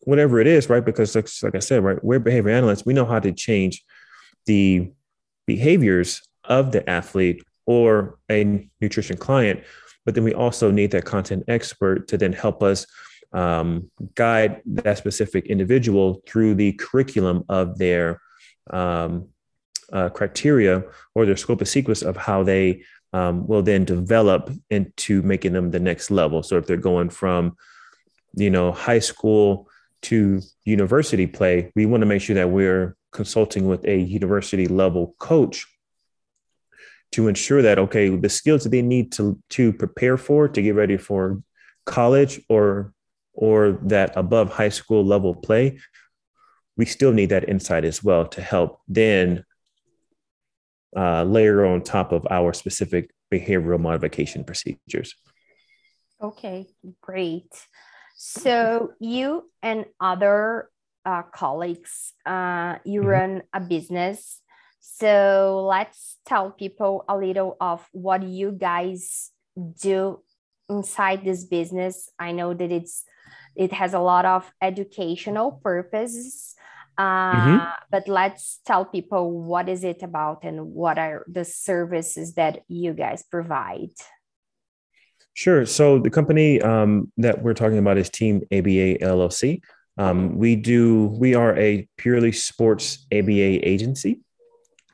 whatever 0.00 0.40
it 0.40 0.46
is, 0.46 0.70
right? 0.70 0.84
Because 0.84 1.14
like, 1.14 1.28
like 1.42 1.54
I 1.54 1.58
said, 1.58 1.82
right, 1.82 2.02
we're 2.02 2.18
behavior 2.18 2.50
analysts. 2.50 2.86
We 2.86 2.94
know 2.94 3.06
how 3.06 3.18
to 3.18 3.32
change 3.32 3.84
the 4.46 4.90
behaviors 5.46 6.22
of 6.44 6.72
the 6.72 6.88
athlete 6.88 7.42
or 7.66 8.18
a 8.30 8.68
nutrition 8.80 9.16
client, 9.16 9.64
but 10.04 10.14
then 10.14 10.22
we 10.22 10.32
also 10.32 10.70
need 10.70 10.92
that 10.92 11.04
content 11.04 11.44
expert 11.48 12.06
to 12.08 12.16
then 12.16 12.32
help 12.32 12.62
us 12.62 12.86
um, 13.36 13.90
guide 14.14 14.62
that 14.64 14.96
specific 14.96 15.46
individual 15.46 16.22
through 16.26 16.54
the 16.54 16.72
curriculum 16.72 17.44
of 17.50 17.76
their 17.76 18.20
um, 18.70 19.28
uh, 19.92 20.08
criteria 20.08 20.82
or 21.14 21.26
their 21.26 21.36
scope 21.36 21.60
of 21.60 21.68
sequence 21.68 22.00
of 22.00 22.16
how 22.16 22.42
they 22.42 22.82
um, 23.12 23.46
will 23.46 23.62
then 23.62 23.84
develop 23.84 24.50
into 24.70 25.20
making 25.20 25.52
them 25.52 25.70
the 25.70 25.78
next 25.78 26.10
level. 26.10 26.42
So 26.42 26.56
if 26.56 26.66
they're 26.66 26.78
going 26.78 27.10
from, 27.10 27.56
you 28.32 28.48
know, 28.48 28.72
high 28.72 29.00
school 29.00 29.68
to 30.02 30.40
university 30.64 31.26
play, 31.26 31.70
we 31.76 31.84
want 31.84 32.00
to 32.00 32.06
make 32.06 32.22
sure 32.22 32.36
that 32.36 32.50
we're 32.50 32.96
consulting 33.12 33.68
with 33.68 33.84
a 33.86 33.98
university 33.98 34.66
level 34.66 35.14
coach 35.18 35.66
to 37.12 37.28
ensure 37.28 37.62
that 37.62 37.78
okay 37.78 38.14
the 38.14 38.28
skills 38.28 38.64
that 38.64 38.70
they 38.70 38.82
need 38.82 39.12
to 39.12 39.40
to 39.48 39.72
prepare 39.72 40.16
for 40.16 40.48
to 40.48 40.60
get 40.60 40.74
ready 40.74 40.96
for 40.96 41.40
college 41.86 42.40
or 42.48 42.92
or 43.36 43.78
that 43.82 44.16
above 44.16 44.50
high 44.50 44.68
school 44.68 45.04
level 45.04 45.34
play 45.34 45.78
we 46.76 46.84
still 46.84 47.12
need 47.12 47.30
that 47.30 47.48
insight 47.48 47.84
as 47.84 48.02
well 48.02 48.26
to 48.26 48.42
help 48.42 48.80
then 48.88 49.44
uh, 50.96 51.22
layer 51.24 51.64
on 51.66 51.82
top 51.82 52.12
of 52.12 52.26
our 52.30 52.52
specific 52.52 53.10
behavioral 53.32 53.80
modification 53.80 54.44
procedures 54.44 55.14
okay 56.22 56.66
great 57.00 57.52
so 58.16 58.92
you 58.98 59.50
and 59.62 59.84
other 60.00 60.70
uh, 61.06 61.22
colleagues, 61.22 62.12
uh, 62.26 62.76
you 62.84 63.00
mm-hmm. 63.00 63.08
run 63.08 63.42
a 63.52 63.60
business. 63.60 64.42
So 64.80 65.66
let's 65.68 66.16
tell 66.26 66.50
people 66.50 67.04
a 67.08 67.16
little 67.16 67.56
of 67.60 67.86
what 67.92 68.22
you 68.22 68.52
guys 68.52 69.30
do 69.80 70.20
inside 70.68 71.24
this 71.24 71.44
business. 71.44 72.10
I 72.18 72.32
know 72.32 72.54
that 72.54 72.72
it's 72.72 73.04
it 73.56 73.72
has 73.72 73.94
a 73.94 73.98
lot 73.98 74.24
of 74.24 74.50
educational 74.60 75.52
purposes. 75.62 76.54
Uh, 76.98 77.34
mm-hmm. 77.34 77.64
But 77.90 78.08
let's 78.08 78.60
tell 78.64 78.84
people 78.84 79.30
what 79.30 79.68
is 79.68 79.84
it 79.84 80.02
about 80.02 80.44
and 80.44 80.72
what 80.72 80.98
are 80.98 81.24
the 81.28 81.44
services 81.44 82.34
that 82.34 82.62
you 82.68 82.94
guys 82.94 83.22
provide. 83.22 83.90
Sure. 85.34 85.66
So 85.66 85.98
the 85.98 86.08
company 86.08 86.62
um, 86.62 87.12
that 87.18 87.42
we're 87.42 87.52
talking 87.52 87.76
about 87.76 87.98
is 87.98 88.08
Team 88.08 88.40
ABA 88.50 89.04
LLC. 89.04 89.60
Um, 89.98 90.38
we 90.38 90.56
do. 90.56 91.06
We 91.06 91.34
are 91.34 91.56
a 91.58 91.86
purely 91.98 92.32
sports 92.32 93.06
ABA 93.12 93.68
agency. 93.68 94.20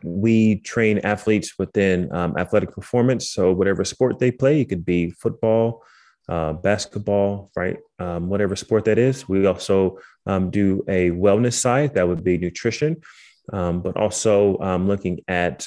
We 0.02 0.56
train 0.60 0.98
athletes 0.98 1.58
within 1.58 2.12
um, 2.12 2.36
athletic 2.36 2.72
performance. 2.72 3.30
So 3.30 3.52
whatever 3.52 3.84
sport 3.84 4.18
they 4.18 4.32
play, 4.32 4.60
it 4.60 4.64
could 4.68 4.84
be 4.84 5.10
football, 5.10 5.84
uh, 6.28 6.52
basketball, 6.52 7.50
right? 7.56 7.78
Um, 7.98 8.28
whatever 8.28 8.56
sport 8.56 8.84
that 8.84 8.98
is. 8.98 9.28
We 9.28 9.46
also 9.46 9.98
um, 10.26 10.50
do 10.50 10.84
a 10.88 11.10
wellness 11.10 11.54
side 11.54 11.94
that 11.94 12.06
would 12.06 12.24
be 12.24 12.38
nutrition, 12.38 13.02
um, 13.52 13.82
but 13.82 13.96
also 13.96 14.58
um, 14.60 14.86
looking 14.86 15.20
at 15.28 15.66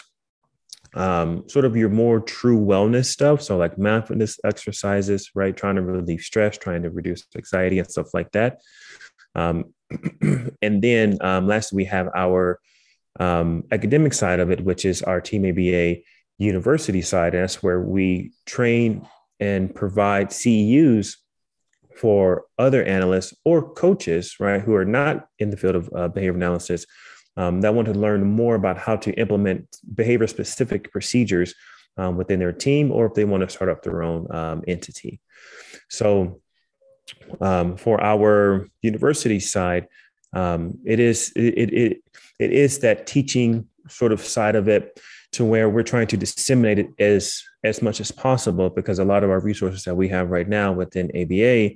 um, 0.93 1.47
sort 1.49 1.65
of 1.65 1.75
your 1.75 1.89
more 1.89 2.21
true 2.21 2.59
wellness 2.59 3.07
stuff. 3.07 3.41
So, 3.41 3.57
like 3.57 3.77
mindfulness 3.77 4.39
exercises, 4.45 5.29
right? 5.35 5.55
Trying 5.55 5.75
to 5.75 5.81
relieve 5.81 6.21
stress, 6.21 6.57
trying 6.57 6.83
to 6.83 6.89
reduce 6.89 7.25
anxiety 7.35 7.79
and 7.79 7.91
stuff 7.91 8.13
like 8.13 8.31
that. 8.31 8.61
Um, 9.35 9.73
and 10.61 10.81
then 10.81 11.17
lastly, 11.21 11.77
we 11.77 11.85
have 11.85 12.09
our 12.15 12.59
academic 13.19 14.13
side 14.13 14.39
of 14.39 14.51
it, 14.51 14.61
which 14.61 14.85
is 14.85 15.03
our 15.03 15.19
Team 15.19 15.45
ABA 15.45 16.01
university 16.37 17.01
side. 17.01 17.33
And 17.33 17.43
that's 17.43 17.61
where 17.61 17.81
we 17.81 18.31
train 18.45 19.07
and 19.39 19.73
provide 19.73 20.29
CEUs 20.29 21.17
for 21.97 22.45
other 22.57 22.83
analysts 22.83 23.33
or 23.45 23.73
coaches, 23.73 24.35
right, 24.39 24.61
who 24.61 24.75
are 24.75 24.85
not 24.85 25.27
in 25.39 25.49
the 25.49 25.57
field 25.57 25.75
of 25.75 25.89
uh, 25.95 26.07
behavior 26.07 26.35
analysis 26.35 26.85
um, 27.37 27.61
that 27.61 27.73
want 27.73 27.87
to 27.87 27.93
learn 27.93 28.25
more 28.25 28.55
about 28.55 28.77
how 28.77 28.95
to 28.95 29.11
implement 29.13 29.77
behavior 29.93 30.27
specific 30.27 30.91
procedures 30.91 31.53
um, 31.97 32.17
within 32.17 32.39
their 32.39 32.51
team 32.51 32.91
or 32.91 33.05
if 33.05 33.13
they 33.13 33.25
want 33.25 33.41
to 33.41 33.49
start 33.49 33.69
up 33.69 33.83
their 33.83 34.03
own 34.03 34.27
um, 34.33 34.63
entity. 34.67 35.19
So, 35.89 36.41
um, 37.39 37.77
for 37.77 38.01
our 38.01 38.67
university 38.81 39.39
side, 39.39 39.87
um, 40.33 40.79
it 40.85 40.99
is 40.99 41.31
it, 41.35 41.73
it 41.73 42.01
it 42.39 42.51
is 42.51 42.79
that 42.79 43.07
teaching 43.07 43.67
sort 43.87 44.11
of 44.11 44.21
side 44.21 44.55
of 44.55 44.67
it 44.67 44.99
to 45.31 45.45
where 45.45 45.69
we're 45.69 45.83
trying 45.83 46.07
to 46.07 46.17
disseminate 46.17 46.79
it 46.79 46.89
as 46.99 47.43
as 47.63 47.81
much 47.81 47.99
as 47.99 48.11
possible 48.11 48.69
because 48.69 48.99
a 48.99 49.05
lot 49.05 49.23
of 49.23 49.29
our 49.29 49.39
resources 49.39 49.83
that 49.83 49.95
we 49.95 50.07
have 50.07 50.29
right 50.29 50.47
now 50.47 50.71
within 50.71 51.09
ABA 51.15 51.75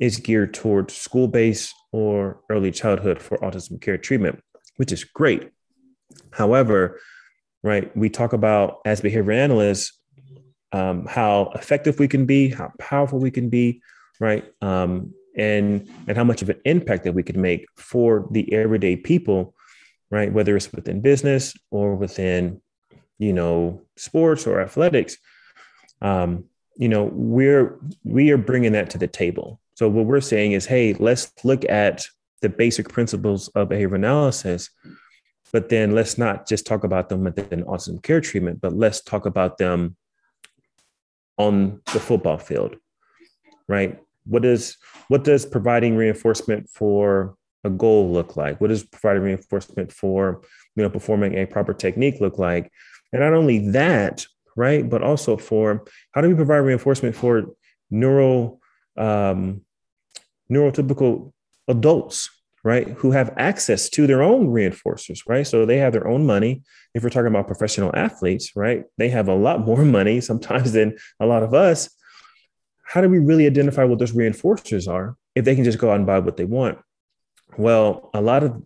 is 0.00 0.16
geared 0.16 0.54
towards 0.54 0.96
school-based 0.96 1.72
or 1.92 2.40
early 2.50 2.70
childhood 2.70 3.20
for 3.20 3.36
autism 3.38 3.80
care 3.80 3.98
treatment, 3.98 4.42
which 4.76 4.90
is 4.90 5.04
great. 5.04 5.50
However, 6.32 6.98
right, 7.62 7.94
we 7.96 8.08
talk 8.08 8.32
about 8.32 8.80
as 8.84 9.00
behavior 9.00 9.32
analysts 9.32 9.98
um, 10.72 11.06
how 11.06 11.52
effective 11.54 11.98
we 11.98 12.08
can 12.08 12.24
be, 12.24 12.48
how 12.48 12.72
powerful 12.78 13.18
we 13.18 13.30
can 13.30 13.48
be, 13.48 13.82
right, 14.18 14.44
um, 14.62 15.12
and 15.36 15.88
and 16.08 16.16
how 16.16 16.24
much 16.24 16.42
of 16.42 16.50
an 16.50 16.60
impact 16.64 17.04
that 17.04 17.12
we 17.12 17.22
can 17.22 17.40
make 17.40 17.66
for 17.76 18.26
the 18.30 18.52
everyday 18.52 18.96
people, 18.96 19.54
right, 20.12 20.32
whether 20.32 20.54
it's 20.56 20.70
within 20.72 21.00
business 21.00 21.54
or 21.72 21.96
within 21.96 22.60
you 23.22 23.32
know, 23.32 23.80
sports 23.96 24.48
or 24.48 24.60
athletics, 24.60 25.16
um, 26.00 26.44
you 26.76 26.88
know, 26.88 27.04
we're 27.12 27.78
we 28.02 28.30
are 28.32 28.36
bringing 28.36 28.72
that 28.72 28.90
to 28.90 28.98
the 28.98 29.06
table. 29.06 29.60
So 29.74 29.88
what 29.88 30.06
we're 30.06 30.20
saying 30.20 30.52
is, 30.52 30.66
hey, 30.66 30.94
let's 30.94 31.32
look 31.44 31.64
at 31.68 32.04
the 32.40 32.48
basic 32.48 32.88
principles 32.88 33.46
of 33.48 33.68
behavior 33.68 33.94
analysis, 33.94 34.70
but 35.52 35.68
then 35.68 35.94
let's 35.94 36.18
not 36.18 36.48
just 36.48 36.66
talk 36.66 36.82
about 36.82 37.08
them 37.08 37.22
within 37.22 37.62
autism 37.62 38.02
care 38.02 38.20
treatment, 38.20 38.60
but 38.60 38.72
let's 38.72 39.00
talk 39.00 39.24
about 39.24 39.58
them 39.58 39.96
on 41.36 41.80
the 41.92 42.00
football 42.00 42.38
field, 42.38 42.74
right? 43.68 44.00
What 44.24 44.42
does 44.42 44.76
what 45.06 45.22
does 45.22 45.46
providing 45.46 45.94
reinforcement 45.94 46.68
for 46.68 47.36
a 47.64 47.70
goal 47.70 48.12
look 48.12 48.36
like? 48.36 48.60
What 48.60 48.68
does 48.68 48.84
providing 48.84 49.22
reinforcement 49.22 49.92
for 49.92 50.42
you 50.76 50.82
know 50.82 50.90
performing 50.90 51.34
a 51.34 51.46
proper 51.46 51.74
technique 51.74 52.20
look 52.20 52.38
like? 52.38 52.70
And 53.12 53.20
not 53.20 53.34
only 53.34 53.70
that, 53.70 54.26
right, 54.56 54.88
but 54.88 55.02
also 55.02 55.36
for 55.36 55.84
how 56.12 56.20
do 56.20 56.28
we 56.28 56.34
provide 56.34 56.58
reinforcement 56.58 57.14
for 57.14 57.44
neural 57.90 58.60
um, 58.96 59.62
neurotypical 60.50 61.32
adults, 61.68 62.30
right, 62.64 62.88
who 62.88 63.10
have 63.10 63.34
access 63.36 63.88
to 63.90 64.06
their 64.06 64.22
own 64.22 64.48
reinforcers, 64.48 65.20
right? 65.26 65.46
So 65.46 65.66
they 65.66 65.78
have 65.78 65.92
their 65.92 66.08
own 66.08 66.26
money. 66.26 66.62
If 66.94 67.02
we're 67.02 67.10
talking 67.10 67.28
about 67.28 67.46
professional 67.46 67.94
athletes, 67.94 68.54
right, 68.54 68.84
they 68.98 69.08
have 69.08 69.28
a 69.28 69.34
lot 69.34 69.64
more 69.64 69.84
money 69.98 70.20
sometimes 70.20 70.72
than 70.72 70.96
a 71.20 71.26
lot 71.26 71.42
of 71.42 71.54
us. 71.54 71.90
How 72.84 73.00
do 73.00 73.08
we 73.08 73.18
really 73.18 73.46
identify 73.46 73.84
what 73.84 73.98
those 73.98 74.12
reinforcers 74.12 74.86
are 74.86 75.16
if 75.34 75.44
they 75.44 75.54
can 75.54 75.64
just 75.64 75.78
go 75.78 75.90
out 75.90 75.96
and 75.96 76.06
buy 76.06 76.18
what 76.18 76.36
they 76.36 76.44
want? 76.44 76.78
Well, 77.56 78.10
a 78.14 78.20
lot 78.20 78.42
of 78.42 78.62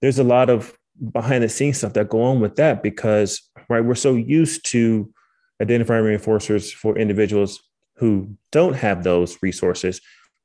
there's 0.00 0.18
a 0.18 0.24
lot 0.24 0.50
of 0.50 0.76
behind 1.12 1.42
the 1.42 1.48
scenes 1.48 1.78
stuff 1.78 1.94
that 1.94 2.08
go 2.08 2.22
on 2.22 2.40
with 2.40 2.56
that 2.56 2.82
because 2.82 3.50
right 3.68 3.84
we're 3.84 3.94
so 3.94 4.14
used 4.14 4.64
to 4.70 5.12
identifying 5.60 6.04
reinforcers 6.04 6.72
for 6.72 6.98
individuals 6.98 7.60
who 7.96 8.36
don't 8.52 8.74
have 8.74 9.02
those 9.02 9.38
resources. 9.42 10.00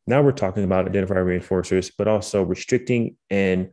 Now 0.07 0.21
we're 0.21 0.31
talking 0.31 0.63
about 0.63 0.87
identifying 0.87 1.25
reinforcers 1.25 1.91
but 1.97 2.07
also 2.07 2.43
restricting 2.43 3.17
and 3.29 3.69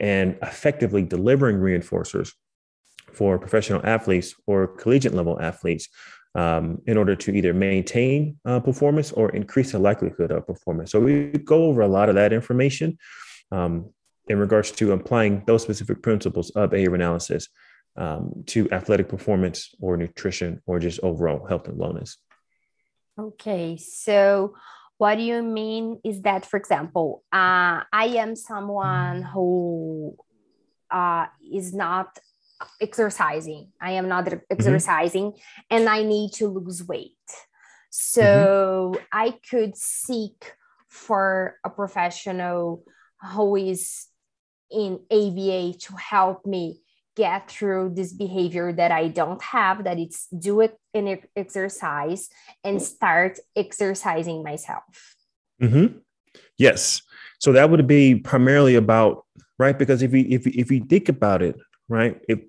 and 0.00 0.36
effectively 0.42 1.02
delivering 1.02 1.58
reinforcers 1.58 2.32
for 3.12 3.38
professional 3.38 3.80
athletes 3.84 4.34
or 4.46 4.66
collegiate 4.66 5.14
level 5.14 5.40
athletes 5.40 5.88
um, 6.34 6.80
in 6.86 6.96
order 6.96 7.14
to 7.14 7.32
either 7.32 7.54
maintain 7.54 8.36
uh, 8.44 8.60
performance 8.60 9.12
or 9.12 9.30
increase 9.30 9.72
the 9.72 9.78
likelihood 9.78 10.30
of 10.30 10.46
performance 10.46 10.90
so 10.92 11.00
we 11.00 11.26
go 11.30 11.64
over 11.64 11.82
a 11.82 11.88
lot 11.88 12.08
of 12.08 12.14
that 12.14 12.32
information 12.32 12.96
um, 13.52 13.90
in 14.28 14.38
regards 14.38 14.70
to 14.72 14.92
applying 14.92 15.42
those 15.46 15.62
specific 15.62 16.02
principles 16.02 16.50
of 16.50 16.70
behavior 16.70 16.94
analysis 16.94 17.48
um, 17.96 18.42
to 18.46 18.70
athletic 18.70 19.08
performance 19.08 19.74
or 19.80 19.96
nutrition 19.96 20.62
or 20.66 20.78
just 20.78 21.00
overall 21.02 21.46
health 21.46 21.68
and 21.68 21.78
wellness. 21.78 22.16
Okay, 23.18 23.76
so 23.76 24.54
what 24.98 25.16
do 25.16 25.22
you 25.22 25.42
mean 25.42 26.00
is 26.04 26.22
that, 26.22 26.46
for 26.46 26.56
example, 26.56 27.22
uh, 27.32 27.82
I 27.92 28.16
am 28.16 28.34
someone 28.34 29.22
who 29.22 30.16
uh, 30.90 31.26
is 31.52 31.72
not 31.74 32.18
exercising. 32.80 33.68
I 33.80 33.92
am 33.92 34.08
not 34.08 34.24
mm-hmm. 34.24 34.38
exercising 34.50 35.32
mm-hmm. 35.32 35.76
and 35.76 35.88
I 35.88 36.02
need 36.02 36.32
to 36.34 36.48
lose 36.48 36.86
weight. 36.86 37.12
So 37.90 38.92
mm-hmm. 38.94 39.04
I 39.12 39.34
could 39.48 39.76
seek 39.76 40.52
for 40.88 41.56
a 41.64 41.70
professional 41.70 42.84
who 43.32 43.56
is 43.56 44.06
in 44.70 45.00
ABA 45.10 45.78
to 45.78 45.96
help 45.96 46.46
me 46.46 46.80
get 47.16 47.48
through 47.48 47.92
this 47.94 48.12
behavior 48.12 48.72
that 48.72 48.90
I 48.90 49.08
don't 49.08 49.42
have, 49.42 49.84
that 49.84 49.98
it's 49.98 50.26
do 50.28 50.60
it 50.60 50.76
in 50.92 51.20
exercise 51.36 52.28
and 52.64 52.82
start 52.82 53.38
exercising 53.54 54.42
myself. 54.42 55.16
Mm-hmm. 55.62 55.98
Yes. 56.58 57.02
So 57.38 57.52
that 57.52 57.70
would 57.70 57.86
be 57.86 58.16
primarily 58.16 58.74
about, 58.74 59.24
right? 59.58 59.78
Because 59.78 60.02
if 60.02 60.12
you 60.12 60.26
if, 60.28 60.46
if 60.46 60.70
you 60.70 60.84
think 60.84 61.08
about 61.08 61.42
it, 61.42 61.56
right, 61.88 62.20
if 62.28 62.40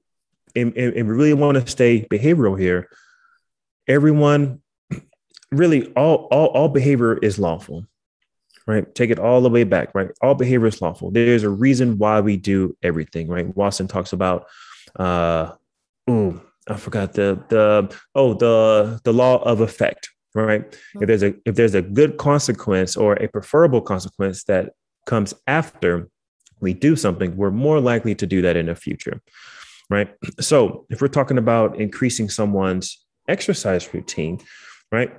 and, 0.56 0.76
and 0.78 0.94
we 0.94 1.14
really 1.14 1.34
want 1.34 1.58
to 1.58 1.68
stay 1.70 2.02
behavioral 2.02 2.60
here, 2.60 2.90
everyone 3.88 4.62
really 5.52 5.92
all 5.94 6.28
all, 6.32 6.48
all 6.48 6.70
behavior 6.70 7.18
is 7.18 7.40
lawful 7.40 7.86
right? 8.68 8.94
Take 8.96 9.10
it 9.10 9.20
all 9.20 9.42
the 9.42 9.50
way 9.50 9.64
back, 9.64 9.94
right? 9.94 10.10
All 10.22 10.36
behavior 10.36 10.68
is 10.68 10.82
lawful. 10.82 11.12
There's 11.12 11.44
a 11.44 11.50
reason 11.50 11.98
why 11.98 12.22
we 12.22 12.38
do 12.38 12.76
everything, 12.82 13.28
right? 13.28 13.56
Watson 13.56 13.88
talks 13.88 14.14
about, 14.14 14.48
uh, 14.98 15.52
ooh, 16.10 16.42
I 16.68 16.78
forgot 16.78 17.14
the 17.14 17.44
the 17.50 17.96
oh 18.16 18.34
the 18.34 19.00
the 19.04 19.14
law 19.14 19.38
of 19.44 19.62
effect, 19.62 20.10
right? 20.34 20.70
Mm-hmm. 20.70 21.04
If 21.04 21.08
there's 21.08 21.24
a 21.24 21.36
if 21.46 21.56
there's 21.56 21.76
a 21.76 21.82
good 21.82 22.18
consequence 22.18 22.98
or 22.98 23.14
a 23.14 23.28
preferable 23.28 23.82
consequence 23.82 24.44
that 24.46 24.72
comes 25.06 25.34
after 25.46 26.10
we 26.66 26.74
do 26.74 26.96
something, 26.96 27.38
we're 27.38 27.52
more 27.52 27.80
likely 27.80 28.16
to 28.16 28.26
do 28.26 28.42
that 28.42 28.58
in 28.58 28.66
the 28.66 28.76
future, 28.76 29.22
right? 29.90 30.10
So 30.40 30.88
if 30.90 31.00
we're 31.00 31.08
talking 31.20 31.38
about 31.38 31.80
increasing 31.80 32.28
someone's 32.28 33.06
exercise 33.28 33.94
routine, 33.94 34.40
right? 34.92 35.12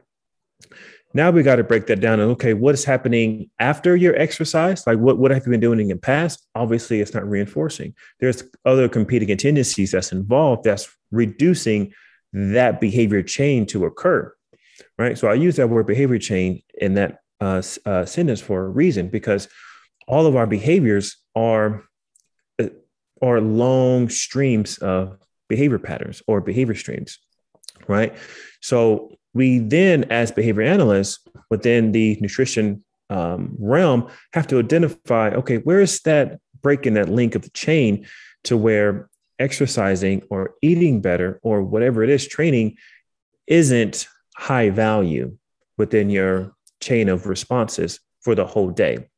Now 1.15 1.31
we 1.31 1.45
got 1.45 1.57
to 1.57 1.65
break 1.65 1.87
that 1.87 2.01
down 2.01 2.19
and 2.19 2.33
okay, 2.33 2.53
what 2.53 2.75
is 2.75 2.85
happening 2.85 3.49
after 3.61 3.95
your 3.95 4.17
exercise? 4.17 4.87
Like 4.89 4.99
what, 4.99 5.19
what 5.19 5.31
have 5.31 5.47
you 5.47 5.53
been 5.53 5.61
doing 5.61 5.79
in 5.79 5.89
the 5.89 5.97
past? 5.97 6.45
Obviously, 6.57 7.01
it's 7.01 7.15
not 7.15 7.27
reinforcing. 7.29 7.95
There's 8.19 8.43
other 8.65 8.89
competing 8.89 9.35
tendencies 9.37 9.93
that's 9.93 10.11
involved 10.11 10.65
that's 10.65 10.89
reducing 11.13 11.93
that 12.33 12.81
behavior 12.81 13.23
chain 13.23 13.67
to 13.67 13.87
occur. 13.87 14.35
Right. 14.99 15.17
So 15.17 15.29
I 15.29 15.35
use 15.35 15.57
that 15.57 15.71
word 15.71 15.87
behavior 15.87 16.19
chain 16.19 16.63
in 16.75 16.95
that 16.95 17.21
uh, 17.41 17.63
uh, 17.87 18.05
sentence 18.05 18.41
for 18.41 18.65
a 18.65 18.69
reason 18.69 19.09
because 19.09 19.49
all 20.09 20.27
of 20.27 20.37
our 20.37 20.47
behaviors 20.47 21.17
are 21.37 21.85
are 23.23 23.41
long 23.41 24.09
streams 24.09 24.79
of 24.79 25.17
behavior 25.49 25.79
patterns 25.79 26.23
or 26.27 26.41
behavior 26.41 26.75
streams, 26.75 27.19
right? 27.89 28.15
So 28.61 29.17
we 29.33 29.59
then, 29.59 30.05
as 30.05 30.31
behavior 30.31 30.63
analysts 30.63 31.21
within 31.51 31.93
the 31.93 32.19
nutrition 32.21 32.85
um, 33.09 33.55
realm, 33.59 34.11
have 34.33 34.47
to 34.49 34.59
identify 34.59 35.31
okay, 35.31 35.59
where 35.59 35.81
is 35.81 36.01
that 36.01 36.41
break 36.63 36.87
in 36.87 36.95
that 36.95 37.09
link 37.09 37.35
of 37.35 37.43
the 37.43 37.51
chain 37.51 38.07
to 38.45 38.57
where 38.57 39.09
exercising 39.39 40.23
or 40.31 40.55
eating 40.63 41.01
better 41.01 41.39
or 41.43 41.63
whatever 41.63 42.03
it 42.03 42.11
is, 42.11 42.27
training 42.27 42.77
isn't 43.47 44.09
high 44.37 44.71
value 44.71 45.37
within 45.79 46.11
your 46.11 46.55
chain 46.81 47.09
of 47.09 47.27
responses 47.27 48.01
for 48.21 48.35
the 48.35 48.47
whole 48.47 48.71
day. 48.71 49.09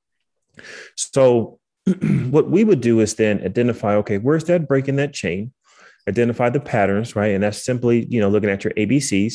So, 0.97 1.57
what 2.30 2.51
we 2.51 2.64
would 2.64 2.80
do 2.80 3.01
is 3.01 3.14
then 3.14 3.43
identify 3.45 3.95
okay, 3.97 4.18
where's 4.18 4.45
that 4.45 4.68
break 4.68 4.89
in 4.89 4.97
that 4.97 5.12
chain? 5.12 5.53
Identify 6.09 6.51
the 6.51 6.61
patterns, 6.61 7.14
right? 7.14 7.32
And 7.32 7.43
that's 7.43 7.64
simply, 7.64 8.07
you 8.09 8.20
know, 8.20 8.28
looking 8.28 8.51
at 8.51 8.64
your 8.64 8.72
ABCs, 8.74 9.34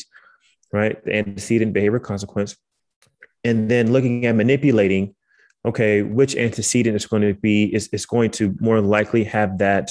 right? 0.72 1.04
The 1.04 1.16
antecedent 1.16 1.74
behavior 1.74 2.00
consequence. 2.00 2.58
And 3.44 3.70
then 3.70 3.92
looking 3.92 4.26
at 4.26 4.36
manipulating, 4.36 5.16
okay, 5.66 6.02
which 6.02 6.36
antecedent 6.36 6.96
is 6.96 7.06
going 7.06 7.22
to 7.22 7.34
be, 7.34 7.66
is, 7.66 7.90
is 7.90 8.06
going 8.06 8.32
to 8.32 8.56
more 8.60 8.82
likely 8.82 9.24
have 9.26 9.60
that 9.60 9.90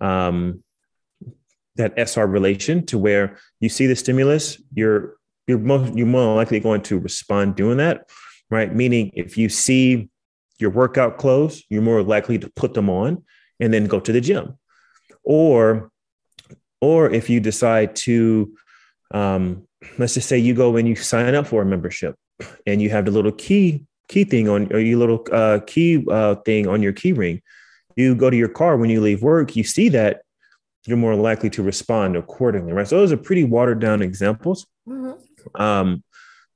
um, 0.00 0.62
that 1.76 1.94
SR 1.96 2.26
relation 2.26 2.84
to 2.86 2.98
where 2.98 3.38
you 3.60 3.68
see 3.68 3.86
the 3.86 3.96
stimulus, 3.96 4.60
you're 4.74 5.16
you're 5.46 5.58
most 5.58 5.94
you're 5.94 6.06
more 6.06 6.36
likely 6.36 6.60
going 6.60 6.82
to 6.82 6.98
respond 6.98 7.56
doing 7.56 7.78
that, 7.78 8.10
right? 8.50 8.74
Meaning 8.74 9.10
if 9.14 9.36
you 9.38 9.48
see 9.48 10.10
your 10.62 10.70
workout 10.70 11.18
clothes, 11.18 11.62
you're 11.68 11.82
more 11.82 12.02
likely 12.02 12.38
to 12.38 12.50
put 12.56 12.72
them 12.72 12.88
on 12.88 13.22
and 13.60 13.74
then 13.74 13.86
go 13.86 14.00
to 14.00 14.12
the 14.12 14.20
gym. 14.20 14.58
Or 15.22 15.90
or 16.80 17.10
if 17.10 17.28
you 17.28 17.38
decide 17.38 17.94
to 17.96 18.56
um, 19.12 19.68
let's 19.98 20.14
just 20.14 20.28
say 20.28 20.38
you 20.38 20.54
go 20.54 20.76
and 20.76 20.88
you 20.88 20.96
sign 20.96 21.34
up 21.34 21.46
for 21.46 21.60
a 21.60 21.66
membership 21.66 22.16
and 22.66 22.80
you 22.80 22.88
have 22.88 23.04
the 23.04 23.10
little 23.10 23.32
key 23.32 23.84
key 24.08 24.24
thing 24.24 24.48
on 24.48 24.72
or 24.72 24.78
your 24.78 24.98
little 24.98 25.26
uh, 25.30 25.60
key 25.66 26.04
uh, 26.10 26.36
thing 26.46 26.66
on 26.66 26.82
your 26.82 26.92
key 26.92 27.12
ring 27.12 27.42
you 27.96 28.14
go 28.14 28.30
to 28.30 28.36
your 28.36 28.48
car 28.48 28.76
when 28.76 28.90
you 28.90 29.00
leave 29.00 29.22
work, 29.22 29.56
you 29.56 29.64
see 29.64 29.88
that, 29.90 30.22
you're 30.86 30.96
more 30.96 31.14
likely 31.14 31.50
to 31.50 31.62
respond 31.62 32.16
accordingly, 32.16 32.72
right? 32.72 32.88
So 32.88 32.98
those 32.98 33.12
are 33.12 33.16
pretty 33.16 33.44
watered 33.44 33.80
down 33.80 34.02
examples. 34.02 34.66
Mm-hmm. 34.88 35.60
Um, 35.60 36.02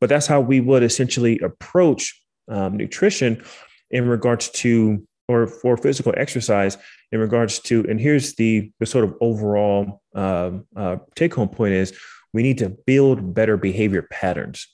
but 0.00 0.08
that's 0.08 0.26
how 0.26 0.40
we 0.40 0.60
would 0.60 0.82
essentially 0.82 1.38
approach 1.38 2.20
um, 2.48 2.76
nutrition 2.76 3.42
in 3.90 4.08
regards 4.08 4.50
to, 4.50 5.06
or 5.28 5.46
for 5.46 5.76
physical 5.76 6.14
exercise 6.16 6.76
in 7.12 7.20
regards 7.20 7.58
to, 7.60 7.84
and 7.88 8.00
here's 8.00 8.34
the, 8.34 8.70
the 8.80 8.86
sort 8.86 9.04
of 9.04 9.14
overall 9.20 10.02
uh, 10.14 10.52
uh, 10.76 10.96
take 11.14 11.34
home 11.34 11.48
point 11.48 11.74
is 11.74 11.96
we 12.32 12.42
need 12.42 12.58
to 12.58 12.68
build 12.68 13.34
better 13.34 13.56
behavior 13.56 14.02
patterns 14.10 14.68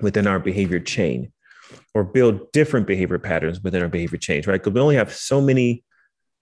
within 0.00 0.26
our 0.26 0.38
behavior 0.38 0.80
chain 0.80 1.32
or 1.94 2.04
build 2.04 2.50
different 2.52 2.86
behavior 2.86 3.18
patterns 3.18 3.60
within 3.60 3.82
our 3.82 3.88
behavior 3.88 4.18
change, 4.18 4.46
right? 4.46 4.60
Because 4.60 4.72
we 4.72 4.80
only 4.80 4.96
have 4.96 5.12
so 5.12 5.40
many 5.40 5.84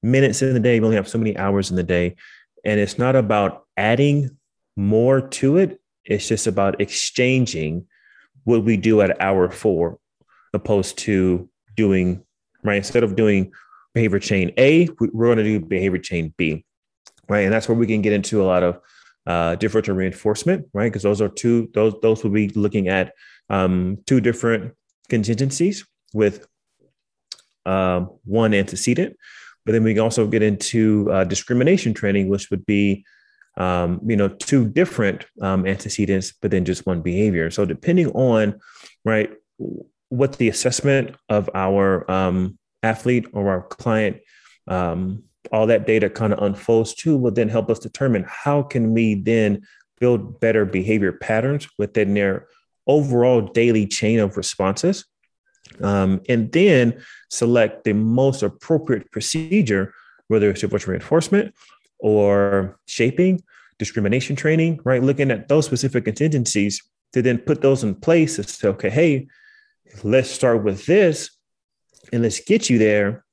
minutes 0.03 0.43
in 0.43 0.55
the 0.55 0.61
day, 0.61 0.79
we 0.79 0.85
only 0.85 0.97
have 0.97 1.09
so 1.09 1.19
many 1.19 1.37
hours 1.37 1.71
in 1.71 1.77
the 1.77 1.83
day. 1.83 2.17
And 2.65 2.79
it's 2.79 2.99
not 2.99 3.17
about 3.17 3.65
adding 3.77 4.37
more 4.77 5.21
to 5.21 5.57
it, 5.57 5.81
it's 6.05 6.29
just 6.29 6.47
about 6.47 6.81
exchanging 6.81 7.87
what 8.45 8.63
we 8.63 8.77
do 8.77 9.01
at 9.01 9.21
hour 9.21 9.51
four, 9.51 9.99
opposed 10.53 10.99
to 10.99 11.49
doing, 11.77 12.25
right? 12.65 12.77
Instead 12.77 13.05
of 13.05 13.15
doing 13.15 13.53
behavior 13.95 14.19
chain 14.19 14.53
A, 14.59 14.89
we're 14.99 15.27
going 15.27 15.39
to 15.39 15.45
do 15.45 15.61
behavior 15.61 15.99
chain 15.99 16.35
B, 16.37 16.65
right? 17.29 17.45
And 17.45 17.53
that's 17.53 17.69
where 17.69 17.79
we 17.79 17.87
can 17.87 18.03
get 18.03 18.13
into 18.13 18.43
a 18.43 18.45
lot 18.45 18.63
of 18.63 18.81
uh, 19.27 19.55
differential 19.57 19.95
reinforcement, 19.95 20.67
right? 20.73 20.91
Because 20.91 21.03
those 21.03 21.21
are 21.21 21.29
two, 21.29 21.69
those, 21.75 21.95
those 22.03 22.23
will 22.23 22.31
be 22.31 22.49
looking 22.51 22.89
at 22.89 23.13
um, 23.51 23.99
two 24.07 24.21
different 24.21 24.75
contingencies 25.09 25.87
with 26.13 26.47
uh, 27.65 28.01
one 28.25 28.55
antecedent. 28.55 29.17
But 29.65 29.73
then 29.73 29.83
we 29.83 29.95
can 29.95 30.03
also 30.03 30.27
get 30.27 30.43
into 30.43 31.11
uh, 31.11 31.25
discrimination 31.25 31.93
training, 31.93 32.29
which 32.29 32.51
would 32.51 32.65
be, 32.67 33.05
um, 33.57 34.01
you 34.07 34.17
know, 34.17 34.29
two 34.29 34.69
different 34.69 35.27
um, 35.41 35.67
antecedents, 35.67 36.33
but 36.41 36.51
then 36.51 36.65
just 36.65 36.87
one 36.87 37.03
behavior. 37.03 37.51
So 37.51 37.65
depending 37.65 38.09
on, 38.13 38.61
right, 39.05 39.31
what 40.17 40.39
the 40.39 40.49
assessment 40.49 41.15
of 41.29 41.51
our 41.55 42.11
um, 42.11 42.59
athlete 42.83 43.27
or 43.33 43.49
our 43.49 43.63
client, 43.63 44.19
um, 44.67 45.23
all 45.53 45.67
that 45.67 45.87
data 45.87 46.11
kind 46.11 46.33
of 46.33 46.43
unfolds 46.43 46.95
to 46.95 47.17
will 47.17 47.31
then 47.31 47.49
help 47.49 47.71
us 47.71 47.79
determine 47.79 48.25
how 48.27 48.63
can 48.63 48.93
we 48.93 49.15
then 49.15 49.63
build 50.01 50.41
better 50.41 50.65
behavior 50.65 51.13
patterns 51.13 51.69
within 51.79 52.15
their 52.15 52.47
overall 52.87 53.41
daily 53.41 53.87
chain 53.87 54.19
of 54.19 54.37
responses, 54.37 55.05
um, 55.83 56.21
and 56.29 56.53
then 56.53 57.03
select 57.31 57.85
the 57.85 57.93
most 57.93 58.43
appropriate 58.43 59.11
procedure, 59.11 59.93
whether 60.29 60.51
it's 60.51 60.61
differential 60.61 60.93
reinforcement 60.93 61.55
or 61.99 62.79
shaping, 62.87 63.43
discrimination 63.79 64.37
training, 64.37 64.79
right? 64.85 65.03
Looking 65.03 65.31
at 65.31 65.49
those 65.49 65.67
specific 65.67 66.05
contingencies 66.05 66.83
to 67.13 67.23
then 67.23 67.39
put 67.39 67.61
those 67.61 67.83
in 67.83 67.95
place 67.95 68.37
to 68.37 68.43
say, 68.45 68.69
okay, 68.69 68.91
hey, 68.91 69.27
let's 70.05 70.31
start 70.31 70.65
with 70.65 70.87
this 70.87 71.31
and 72.13 72.23
let's 72.23 72.41
get 72.41 72.71
you 72.71 72.79
there. 72.79 73.25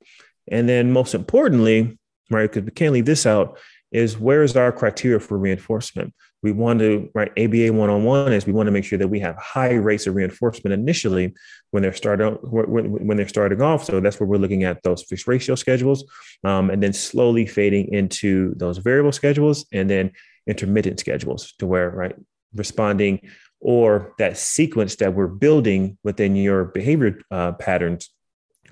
And 0.49 0.67
then 0.67 0.91
most 0.91 1.13
importantly, 1.13 1.97
right, 2.29 2.51
because 2.51 2.65
we 2.65 2.71
can't 2.71 2.93
leave 2.93 3.05
this 3.05 3.25
out, 3.25 3.57
is 3.91 4.17
where 4.17 4.43
is 4.43 4.57
our 4.57 4.71
criteria 4.71 5.19
for 5.19 5.37
reinforcement? 5.37 6.13
We 6.41 6.51
want 6.51 6.79
to, 6.79 7.09
right, 7.13 7.31
ABA 7.37 7.71
one 7.71 7.89
on 7.89 8.03
one 8.03 8.33
is 8.33 8.45
we 8.45 8.51
want 8.51 8.67
to 8.67 8.71
make 8.71 8.83
sure 8.83 8.97
that 8.97 9.07
we 9.07 9.19
have 9.19 9.37
high 9.37 9.75
rates 9.75 10.07
of 10.07 10.15
reinforcement 10.15 10.73
initially 10.73 11.33
when 11.71 11.83
they're 11.83 11.93
starting 11.93 12.33
when 12.41 13.15
they're 13.15 13.27
starting 13.29 13.61
off. 13.61 13.85
So 13.85 14.01
that's 14.01 14.19
where 14.19 14.27
we're 14.27 14.37
looking 14.37 14.65
at 14.65 14.83
those 14.83 15.03
fixed 15.03 15.27
ratio 15.27 15.55
schedules, 15.55 16.03
um, 16.43 16.69
and 16.69 16.83
then 16.83 16.91
slowly 16.91 17.45
fading 17.45 17.93
into 17.93 18.53
those 18.55 18.79
variable 18.79 19.13
schedules, 19.13 19.65
and 19.71 19.89
then 19.89 20.11
intermittent 20.47 20.99
schedules 20.99 21.53
to 21.59 21.67
where 21.67 21.89
right 21.89 22.15
responding 22.55 23.29
or 23.63 24.13
that 24.19 24.37
sequence 24.37 24.97
that 24.97 25.13
we're 25.13 25.25
building 25.27 25.97
within 26.03 26.35
your 26.35 26.65
behavior 26.65 27.19
uh, 27.31 27.53
patterns 27.53 28.09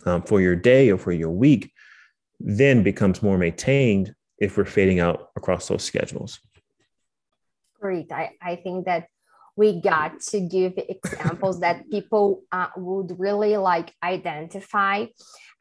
um, 0.06 0.22
for 0.22 0.42
your 0.42 0.56
day 0.56 0.92
or 0.92 0.98
for 0.98 1.14
your 1.14 1.32
week 1.32 1.72
then 2.44 2.84
becomes 2.84 3.22
more 3.22 3.38
maintained 3.38 4.14
if 4.38 4.58
we're 4.58 4.66
fading 4.66 5.00
out 5.00 5.30
across 5.36 5.68
those 5.68 5.84
schedules. 5.84 6.40
Great. 7.80 8.12
I, 8.12 8.32
I 8.42 8.56
think 8.58 8.86
that 8.86 9.08
we 9.56 9.80
got 9.80 10.20
to 10.22 10.40
give 10.40 10.74
examples 10.78 11.60
that 11.60 11.90
people 11.90 12.42
uh, 12.52 12.68
would 12.76 13.20
really 13.20 13.58
like 13.58 13.94
identify 14.04 15.06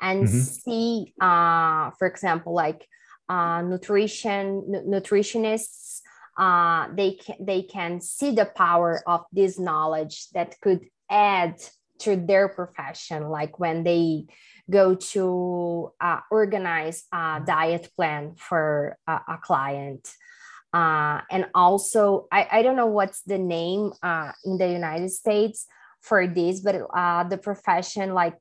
and 0.01 0.25
mm-hmm. 0.25 0.39
see, 0.39 1.13
uh, 1.21 1.91
for 1.99 2.07
example, 2.07 2.55
like 2.55 2.87
uh, 3.29 3.63
nutrition 3.63 4.75
n- 4.75 4.85
nutritionists. 4.87 6.00
Uh, 6.41 6.89
they 6.97 7.13
can 7.13 7.37
they 7.39 7.63
can 7.63 8.01
see 8.01 8.31
the 8.33 8.47
power 8.47 9.03
of 9.07 9.21
this 9.31 9.59
knowledge 9.59 10.17
that 10.33 10.59
could 10.63 10.81
add 11.11 11.61
to 11.99 12.17
their 12.17 12.49
profession, 12.49 13.29
like 13.29 13.59
when 13.59 13.85
they 13.85 14.25
go 14.71 14.95
to 14.95 15.93
uh, 16.01 16.21
organize 16.31 17.05
a 17.13 17.43
diet 17.45 17.91
plan 17.95 18.35
for 18.37 18.97
a, 19.07 19.13
a 19.13 19.39
client. 19.43 20.09
Uh, 20.73 21.21
and 21.31 21.47
also, 21.55 22.27
I, 22.33 22.49
I 22.51 22.63
don't 22.63 22.77
know 22.77 22.87
what's 22.87 23.23
the 23.23 23.39
name 23.39 23.93
uh, 24.03 24.33
in 24.45 24.57
the 24.57 24.69
United 24.69 25.11
States 25.11 25.67
for 26.01 26.27
this, 26.27 26.61
but 26.61 26.77
uh, 26.97 27.25
the 27.25 27.37
profession, 27.37 28.15
like 28.15 28.37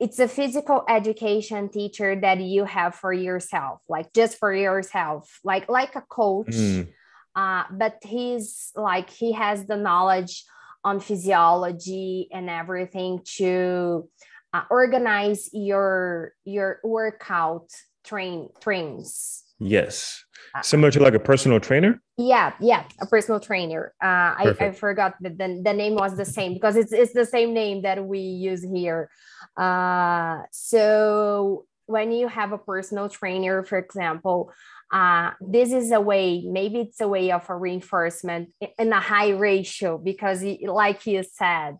it's 0.00 0.18
a 0.18 0.26
physical 0.26 0.82
education 0.88 1.68
teacher 1.68 2.18
that 2.20 2.40
you 2.40 2.64
have 2.64 2.94
for 2.96 3.12
yourself, 3.12 3.80
like 3.88 4.12
just 4.12 4.38
for 4.38 4.52
yourself, 4.52 5.38
like 5.44 5.68
like 5.68 5.94
a 5.94 6.02
coach. 6.02 6.48
Mm. 6.48 6.88
Uh, 7.36 7.64
but 7.72 7.98
he's 8.02 8.70
like 8.76 9.10
he 9.10 9.32
has 9.32 9.66
the 9.66 9.76
knowledge 9.76 10.44
on 10.84 11.00
physiology 11.00 12.28
and 12.32 12.48
everything 12.48 13.20
to 13.24 14.08
uh, 14.52 14.62
organize 14.70 15.50
your 15.52 16.32
your 16.44 16.80
workout 16.84 17.68
train 18.04 18.48
trains. 18.60 19.42
Yes. 19.58 20.24
Uh, 20.54 20.62
similar 20.62 20.90
to 20.92 21.00
like 21.00 21.14
a 21.14 21.18
personal 21.18 21.58
trainer? 21.58 22.00
Yeah 22.16 22.52
yeah 22.60 22.84
a 23.00 23.06
personal 23.06 23.40
trainer. 23.40 23.94
Uh, 24.02 24.06
I, 24.38 24.54
I 24.60 24.70
forgot 24.72 25.14
that 25.22 25.38
the, 25.38 25.60
the 25.64 25.72
name 25.72 25.94
was 25.94 26.16
the 26.16 26.24
same 26.24 26.54
because 26.54 26.76
it's, 26.76 26.92
it's 26.92 27.12
the 27.12 27.26
same 27.26 27.52
name 27.54 27.82
that 27.82 28.04
we 28.04 28.20
use 28.20 28.62
here. 28.62 29.10
Uh, 29.56 30.42
so 30.52 31.66
when 31.86 32.12
you 32.12 32.28
have 32.28 32.52
a 32.52 32.58
personal 32.58 33.08
trainer 33.08 33.62
for 33.64 33.78
example 33.78 34.52
uh, 34.92 35.30
this 35.40 35.72
is 35.72 35.90
a 35.90 36.00
way 36.00 36.44
maybe 36.46 36.80
it's 36.80 37.00
a 37.00 37.08
way 37.08 37.32
of 37.32 37.48
a 37.48 37.56
reinforcement 37.56 38.50
in 38.78 38.92
a 38.92 39.00
high 39.00 39.30
ratio 39.30 39.98
because 39.98 40.44
like 40.62 41.06
you 41.06 41.22
said 41.22 41.76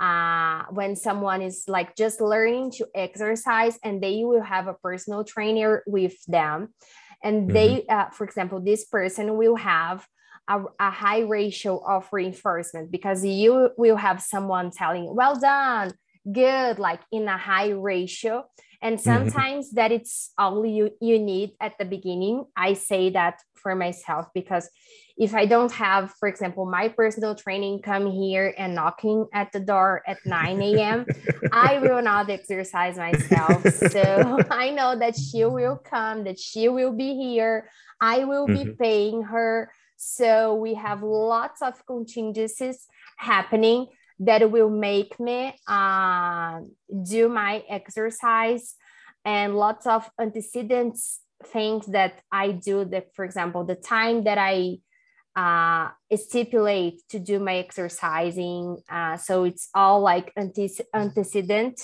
uh, 0.00 0.64
when 0.70 0.96
someone 0.96 1.40
is 1.40 1.64
like 1.68 1.94
just 1.96 2.20
learning 2.20 2.70
to 2.72 2.86
exercise 2.94 3.78
and 3.84 4.02
they 4.02 4.24
will 4.24 4.42
have 4.42 4.66
a 4.66 4.74
personal 4.74 5.24
trainer 5.24 5.82
with 5.86 6.14
them 6.26 6.74
and 7.22 7.50
they 7.50 7.68
mm-hmm. 7.88 7.96
uh, 7.96 8.10
for 8.10 8.24
example 8.24 8.60
this 8.60 8.84
person 8.84 9.36
will 9.36 9.56
have 9.56 10.06
a, 10.48 10.62
a, 10.78 10.90
high 10.90 11.20
ratio 11.20 11.78
of 11.78 12.06
reinforcement 12.12 12.90
because 12.90 13.24
you 13.24 13.70
will 13.78 13.96
have 13.96 14.20
someone 14.20 14.70
telling 14.70 15.14
well 15.14 15.38
done 15.38 15.92
good 16.30 16.78
like 16.78 17.00
in 17.12 17.26
a 17.28 17.38
high 17.38 17.70
ratio 17.70 18.44
and 18.84 18.98
mm-hmm. 18.98 19.02
sometimes 19.02 19.68
mm-hmm. 19.68 19.76
that 19.76 19.90
it's 19.90 20.30
all 20.38 20.64
you 20.64 20.90
you 21.00 21.18
need 21.18 21.52
at 21.60 21.76
the 21.78 21.84
beginning 21.84 22.44
i 22.56 22.74
say 22.74 23.10
that 23.10 23.40
for 23.54 23.74
myself 23.74 24.26
because 24.34 24.68
if 25.16 25.34
i 25.34 25.46
don't 25.46 25.72
have 25.72 26.12
for 26.20 26.28
example 26.28 26.66
my 26.66 26.86
personal 26.88 27.34
training 27.34 27.80
come 27.82 28.06
here 28.06 28.54
and 28.58 28.74
knocking 28.74 29.26
at 29.32 29.50
the 29.52 29.60
door 29.60 30.02
at 30.06 30.18
9 30.24 30.62
a.m 30.62 31.06
i 31.52 31.78
will 31.78 32.02
not 32.02 32.30
exercise 32.30 32.96
myself 32.96 33.66
so 33.90 34.38
i 34.50 34.70
know 34.70 34.96
that 34.96 35.16
she 35.16 35.44
will 35.44 35.76
come 35.76 36.24
that 36.24 36.38
she 36.38 36.68
will 36.68 36.92
be 36.92 37.16
here 37.16 37.68
i 38.00 38.22
will 38.24 38.46
mm-hmm. 38.46 38.70
be 38.70 38.76
paying 38.76 39.22
her 39.22 39.70
so 39.96 40.54
we 40.54 40.74
have 40.74 41.02
lots 41.02 41.62
of 41.62 41.74
contingencies 41.86 42.86
happening 43.16 43.86
that 44.20 44.50
will 44.50 44.70
make 44.70 45.18
me 45.18 45.54
uh, 45.66 46.60
do 47.04 47.28
my 47.28 47.62
exercise 47.68 48.74
and 49.24 49.56
lots 49.56 49.86
of 49.86 50.08
antecedents 50.20 51.20
things 51.46 51.86
that 51.86 52.20
I 52.32 52.52
do 52.52 52.84
that, 52.86 53.14
for 53.14 53.24
example, 53.24 53.64
the 53.64 53.74
time 53.74 54.24
that 54.24 54.38
I 54.38 54.78
uh, 55.36 55.90
stipulate 56.16 57.02
to 57.08 57.18
do 57.18 57.38
my 57.38 57.56
exercising. 57.56 58.78
Uh, 58.88 59.16
so 59.16 59.44
it's 59.44 59.68
all 59.74 60.00
like 60.00 60.32
antecedent 60.36 61.80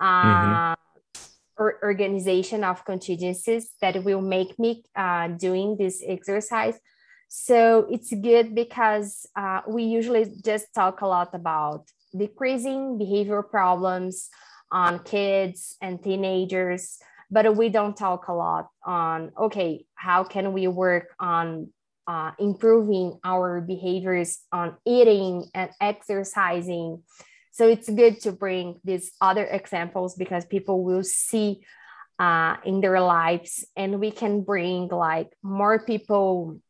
uh, 0.00 0.74
mm-hmm. 0.74 1.22
or 1.58 1.78
organization 1.82 2.64
of 2.64 2.84
contingencies 2.84 3.74
that 3.80 4.02
will 4.02 4.22
make 4.22 4.58
me 4.58 4.84
uh, 4.94 5.28
doing 5.28 5.76
this 5.78 6.02
exercise. 6.06 6.78
So 7.28 7.86
it's 7.90 8.12
good 8.12 8.54
because 8.54 9.26
uh, 9.36 9.62
we 9.68 9.84
usually 9.84 10.26
just 10.44 10.72
talk 10.74 11.00
a 11.00 11.06
lot 11.06 11.34
about 11.34 11.84
decreasing 12.16 12.98
behavior 12.98 13.42
problems 13.42 14.30
on 14.70 15.00
kids 15.00 15.76
and 15.80 16.02
teenagers, 16.02 16.98
but 17.30 17.56
we 17.56 17.68
don't 17.68 17.96
talk 17.96 18.28
a 18.28 18.32
lot 18.32 18.68
on, 18.84 19.32
okay, 19.38 19.84
how 19.94 20.24
can 20.24 20.52
we 20.52 20.66
work 20.68 21.14
on 21.18 21.68
uh, 22.06 22.30
improving 22.38 23.18
our 23.24 23.60
behaviors 23.60 24.38
on 24.52 24.76
eating 24.84 25.44
and 25.54 25.70
exercising? 25.80 27.02
So 27.52 27.68
it's 27.68 27.88
good 27.88 28.20
to 28.20 28.32
bring 28.32 28.80
these 28.84 29.12
other 29.20 29.44
examples 29.44 30.14
because 30.14 30.44
people 30.44 30.84
will 30.84 31.02
see 31.02 31.64
uh, 32.18 32.56
in 32.64 32.80
their 32.80 33.00
lives 33.00 33.64
and 33.76 34.00
we 34.00 34.10
can 34.10 34.42
bring 34.42 34.88
like 34.88 35.32
more 35.42 35.84
people 35.84 36.60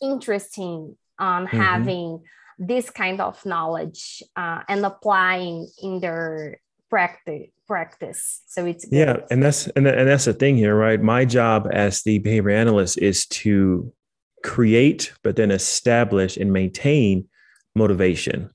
interesting 0.00 0.96
on 1.18 1.46
mm-hmm. 1.46 1.56
having 1.56 2.22
this 2.58 2.90
kind 2.90 3.20
of 3.20 3.44
knowledge 3.44 4.22
uh, 4.36 4.62
and 4.68 4.84
applying 4.84 5.68
in 5.82 6.00
their 6.00 6.60
practice 6.88 7.48
practice. 7.66 8.42
So 8.46 8.64
it's 8.64 8.84
good. 8.84 8.96
yeah 8.96 9.16
and 9.30 9.42
that's 9.42 9.66
and, 9.68 9.86
and 9.86 10.08
that's 10.08 10.26
the 10.26 10.32
thing 10.32 10.56
here 10.56 10.76
right? 10.76 11.00
My 11.00 11.24
job 11.24 11.68
as 11.72 12.02
the 12.02 12.18
behavior 12.20 12.50
analyst 12.50 12.98
is 12.98 13.26
to 13.26 13.92
create 14.44 15.12
but 15.22 15.36
then 15.36 15.50
establish 15.50 16.36
and 16.36 16.52
maintain 16.52 17.28
motivation. 17.74 18.50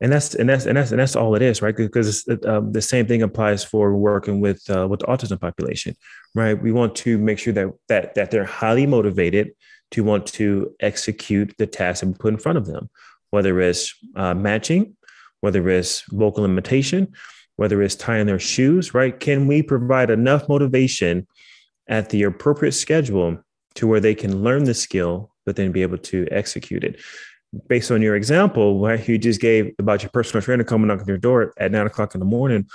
And 0.00 0.10
that's 0.10 0.34
and 0.34 0.48
that's 0.48 0.66
and 0.66 0.76
that's 0.76 0.90
and 0.90 0.98
that's 0.98 1.16
all 1.16 1.34
it 1.34 1.42
is 1.42 1.60
right? 1.62 1.76
Because 1.76 2.26
um, 2.46 2.72
the 2.72 2.82
same 2.82 3.06
thing 3.06 3.22
applies 3.22 3.62
for 3.62 3.94
working 3.94 4.40
with 4.40 4.68
uh, 4.70 4.88
with 4.88 5.00
the 5.00 5.06
autism 5.06 5.38
population 5.38 5.94
right? 6.34 6.60
We 6.60 6.72
want 6.72 6.96
to 6.96 7.18
make 7.18 7.38
sure 7.38 7.52
that 7.52 7.68
that 7.88 8.14
that 8.14 8.30
they're 8.30 8.44
highly 8.44 8.86
motivated 8.86 9.52
to 9.94 10.02
want 10.02 10.26
to 10.26 10.74
execute 10.80 11.54
the 11.56 11.68
task 11.68 12.00
that 12.00 12.08
we 12.08 12.14
put 12.14 12.34
in 12.34 12.38
front 12.38 12.58
of 12.58 12.66
them, 12.66 12.90
whether 13.30 13.60
it's 13.60 13.94
uh, 14.16 14.34
matching, 14.34 14.96
whether 15.40 15.68
it's 15.68 16.02
vocal 16.10 16.44
imitation, 16.44 17.12
whether 17.54 17.80
it's 17.80 17.94
tying 17.94 18.26
their 18.26 18.40
shoes, 18.40 18.92
right? 18.92 19.20
Can 19.20 19.46
we 19.46 19.62
provide 19.62 20.10
enough 20.10 20.48
motivation 20.48 21.28
at 21.86 22.10
the 22.10 22.24
appropriate 22.24 22.72
schedule 22.72 23.38
to 23.76 23.86
where 23.86 24.00
they 24.00 24.16
can 24.16 24.42
learn 24.42 24.64
the 24.64 24.74
skill, 24.74 25.30
but 25.46 25.54
then 25.54 25.70
be 25.70 25.82
able 25.82 25.98
to 25.98 26.26
execute 26.32 26.82
it? 26.82 27.00
Based 27.68 27.92
on 27.92 28.02
your 28.02 28.16
example, 28.16 28.80
right, 28.80 29.06
you 29.08 29.16
just 29.16 29.40
gave 29.40 29.76
about 29.78 30.02
your 30.02 30.10
personal 30.10 30.42
trainer 30.42 30.64
coming 30.64 30.88
knocking 30.88 31.06
your 31.06 31.18
door 31.18 31.54
at 31.56 31.70
nine 31.70 31.86
o'clock 31.86 32.16
in 32.16 32.18
the 32.18 32.26
morning, 32.26 32.66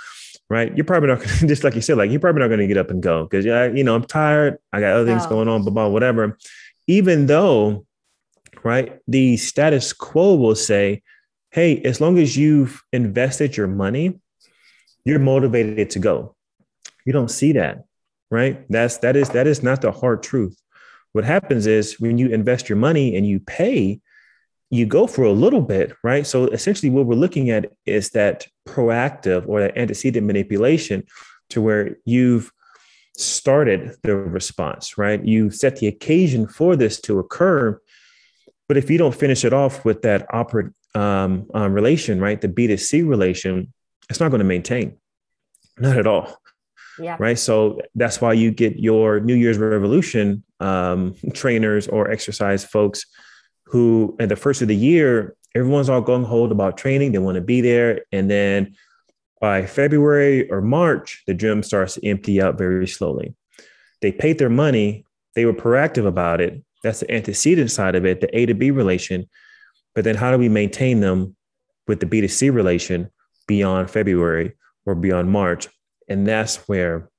right? 0.48 0.74
You're 0.74 0.86
probably 0.86 1.10
not 1.10 1.18
gonna, 1.18 1.36
just 1.46 1.64
like 1.64 1.74
you 1.74 1.82
said, 1.82 1.98
like 1.98 2.10
you're 2.10 2.18
probably 2.18 2.40
not 2.40 2.48
going 2.48 2.60
to 2.60 2.66
get 2.66 2.78
up 2.78 2.88
and 2.88 3.02
go 3.02 3.24
because 3.24 3.44
yeah, 3.44 3.66
you 3.66 3.84
know, 3.84 3.94
I'm 3.94 4.04
tired. 4.04 4.56
I 4.72 4.80
got 4.80 4.94
other 4.94 5.04
things 5.04 5.26
going 5.26 5.48
on, 5.48 5.64
blah, 5.64 5.70
blah, 5.70 5.88
whatever 5.88 6.38
even 6.90 7.26
though, 7.26 7.86
right, 8.64 8.98
the 9.06 9.36
status 9.36 9.92
quo 9.92 10.34
will 10.34 10.56
say, 10.56 11.02
hey, 11.52 11.80
as 11.82 12.00
long 12.00 12.18
as 12.18 12.36
you've 12.36 12.82
invested 12.92 13.56
your 13.56 13.68
money, 13.68 14.18
you're 15.04 15.20
motivated 15.20 15.90
to 15.90 16.00
go. 16.00 16.34
You 17.06 17.12
don't 17.12 17.30
see 17.30 17.52
that, 17.52 17.84
right? 18.28 18.66
That's 18.68 18.98
that 18.98 19.14
is 19.14 19.30
that 19.30 19.46
is 19.46 19.62
not 19.62 19.82
the 19.82 19.92
hard 19.92 20.24
truth. 20.24 20.60
What 21.12 21.24
happens 21.24 21.68
is 21.68 22.00
when 22.00 22.18
you 22.18 22.28
invest 22.28 22.68
your 22.68 22.76
money 22.76 23.16
and 23.16 23.24
you 23.24 23.38
pay, 23.38 24.00
you 24.68 24.84
go 24.84 25.06
for 25.06 25.22
a 25.22 25.32
little 25.32 25.62
bit, 25.62 25.92
right? 26.02 26.26
So 26.26 26.46
essentially, 26.46 26.90
what 26.90 27.06
we're 27.06 27.14
looking 27.14 27.50
at 27.50 27.72
is 27.86 28.10
that 28.10 28.48
proactive 28.68 29.48
or 29.48 29.60
that 29.60 29.78
antecedent 29.78 30.26
manipulation 30.26 31.04
to 31.50 31.60
where 31.62 31.96
you've 32.04 32.50
started 33.20 33.96
the 34.02 34.16
response, 34.16 34.98
right? 34.98 35.24
You 35.24 35.50
set 35.50 35.76
the 35.76 35.86
occasion 35.86 36.46
for 36.46 36.76
this 36.76 37.00
to 37.02 37.18
occur. 37.18 37.80
But 38.68 38.76
if 38.76 38.90
you 38.90 38.98
don't 38.98 39.14
finish 39.14 39.44
it 39.44 39.52
off 39.52 39.84
with 39.84 40.02
that 40.02 40.26
operate 40.32 40.72
um, 40.94 41.46
um, 41.54 41.72
relation, 41.72 42.20
right, 42.20 42.40
the 42.40 42.48
B 42.48 42.66
to 42.66 42.78
C 42.78 43.02
relation, 43.02 43.72
it's 44.08 44.20
not 44.20 44.30
going 44.30 44.40
to 44.40 44.44
maintain, 44.44 44.96
not 45.78 45.96
at 45.96 46.06
all. 46.06 46.36
Yeah. 46.98 47.16
Right. 47.18 47.38
So 47.38 47.80
that's 47.94 48.20
why 48.20 48.34
you 48.34 48.50
get 48.50 48.78
your 48.78 49.20
New 49.20 49.34
Year's 49.34 49.56
revolution 49.56 50.44
um, 50.58 51.14
trainers 51.32 51.88
or 51.88 52.10
exercise 52.10 52.64
folks 52.64 53.06
who, 53.66 54.16
at 54.20 54.28
the 54.28 54.36
first 54.36 54.60
of 54.60 54.68
the 54.68 54.76
year, 54.76 55.34
everyone's 55.54 55.88
all 55.88 56.00
going 56.00 56.24
hold 56.24 56.52
about 56.52 56.76
training. 56.76 57.12
They 57.12 57.18
want 57.18 57.36
to 57.36 57.40
be 57.40 57.60
there. 57.60 58.02
And 58.12 58.30
then 58.30 58.76
by 59.40 59.64
February 59.66 60.48
or 60.50 60.60
March, 60.60 61.22
the 61.26 61.34
gym 61.34 61.62
starts 61.62 61.94
to 61.94 62.06
empty 62.06 62.40
out 62.40 62.58
very 62.58 62.86
slowly. 62.86 63.34
They 64.02 64.12
paid 64.12 64.38
their 64.38 64.50
money, 64.50 65.04
they 65.34 65.46
were 65.46 65.54
proactive 65.54 66.06
about 66.06 66.40
it. 66.40 66.62
That's 66.82 67.00
the 67.00 67.12
antecedent 67.12 67.70
side 67.70 67.94
of 67.94 68.04
it, 68.04 68.20
the 68.20 68.38
A 68.38 68.46
to 68.46 68.54
B 68.54 68.70
relation. 68.70 69.28
But 69.94 70.04
then 70.04 70.16
how 70.16 70.30
do 70.30 70.38
we 70.38 70.48
maintain 70.48 71.00
them 71.00 71.36
with 71.86 72.00
the 72.00 72.06
B 72.06 72.20
to 72.20 72.28
C 72.28 72.50
relation 72.50 73.10
beyond 73.46 73.90
February 73.90 74.52
or 74.86 74.94
beyond 74.94 75.30
March? 75.30 75.68
And 76.08 76.26
that's 76.26 76.56
where 76.68 77.10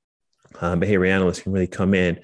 um, 0.60 0.80
behavior 0.80 1.06
analysts 1.06 1.40
can 1.40 1.52
really 1.52 1.66
come 1.66 1.94
in 1.94 2.20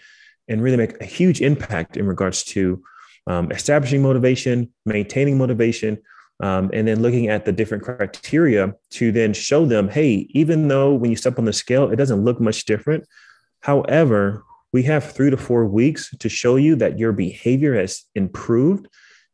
and 0.48 0.62
really 0.62 0.76
make 0.76 1.00
a 1.00 1.04
huge 1.04 1.40
impact 1.40 1.96
in 1.96 2.06
regards 2.06 2.44
to 2.44 2.82
um, 3.26 3.52
establishing 3.52 4.02
motivation, 4.02 4.72
maintaining 4.86 5.38
motivation, 5.38 5.98
um, 6.40 6.70
and 6.72 6.86
then 6.86 7.02
looking 7.02 7.28
at 7.28 7.44
the 7.44 7.52
different 7.52 7.82
criteria 7.82 8.74
to 8.90 9.10
then 9.12 9.32
show 9.32 9.64
them 9.64 9.88
hey 9.88 10.26
even 10.30 10.68
though 10.68 10.94
when 10.94 11.10
you 11.10 11.16
step 11.16 11.38
on 11.38 11.44
the 11.44 11.52
scale 11.52 11.90
it 11.90 11.96
doesn't 11.96 12.24
look 12.24 12.40
much 12.40 12.64
different. 12.64 13.04
However 13.60 14.44
we 14.72 14.82
have 14.84 15.12
three 15.12 15.30
to 15.30 15.36
four 15.36 15.66
weeks 15.66 16.14
to 16.18 16.28
show 16.28 16.56
you 16.56 16.76
that 16.76 16.98
your 16.98 17.12
behavior 17.12 17.74
has 17.74 18.04
improved 18.14 18.86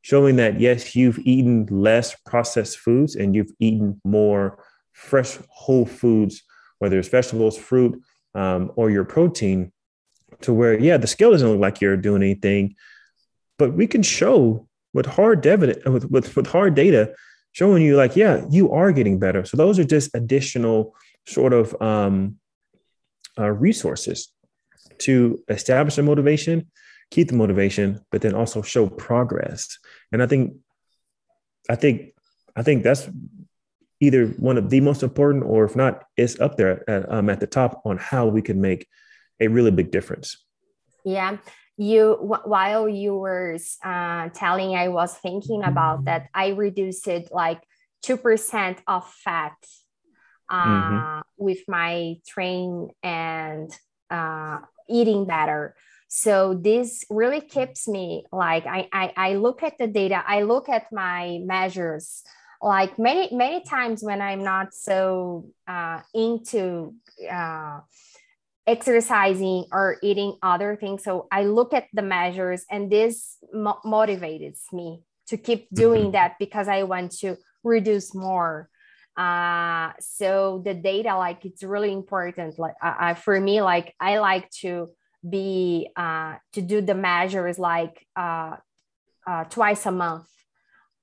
showing 0.02 0.36
that 0.36 0.60
yes 0.60 0.94
you've 0.94 1.18
eaten 1.20 1.66
less 1.70 2.14
processed 2.26 2.78
foods 2.78 3.16
and 3.16 3.34
you've 3.34 3.52
eaten 3.58 4.00
more 4.04 4.62
fresh 4.92 5.38
whole 5.48 5.86
foods 5.86 6.42
whether 6.78 6.98
it's 6.98 7.08
vegetables 7.08 7.58
fruit 7.58 8.00
um, 8.34 8.72
or 8.76 8.90
your 8.90 9.04
protein 9.04 9.72
to 10.40 10.52
where 10.52 10.78
yeah 10.78 10.96
the 10.96 11.06
scale 11.06 11.30
doesn't 11.30 11.48
look 11.48 11.60
like 11.60 11.80
you're 11.80 11.96
doing 11.96 12.22
anything. 12.22 12.74
But 13.58 13.74
we 13.74 13.86
can 13.86 14.02
show 14.02 14.68
with 14.94 15.04
hard 15.04 15.44
evidence 15.44 15.84
with, 15.84 16.10
with, 16.10 16.34
with 16.36 16.46
hard 16.46 16.74
data 16.74 17.12
showing 17.52 17.82
you 17.82 17.96
like 17.96 18.16
yeah 18.16 18.44
you 18.48 18.72
are 18.72 18.92
getting 18.92 19.18
better. 19.18 19.44
So 19.44 19.56
those 19.58 19.78
are 19.78 19.84
just 19.84 20.14
additional 20.14 20.94
sort 21.26 21.52
of 21.52 21.80
um, 21.82 22.36
uh, 23.38 23.50
resources 23.50 24.32
to 24.98 25.42
establish 25.48 25.96
the 25.96 26.02
motivation 26.02 26.70
keep 27.10 27.28
the 27.28 27.34
motivation 27.34 28.00
but 28.10 28.22
then 28.22 28.34
also 28.34 28.62
show 28.62 28.88
progress. 28.88 29.78
And 30.12 30.22
i 30.22 30.26
think 30.26 30.54
i 31.68 31.74
think 31.74 32.12
i 32.56 32.62
think 32.62 32.82
that's 32.82 33.08
either 34.00 34.26
one 34.26 34.58
of 34.58 34.70
the 34.70 34.80
most 34.80 35.02
important 35.02 35.44
or 35.44 35.64
if 35.64 35.74
not 35.74 36.04
it's 36.16 36.38
up 36.38 36.56
there 36.56 36.88
at, 36.88 37.10
um, 37.10 37.28
at 37.30 37.40
the 37.40 37.46
top 37.46 37.82
on 37.84 37.96
how 37.96 38.26
we 38.26 38.42
can 38.42 38.60
make 38.60 38.86
a 39.40 39.48
really 39.48 39.70
big 39.70 39.90
difference. 39.90 40.36
Yeah 41.04 41.38
you 41.76 42.14
while 42.44 42.88
you 42.88 43.14
were 43.16 43.56
uh, 43.84 44.28
telling 44.30 44.76
i 44.76 44.88
was 44.88 45.14
thinking 45.18 45.62
about 45.64 46.04
that 46.04 46.28
i 46.34 46.48
reduced 46.48 47.08
it 47.08 47.28
like 47.32 47.60
2% 48.02 48.78
of 48.86 49.08
fat 49.10 49.56
uh, 50.48 51.20
Mhm. 51.20 51.22
with 51.36 51.60
my 51.68 52.16
train 52.26 52.90
and 53.02 53.70
uh, 54.10 54.58
eating 54.88 55.26
better. 55.26 55.74
So 56.08 56.54
this 56.54 57.04
really 57.10 57.40
keeps 57.40 57.88
me 57.88 58.24
like 58.30 58.66
I, 58.66 58.88
I 58.92 59.12
I 59.16 59.34
look 59.36 59.62
at 59.62 59.78
the 59.78 59.86
data, 59.88 60.22
I 60.26 60.42
look 60.42 60.68
at 60.68 60.92
my 60.92 61.40
measures. 61.42 62.22
Like 62.62 62.98
many 62.98 63.34
many 63.34 63.62
times 63.64 64.02
when 64.02 64.20
I'm 64.22 64.42
not 64.44 64.74
so 64.74 65.50
uh, 65.66 66.00
into 66.14 66.94
uh, 67.30 67.80
exercising 68.66 69.66
or 69.72 69.96
eating 70.02 70.36
other 70.42 70.76
things, 70.76 71.04
so 71.04 71.26
I 71.30 71.44
look 71.44 71.74
at 71.74 71.86
the 71.92 72.02
measures, 72.02 72.64
and 72.70 72.90
this 72.90 73.38
mo- 73.52 73.80
motivates 73.84 74.72
me 74.72 75.02
to 75.28 75.36
keep 75.36 75.68
doing 75.72 76.08
Mhm. 76.08 76.12
that 76.12 76.36
because 76.38 76.68
I 76.68 76.82
want 76.84 77.12
to 77.20 77.36
reduce 77.62 78.14
more. 78.14 78.68
Uh 79.16 79.92
so 80.00 80.60
the 80.64 80.74
data 80.74 81.16
like 81.16 81.44
it's 81.44 81.62
really 81.62 81.92
important. 81.92 82.58
Like 82.58 82.74
uh, 82.82 82.94
uh, 83.00 83.14
for 83.14 83.38
me 83.40 83.62
like 83.62 83.94
i 84.00 84.18
like 84.18 84.50
to 84.62 84.90
be 85.22 85.88
uh 85.96 86.34
to 86.52 86.60
do 86.60 86.80
the 86.80 86.94
measures 86.94 87.56
like 87.58 88.04
uh, 88.16 88.56
uh 89.26 89.44
twice 89.44 89.86
a 89.86 89.92
month. 89.92 90.26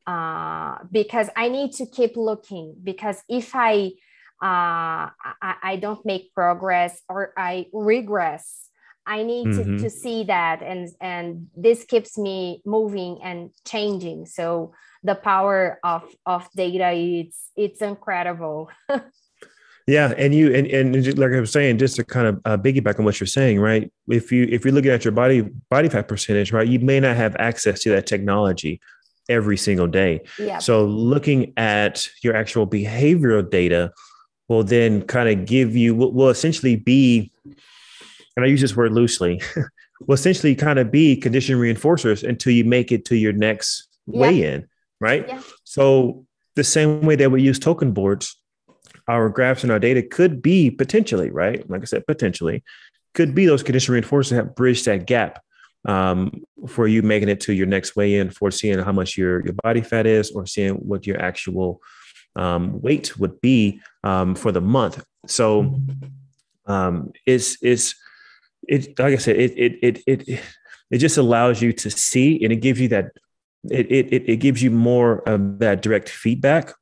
Uh 0.06 0.80
because 0.92 1.30
i 1.38 1.48
need 1.48 1.72
to 1.74 1.86
keep 1.86 2.18
looking 2.18 2.76
because 2.84 3.22
if 3.30 3.52
i 3.56 3.92
uh 4.42 5.10
i, 5.42 5.56
I 5.64 5.76
don't 5.78 6.04
make 6.06 6.34
progress 6.34 7.02
or 7.08 7.32
i 7.38 7.68
regress 7.74 8.68
i 9.06 9.24
need 9.24 9.54
to, 9.54 9.64
Mhm. 9.64 9.82
to 9.82 9.90
see 9.90 10.24
that 10.26 10.62
and 10.64 10.90
and 11.00 11.48
this 11.56 11.84
keeps 11.86 12.18
me 12.18 12.62
moving 12.66 13.20
and 13.24 13.52
changing 13.68 14.26
so 14.26 14.74
the 15.04 15.16
power 15.16 15.80
of 15.84 16.04
of 16.26 16.48
data 16.56 16.92
it's 16.94 17.52
it's 17.56 17.82
incredible 17.82 18.70
Yeah, 19.88 20.14
and 20.16 20.34
you 20.34 20.54
and 20.54 20.68
and 20.68 21.18
like 21.18 21.32
I 21.34 21.40
was 21.40 21.52
saying, 21.52 21.80
just 21.80 21.96
to 21.96 22.04
kind 22.06 22.28
of 22.28 22.40
uh, 22.46 22.56
piggyback 22.56 23.00
on 23.00 23.04
what 23.04 23.20
you're 23.20 23.26
saying, 23.28 23.60
right? 23.60 23.92
If 24.08 24.32
you 24.32 24.44
if 24.50 24.64
you're 24.64 24.74
looking 24.74 24.92
at 24.92 25.04
your 25.04 25.12
body 25.12 25.42
body 25.70 25.90
fat 25.90 26.08
percentage, 26.08 26.54
right, 26.54 26.68
you 26.68 26.80
may 26.80 27.00
not 27.00 27.16
have 27.18 27.36
access 27.40 27.82
to 27.82 27.90
that 27.90 28.06
technology 28.06 28.80
every 29.28 29.58
single 29.58 29.88
day. 29.88 30.22
yeah 30.38 30.60
So 30.60 30.86
looking 30.86 31.54
at 31.58 32.08
your 32.24 32.36
actual 32.36 32.68
behavioral 32.68 33.50
data 33.50 33.92
will 34.52 34.66
then 34.66 35.02
kind 35.04 35.30
of 35.30 35.46
give 35.46 35.78
you 35.78 35.96
will, 35.96 36.12
will 36.12 36.30
essentially 36.30 36.76
be, 36.76 37.32
and 38.36 38.44
I 38.46 38.50
use 38.50 38.60
this 38.60 38.76
word 38.76 38.92
loosely, 38.92 39.42
will 40.08 40.14
essentially 40.16 40.56
kind 40.56 40.78
of 40.78 40.92
be 40.92 41.16
condition 41.16 41.58
reinforcers 41.58 42.28
until 42.28 42.52
you 42.52 42.66
make 42.66 42.92
it 42.92 43.06
to 43.06 43.16
your 43.16 43.32
next 43.32 43.88
Yeah. 44.08 44.20
weigh-in, 44.20 44.68
right? 45.00 45.26
Yeah. 45.26 45.42
So 45.64 46.26
the 46.56 46.66
same 46.66 47.02
way 47.04 47.16
that 47.16 47.32
we 47.32 47.42
use 47.42 47.60
token 47.60 47.94
boards, 47.94 48.36
our 49.08 49.30
graphs 49.30 49.64
and 49.64 49.72
our 49.72 49.80
data 49.80 50.02
could 50.02 50.42
be 50.42 50.70
potentially, 50.70 51.32
right? 51.32 51.68
Like 51.70 51.82
I 51.82 51.86
said, 51.86 52.06
potentially, 52.06 52.62
could 53.14 53.34
be 53.34 53.46
those 53.46 53.64
condition 53.64 53.96
reinforcers 53.96 54.32
that 54.32 54.56
bridge 54.58 54.84
that 54.84 55.06
gap 55.06 55.42
um, 55.86 56.44
for 56.68 56.90
you 56.90 57.02
making 57.04 57.30
it 57.30 57.40
to 57.42 57.54
your 57.54 57.68
next 57.68 57.96
weigh 57.96 58.16
in 58.16 58.30
for 58.32 58.52
seeing 58.52 58.80
how 58.80 58.92
much 58.92 59.18
your, 59.18 59.46
your 59.46 59.56
body 59.64 59.82
fat 59.82 60.06
is 60.06 60.32
or 60.32 60.46
seeing 60.46 60.74
what 60.74 61.08
your 61.08 61.22
actual 61.22 61.80
um, 62.36 62.82
weight 62.82 63.18
would 63.18 63.42
be 63.42 63.82
um, 64.04 64.36
for 64.36 64.52
the 64.52 64.62
month. 64.62 65.04
So 65.28 65.80
um, 66.66 67.12
it's, 67.26 67.58
it's, 67.62 67.96
it, 68.68 68.98
like 69.00 69.14
I 69.14 69.18
said, 69.18 69.36
it, 69.38 69.52
it, 69.58 69.80
it, 69.82 70.04
it, 70.08 70.42
it 70.92 70.98
just 70.98 71.18
allows 71.18 71.62
you 71.62 71.74
to 71.74 71.90
see 71.90 72.44
and 72.44 72.52
it 72.54 72.58
gives 72.58 72.80
you 72.80 72.88
that, 72.90 73.12
it, 73.70 73.92
it, 73.92 74.30
it 74.30 74.38
gives 74.38 74.64
you 74.64 74.72
more 74.72 75.28
of 75.28 75.60
that 75.60 75.82
direct 75.82 76.10
feedback 76.10 76.74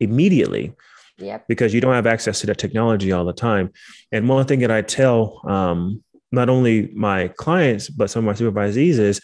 immediately 0.00 0.74
yep 1.18 1.46
because 1.48 1.72
you 1.72 1.80
don't 1.80 1.94
have 1.94 2.06
access 2.06 2.40
to 2.40 2.46
that 2.46 2.58
technology 2.58 3.12
all 3.12 3.24
the 3.24 3.32
time. 3.32 3.70
And 4.12 4.28
one 4.28 4.46
thing 4.46 4.60
that 4.60 4.70
I 4.70 4.82
tell 4.82 5.40
um, 5.48 6.02
not 6.32 6.48
only 6.48 6.90
my 6.94 7.28
clients 7.28 7.88
but 7.88 8.10
some 8.10 8.26
of 8.26 8.38
my 8.38 8.44
supervisees 8.44 8.98
is 8.98 9.20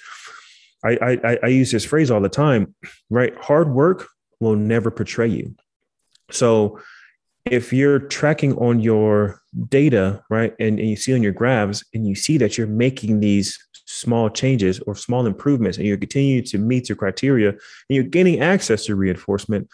I, 0.85 1.18
I 1.24 1.39
I 1.43 1.47
use 1.49 1.70
this 1.70 1.85
phrase 1.85 2.11
all 2.11 2.20
the 2.20 2.28
time, 2.28 2.74
right? 3.11 3.37
Hard 3.37 3.70
work 3.70 4.09
will 4.41 4.57
never 4.57 4.91
portray 4.91 5.28
you. 5.28 5.55
So 6.35 6.81
if 7.45 7.72
you're 7.72 7.99
tracking 7.99 8.55
on 8.57 8.81
your 8.81 9.41
data, 9.68 10.22
right, 10.31 10.55
and, 10.59 10.78
and 10.78 10.89
you 10.89 10.97
see 10.97 11.14
on 11.14 11.22
your 11.22 11.33
graphs 11.33 11.85
and 11.95 12.07
you 12.07 12.14
see 12.14 12.39
that 12.39 12.59
you're 12.59 12.66
making 12.66 13.20
these 13.20 13.59
small 13.87 14.31
changes 14.31 14.78
or 14.81 14.95
small 14.95 15.26
improvements 15.26 15.76
and 15.76 15.87
you're 15.87 15.97
continuing 15.97 16.45
to 16.45 16.59
meet 16.59 16.89
your 16.89 16.97
criteria 16.97 17.49
and 17.51 17.59
you're 17.89 18.05
gaining 18.05 18.41
access 18.41 18.85
to 18.85 18.95
reinforcement, 18.95 19.68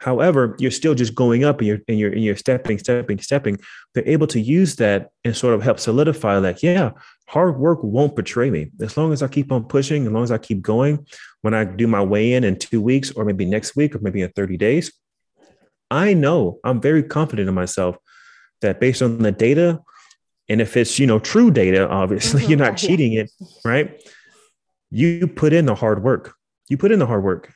However, 0.00 0.54
you're 0.60 0.70
still 0.70 0.94
just 0.94 1.14
going 1.14 1.44
up 1.44 1.58
and 1.58 1.66
you're 1.66 1.78
and 1.88 1.98
you're 1.98 2.12
and 2.12 2.22
you're 2.22 2.36
stepping, 2.36 2.78
stepping, 2.78 3.18
stepping. 3.18 3.58
They're 3.94 4.08
able 4.08 4.28
to 4.28 4.40
use 4.40 4.76
that 4.76 5.10
and 5.24 5.36
sort 5.36 5.54
of 5.54 5.62
help 5.62 5.80
solidify, 5.80 6.38
like, 6.38 6.62
yeah, 6.62 6.92
hard 7.26 7.58
work 7.58 7.80
won't 7.82 8.14
betray 8.14 8.50
me. 8.50 8.70
As 8.80 8.96
long 8.96 9.12
as 9.12 9.22
I 9.22 9.28
keep 9.28 9.50
on 9.50 9.64
pushing, 9.64 10.06
as 10.06 10.12
long 10.12 10.22
as 10.22 10.30
I 10.30 10.38
keep 10.38 10.62
going, 10.62 11.04
when 11.42 11.52
I 11.52 11.64
do 11.64 11.88
my 11.88 12.00
weigh 12.00 12.34
in 12.34 12.44
in 12.44 12.58
two 12.58 12.80
weeks, 12.80 13.10
or 13.10 13.24
maybe 13.24 13.44
next 13.44 13.74
week, 13.74 13.96
or 13.96 13.98
maybe 13.98 14.22
in 14.22 14.30
30 14.30 14.56
days, 14.56 14.92
I 15.90 16.14
know 16.14 16.58
I'm 16.64 16.80
very 16.80 17.02
confident 17.02 17.48
in 17.48 17.54
myself 17.54 17.96
that 18.60 18.80
based 18.80 19.02
on 19.02 19.18
the 19.18 19.32
data, 19.32 19.80
and 20.48 20.60
if 20.60 20.76
it's 20.76 20.98
you 20.98 21.06
know 21.06 21.18
true 21.18 21.50
data, 21.50 21.88
obviously 21.88 22.44
you're 22.46 22.58
not 22.58 22.76
cheating 22.84 23.14
it, 23.14 23.30
right? 23.64 24.00
You 24.90 25.26
put 25.26 25.52
in 25.52 25.66
the 25.66 25.74
hard 25.74 26.02
work. 26.02 26.34
You 26.68 26.76
put 26.76 26.92
in 26.92 26.98
the 26.98 27.06
hard 27.06 27.24
work 27.24 27.52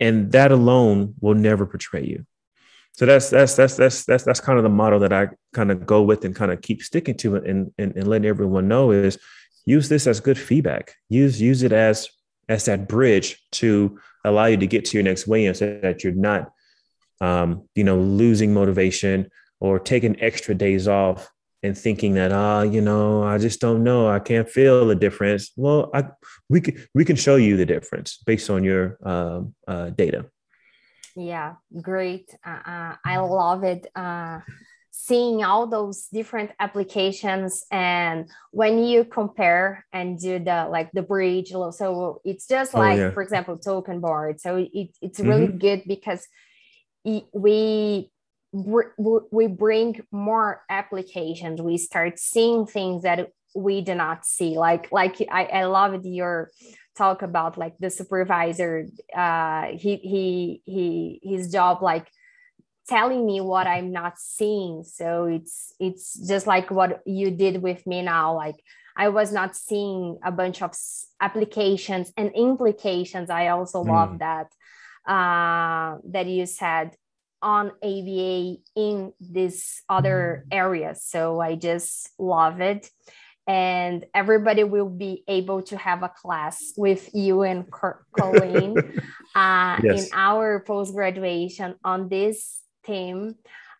and 0.00 0.32
that 0.32 0.52
alone 0.52 1.14
will 1.20 1.34
never 1.34 1.64
betray 1.64 2.04
you 2.04 2.24
so 2.92 3.06
that's 3.06 3.30
that's 3.30 3.54
that's 3.54 3.76
that's 3.76 4.04
that's 4.04 4.24
that's 4.24 4.40
kind 4.40 4.58
of 4.58 4.62
the 4.62 4.68
model 4.68 4.98
that 4.98 5.12
i 5.12 5.28
kind 5.52 5.70
of 5.70 5.86
go 5.86 6.02
with 6.02 6.24
and 6.24 6.34
kind 6.34 6.52
of 6.52 6.60
keep 6.60 6.82
sticking 6.82 7.16
to 7.16 7.36
and, 7.36 7.72
and 7.78 7.96
and 7.96 8.08
letting 8.08 8.26
everyone 8.26 8.68
know 8.68 8.90
is 8.90 9.18
use 9.66 9.88
this 9.88 10.06
as 10.06 10.20
good 10.20 10.38
feedback 10.38 10.94
use 11.08 11.40
use 11.40 11.62
it 11.62 11.72
as 11.72 12.08
as 12.48 12.64
that 12.66 12.88
bridge 12.88 13.42
to 13.50 13.98
allow 14.24 14.46
you 14.46 14.56
to 14.56 14.66
get 14.66 14.84
to 14.84 14.96
your 14.96 15.04
next 15.04 15.26
weigh-in 15.26 15.54
so 15.54 15.78
that 15.82 16.02
you're 16.02 16.12
not 16.12 16.52
um 17.20 17.68
you 17.74 17.84
know 17.84 17.98
losing 17.98 18.52
motivation 18.52 19.28
or 19.60 19.78
taking 19.78 20.20
extra 20.20 20.54
days 20.54 20.88
off 20.88 21.30
and 21.62 21.78
thinking 21.78 22.14
that 22.14 22.32
ah 22.32 22.62
you 22.62 22.80
know 22.80 23.22
i 23.22 23.38
just 23.38 23.60
don't 23.60 23.82
know. 23.82 24.08
I 24.08 24.18
can't 24.18 24.48
feel 24.48 24.86
the 24.86 24.94
difference. 24.94 25.52
Well 25.56 25.90
i 25.94 26.04
we 26.48 26.60
can 26.60 26.74
we 26.94 27.04
can 27.04 27.16
show 27.16 27.36
you 27.36 27.56
the 27.56 27.66
difference 27.66 28.18
based 28.26 28.50
on 28.50 28.64
your 28.64 28.98
um, 29.02 29.54
uh, 29.66 29.90
data. 29.90 30.26
Yeah 31.16 31.54
great. 31.80 32.26
Uh, 32.44 32.62
uh, 32.66 32.94
i 33.04 33.16
love 33.18 33.62
it 33.64 33.86
uh, 33.94 34.40
seeing 34.90 35.42
all 35.42 35.66
those 35.66 36.06
different 36.12 36.50
applications. 36.60 37.64
And 37.70 38.30
when 38.52 38.84
you 38.84 39.04
compare 39.04 39.84
and 39.92 40.18
do 40.18 40.38
the 40.38 40.68
like 40.70 40.90
the 40.92 41.02
bridge 41.02 41.50
so 41.50 42.20
it's 42.24 42.46
just 42.46 42.74
Oh, 42.74 42.78
like 42.78 42.98
yeah. 42.98 43.10
for 43.10 43.22
example 43.22 43.58
token 43.58 44.00
board. 44.00 44.40
So 44.40 44.56
it, 44.56 44.90
it's 45.00 45.18
really 45.20 45.48
good 45.48 45.82
because 45.86 46.26
we 47.04 48.10
we 49.30 49.46
bring 49.48 50.00
more 50.12 50.62
applications. 50.70 51.60
We 51.60 51.76
start 51.78 52.18
seeing 52.18 52.66
things 52.66 53.02
that 53.02 53.30
we 53.54 53.80
do 53.82 53.94
not 53.94 54.24
see. 54.24 54.56
Like 54.58 54.90
like 54.92 55.16
i, 55.30 55.44
I 55.44 55.64
loved 55.64 56.06
your 56.06 56.50
talk 56.96 57.22
about 57.22 57.58
like 57.58 57.74
the 57.78 57.90
supervisor 57.90 58.86
uh 59.16 59.66
he 59.72 59.96
he 59.96 60.62
he 60.64 61.20
his 61.22 61.50
job 61.50 61.82
like 61.82 62.08
telling 62.88 63.24
me 63.26 63.40
what 63.40 63.66
i'm 63.66 63.90
not 63.92 64.18
seeing. 64.18 64.84
So 64.84 65.24
it's 65.26 65.72
it's 65.80 66.14
just 66.14 66.46
like 66.46 66.70
what 66.70 67.00
you 67.06 67.30
did 67.30 67.62
with 67.62 67.86
me 67.86 68.02
now. 68.02 68.34
Like 68.34 68.56
i 68.96 69.08
was 69.08 69.32
not 69.32 69.56
seeing 69.56 70.18
a 70.24 70.30
bunch 70.30 70.62
of 70.62 70.72
applications 71.20 72.12
and 72.16 72.30
implications. 72.34 73.30
I 73.30 73.48
also 73.48 73.82
Mm. 73.84 73.88
love 73.88 74.18
that 74.20 74.48
uh 75.06 75.96
that 76.04 76.26
you 76.26 76.46
said 76.46 76.96
on 77.42 77.72
ABA 77.82 78.56
in 78.74 79.12
this 79.20 79.82
other 79.88 80.46
areas 80.50 81.04
so 81.04 81.40
i 81.40 81.54
just 81.54 82.10
love 82.18 82.60
it 82.60 82.90
and 83.46 84.06
everybody 84.14 84.64
will 84.64 84.88
be 84.88 85.22
able 85.28 85.62
to 85.62 85.76
have 85.76 86.02
a 86.02 86.08
class 86.08 86.72
with 86.76 87.10
you 87.14 87.42
and 87.42 87.70
Co- 87.70 88.00
Colleen 88.12 88.78
uh, 89.34 89.78
Yes. 89.82 90.06
in 90.06 90.08
our 90.14 90.60
post 90.60 90.94
graduation 90.94 91.74
on 91.84 92.08
this 92.08 92.62
theme. 92.84 93.34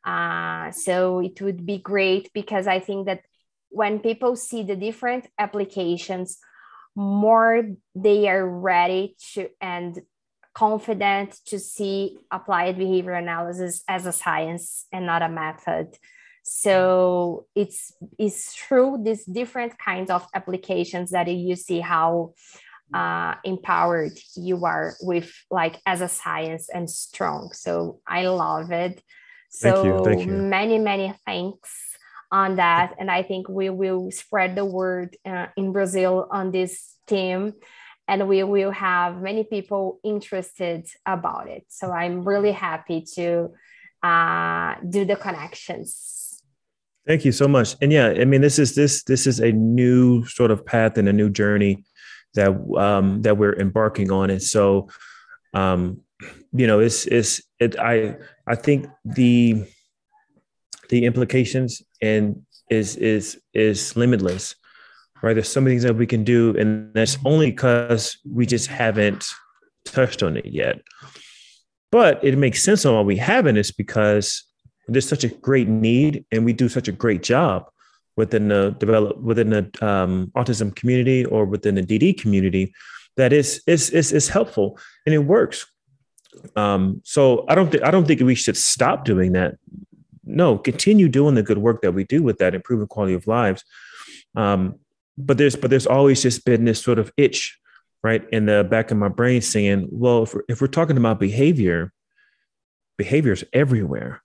Uh, 0.04 0.70
so 0.72 1.20
it 1.20 1.40
would 1.40 1.64
be 1.64 1.78
great 1.78 2.30
because 2.34 2.66
I 2.66 2.78
think 2.80 3.06
that 3.06 3.22
when 3.70 4.00
people 4.00 4.36
see 4.36 4.62
the 4.62 4.76
different 4.76 5.28
applications, 5.38 6.38
more 6.94 7.62
they 7.94 8.28
are 8.28 8.46
ready 8.46 9.16
to 9.32 9.48
and 9.60 9.98
confident 10.54 11.38
to 11.46 11.58
see 11.58 12.18
applied 12.30 12.78
behavior 12.78 13.14
analysis 13.14 13.82
as 13.88 14.06
a 14.06 14.12
science 14.12 14.86
and 14.92 15.04
not 15.04 15.22
a 15.22 15.28
method 15.28 15.98
so 16.46 17.46
it's 17.54 17.94
it's 18.18 18.54
through 18.54 19.00
these 19.02 19.24
different 19.24 19.78
kinds 19.78 20.10
of 20.10 20.26
applications 20.34 21.10
that 21.10 21.26
you 21.26 21.56
see 21.56 21.80
how 21.80 22.34
uh, 22.92 23.34
empowered 23.44 24.12
you 24.36 24.64
are 24.64 24.94
with 25.00 25.32
like 25.50 25.80
as 25.86 26.02
a 26.02 26.08
science 26.08 26.68
and 26.68 26.88
strong. 26.88 27.50
So 27.52 28.00
I 28.06 28.26
love 28.26 28.70
it. 28.72 29.02
So 29.48 29.72
Thank 29.72 29.84
you. 29.86 30.04
Thank 30.04 30.26
you. 30.26 30.32
many, 30.32 30.78
many 30.78 31.14
thanks 31.24 31.70
on 32.30 32.56
that. 32.56 32.94
And 32.98 33.10
I 33.10 33.22
think 33.22 33.48
we 33.48 33.70
will 33.70 34.10
spread 34.10 34.54
the 34.54 34.64
word 34.64 35.16
uh, 35.24 35.46
in 35.56 35.72
Brazil 35.72 36.28
on 36.30 36.50
this 36.50 36.94
team 37.06 37.54
and 38.06 38.28
we 38.28 38.42
will 38.42 38.70
have 38.70 39.20
many 39.20 39.44
people 39.44 39.98
interested 40.04 40.86
about 41.06 41.48
it. 41.48 41.64
So 41.68 41.90
I'm 41.90 42.22
really 42.22 42.52
happy 42.52 43.02
to 43.14 43.54
uh, 44.02 44.74
do 44.88 45.04
the 45.04 45.16
connections. 45.16 46.42
Thank 47.06 47.24
you 47.24 47.32
so 47.32 47.48
much. 47.48 47.76
And 47.80 47.92
yeah, 47.92 48.08
I 48.08 48.24
mean, 48.24 48.40
this 48.40 48.58
is 48.58 48.74
this 48.74 49.02
this 49.04 49.26
is 49.26 49.40
a 49.40 49.52
new 49.52 50.24
sort 50.26 50.50
of 50.50 50.64
path 50.64 50.96
and 50.96 51.08
a 51.08 51.12
new 51.12 51.28
journey 51.28 51.84
that 52.34 52.48
um, 52.78 53.22
that 53.22 53.36
we're 53.36 53.54
embarking 53.54 54.10
on. 54.10 54.30
And 54.30 54.42
so, 54.42 54.88
um, 55.52 56.00
you 56.52 56.66
know, 56.66 56.80
it's 56.80 57.06
it's 57.06 57.42
it. 57.60 57.78
I 57.78 58.16
I 58.46 58.54
think 58.54 58.86
the 59.04 59.64
the 60.88 61.04
implications 61.04 61.82
and 62.00 62.42
is 62.70 62.96
is 62.96 63.38
is 63.52 63.96
limitless 63.96 64.56
right? 65.24 65.32
There's 65.32 65.48
so 65.48 65.60
many 65.60 65.72
things 65.72 65.84
that 65.84 65.96
we 65.96 66.06
can 66.06 66.22
do, 66.22 66.54
and 66.58 66.92
that's 66.92 67.16
only 67.24 67.50
because 67.50 68.18
we 68.30 68.44
just 68.44 68.66
haven't 68.66 69.24
touched 69.86 70.22
on 70.22 70.36
it 70.36 70.44
yet. 70.44 70.82
But 71.90 72.22
it 72.22 72.36
makes 72.36 72.62
sense 72.62 72.84
on 72.84 72.94
why 72.94 73.00
we 73.00 73.16
haven't 73.16 73.56
is 73.56 73.72
because 73.72 74.44
there's 74.86 75.08
such 75.08 75.24
a 75.24 75.28
great 75.28 75.66
need, 75.66 76.26
and 76.30 76.44
we 76.44 76.52
do 76.52 76.68
such 76.68 76.88
a 76.88 76.92
great 76.92 77.22
job 77.22 77.66
within 78.16 78.48
the 78.48 78.76
develop 78.78 79.16
within 79.16 79.50
the 79.50 79.70
um, 79.80 80.30
autism 80.36 80.76
community 80.76 81.24
or 81.24 81.46
within 81.46 81.74
the 81.74 81.82
DD 81.82 82.20
community 82.20 82.72
that 83.16 83.32
is 83.32 83.62
is 83.66 83.90
is, 83.90 84.12
is 84.12 84.28
helpful 84.28 84.78
and 85.06 85.14
it 85.14 85.18
works. 85.18 85.66
Um, 86.54 87.00
so 87.02 87.46
I 87.48 87.54
don't 87.54 87.70
think 87.70 87.82
I 87.82 87.90
don't 87.90 88.06
think 88.06 88.20
we 88.20 88.34
should 88.34 88.58
stop 88.58 89.06
doing 89.06 89.32
that. 89.32 89.56
No, 90.24 90.58
continue 90.58 91.08
doing 91.08 91.34
the 91.34 91.42
good 91.42 91.58
work 91.58 91.80
that 91.82 91.92
we 91.92 92.04
do 92.04 92.22
with 92.22 92.38
that, 92.38 92.54
improving 92.54 92.88
quality 92.88 93.14
of 93.14 93.26
lives. 93.26 93.64
Um, 94.34 94.80
but 95.16 95.38
there's 95.38 95.56
but 95.56 95.70
there's 95.70 95.86
always 95.86 96.22
just 96.22 96.44
been 96.44 96.64
this 96.64 96.82
sort 96.82 96.98
of 96.98 97.12
itch 97.16 97.58
right 98.02 98.24
in 98.32 98.46
the 98.46 98.64
back 98.64 98.90
of 98.90 98.96
my 98.96 99.08
brain 99.08 99.40
saying 99.40 99.88
well 99.90 100.24
if 100.24 100.34
we're, 100.34 100.44
if 100.48 100.60
we're 100.60 100.66
talking 100.66 100.96
about 100.96 101.20
behavior 101.20 101.92
behavior 102.96 103.32
is 103.32 103.44
everywhere. 103.52 104.22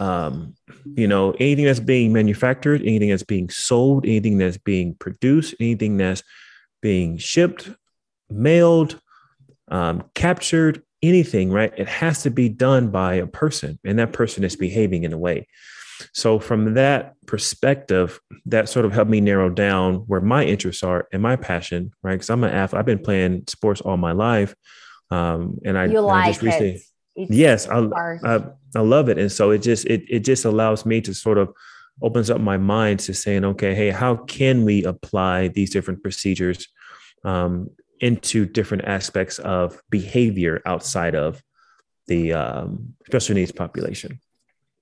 Um, 0.00 0.56
you 0.84 1.06
know 1.06 1.36
anything 1.38 1.66
that's 1.66 1.78
being 1.78 2.12
manufactured 2.12 2.80
anything 2.80 3.10
that's 3.10 3.22
being 3.22 3.48
sold 3.48 4.04
anything 4.04 4.38
that's 4.38 4.58
being 4.58 4.96
produced 4.96 5.54
anything 5.60 5.98
that's 5.98 6.24
being 6.82 7.16
shipped 7.16 7.70
mailed 8.28 9.00
um, 9.68 10.02
captured 10.16 10.82
anything 11.00 11.52
right 11.52 11.72
it 11.76 11.86
has 11.86 12.24
to 12.24 12.30
be 12.30 12.48
done 12.48 12.90
by 12.90 13.14
a 13.14 13.26
person 13.28 13.78
and 13.84 14.00
that 14.00 14.12
person 14.12 14.42
is 14.42 14.56
behaving 14.56 15.04
in 15.04 15.12
a 15.12 15.18
way 15.18 15.46
so 16.12 16.38
from 16.38 16.74
that 16.74 17.14
perspective, 17.26 18.20
that 18.46 18.68
sort 18.68 18.84
of 18.84 18.92
helped 18.92 19.10
me 19.10 19.20
narrow 19.20 19.48
down 19.48 19.96
where 20.06 20.20
my 20.20 20.44
interests 20.44 20.82
are 20.82 21.08
and 21.12 21.22
my 21.22 21.36
passion, 21.36 21.92
right? 22.02 22.14
Because 22.14 22.30
I'm 22.30 22.44
an 22.44 22.50
athlete. 22.50 22.78
I've 22.78 22.86
been 22.86 22.98
playing 22.98 23.44
sports 23.48 23.80
all 23.80 23.96
my 23.96 24.12
life. 24.12 24.54
Um, 25.10 25.58
and 25.64 25.78
I, 25.78 25.86
you 25.86 26.00
like 26.00 26.24
I 26.24 26.28
just 26.28 26.42
recently, 26.42 26.82
it. 27.16 27.30
yes, 27.30 27.68
I, 27.68 27.78
I, 28.24 28.44
I 28.74 28.80
love 28.80 29.08
it. 29.08 29.18
And 29.18 29.30
so 29.30 29.50
it 29.50 29.58
just, 29.58 29.86
it, 29.86 30.04
it 30.08 30.20
just 30.20 30.44
allows 30.44 30.84
me 30.84 31.00
to 31.02 31.14
sort 31.14 31.38
of 31.38 31.54
opens 32.02 32.30
up 32.30 32.40
my 32.40 32.56
mind 32.56 33.00
to 33.00 33.14
saying, 33.14 33.44
okay, 33.44 33.74
hey, 33.74 33.90
how 33.90 34.16
can 34.16 34.64
we 34.64 34.84
apply 34.84 35.48
these 35.48 35.70
different 35.70 36.02
procedures 36.02 36.66
um, 37.24 37.70
into 38.00 38.46
different 38.46 38.84
aspects 38.84 39.38
of 39.38 39.80
behavior 39.90 40.60
outside 40.66 41.14
of 41.14 41.42
the 42.06 42.32
um, 42.32 42.94
special 43.06 43.34
needs 43.36 43.52
population? 43.52 44.20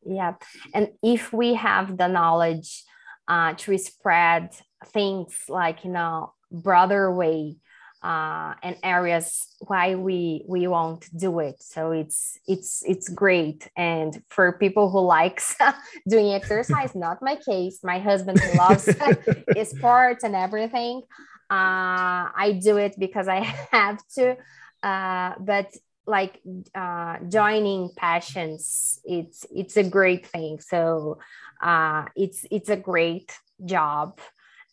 Yeah 0.07 0.34
and 0.74 0.88
if 1.03 1.32
we 1.32 1.55
have 1.55 1.96
the 1.96 2.09
knowledge 2.09 2.84
uh, 3.28 3.55
to 3.55 3.76
spread 3.78 4.50
things 4.86 5.44
like 5.48 5.84
you 5.84 5.90
know 5.90 6.32
broader 6.50 7.14
way 7.14 7.57
uh, 8.03 8.55
and 8.64 8.76
areas 8.82 9.46
why 9.61 9.94
we 9.94 10.44
we 10.48 10.66
won't 10.66 11.09
do 11.16 11.38
it. 11.38 11.62
So 11.62 11.92
it's 11.92 12.36
it's 12.48 12.82
it's 12.84 13.09
great. 13.09 13.70
And 13.76 14.20
for 14.28 14.59
people 14.59 14.90
who 14.90 15.00
likes 15.00 15.55
doing 16.09 16.32
exercise 16.32 16.94
not 16.94 17.22
my 17.22 17.36
case 17.36 17.78
my 17.82 17.98
husband 17.98 18.40
loves 18.57 18.88
sports 19.64 20.24
and 20.24 20.34
everything 20.34 21.03
uh, 21.50 22.24
i 22.44 22.59
do 22.62 22.76
it 22.76 22.94
because 22.98 23.28
i 23.28 23.40
have 23.72 24.00
to 24.16 24.36
uh, 24.82 25.34
but 25.38 25.72
like 26.07 26.40
uh, 26.74 27.18
joining 27.28 27.90
passions 27.96 29.00
it's 29.05 29.46
it's 29.55 29.76
a 29.76 29.84
great 29.84 30.26
thing. 30.26 30.61
So 30.61 31.18
uh, 31.62 32.07
it's 32.16 32.44
it's 32.50 32.68
a 32.68 32.76
great 32.76 33.36
job 33.64 34.18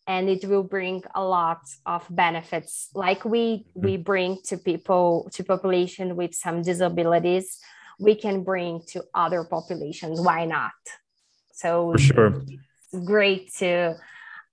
and 0.07 0.27
it 0.27 0.43
will 0.45 0.63
bring 0.63 1.03
a 1.13 1.23
lot 1.23 1.61
of 1.85 2.05
benefits. 2.09 2.89
Like 2.93 3.25
we 3.25 3.41
mm-hmm. 3.41 3.85
we 3.85 3.97
bring 3.97 4.39
to 4.45 4.57
people 4.57 5.29
to 5.33 5.43
population 5.43 6.15
with 6.15 6.33
some 6.33 6.61
disabilities 6.61 7.59
we 7.99 8.15
can 8.15 8.43
bring 8.43 8.81
to 8.87 9.03
other 9.13 9.43
populations. 9.43 10.21
Why 10.21 10.45
not? 10.45 10.71
So 11.51 11.91
for 11.91 11.97
sure. 11.97 12.41
great 13.05 13.53
to 13.55 13.95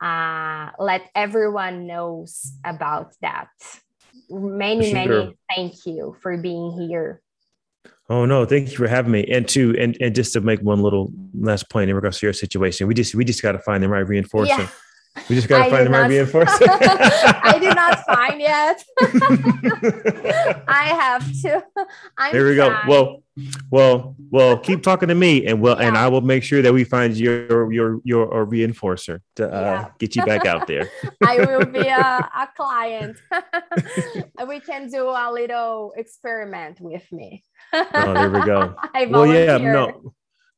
uh, 0.01 0.71
let 0.79 1.09
everyone 1.15 1.87
knows 1.87 2.53
about 2.65 3.15
that 3.23 3.49
many, 4.31 4.91
sure. 4.91 4.95
many 4.95 5.39
thank 5.55 5.87
you 5.87 6.17
for 6.23 6.37
being 6.37 6.73
here. 6.73 7.23
Oh 8.09 8.25
no, 8.25 8.45
thank 8.45 8.71
you 8.71 8.77
for 8.77 8.87
having 8.87 9.11
me. 9.11 9.25
And 9.25 9.49
to 9.49 9.77
and, 9.79 9.97
and 10.01 10.15
just 10.15 10.33
to 10.35 10.41
make 10.41 10.61
one 10.61 10.81
little 10.83 11.13
last 11.39 11.69
point 11.71 11.91
in 11.91 11.97
regards 11.97 12.21
to 12.21 12.27
your 12.27 12.33
situation, 12.33 12.87
we 12.87 12.95
just 12.95 13.15
we 13.15 13.25
just 13.25 13.43
got 13.43 13.53
to 13.53 13.59
find 13.59 13.83
the 13.83 13.89
right 13.89 14.07
reinforcer. 14.07 14.47
Yeah. 14.47 14.69
We 15.29 15.35
just 15.35 15.49
got 15.49 15.65
to 15.65 15.71
find 15.71 15.87
the 15.87 15.91
right 15.91 16.11
reinforcer. 16.11 16.67
I 17.43 17.59
did 17.59 17.75
not 17.75 18.05
find 18.05 18.41
yet. 18.41 18.85
I 20.69 20.89
have 20.89 21.33
to. 21.43 21.65
I'm 22.19 22.33
there 22.33 22.47
we 22.47 22.55
trying. 22.55 22.87
go. 22.87 22.91
Well, 22.91 23.23
well, 23.71 24.17
well. 24.31 24.59
Keep 24.59 24.83
talking 24.83 25.09
to 25.09 25.15
me, 25.15 25.47
and 25.47 25.61
well, 25.61 25.77
yeah. 25.79 25.89
and 25.89 25.97
I 25.97 26.09
will 26.09 26.21
make 26.21 26.43
sure 26.43 26.63
that 26.63 26.73
we 26.73 26.85
find 26.85 27.17
your 27.17 27.73
your 27.73 28.01
your, 28.05 28.47
reinforcer 28.47 29.21
to 29.37 29.47
uh, 29.47 29.61
yeah. 29.61 29.89
get 29.99 30.17
you 30.17 30.25
back 30.25 30.47
out 30.47 30.67
there. 30.67 30.89
I 31.27 31.39
will 31.39 31.67
be 31.67 31.87
a, 31.87 31.99
a 32.37 32.49
client. 32.57 33.17
we 34.49 34.61
can 34.61 34.89
do 34.89 35.09
a 35.09 35.31
little 35.33 35.93
experiment 35.97 36.81
with 36.81 37.11
me. 37.13 37.45
oh, 37.73 38.15
there 38.15 38.31
we 38.31 38.41
go. 38.45 38.75
well, 39.11 39.27
yeah, 39.27 39.59
no 39.59 40.15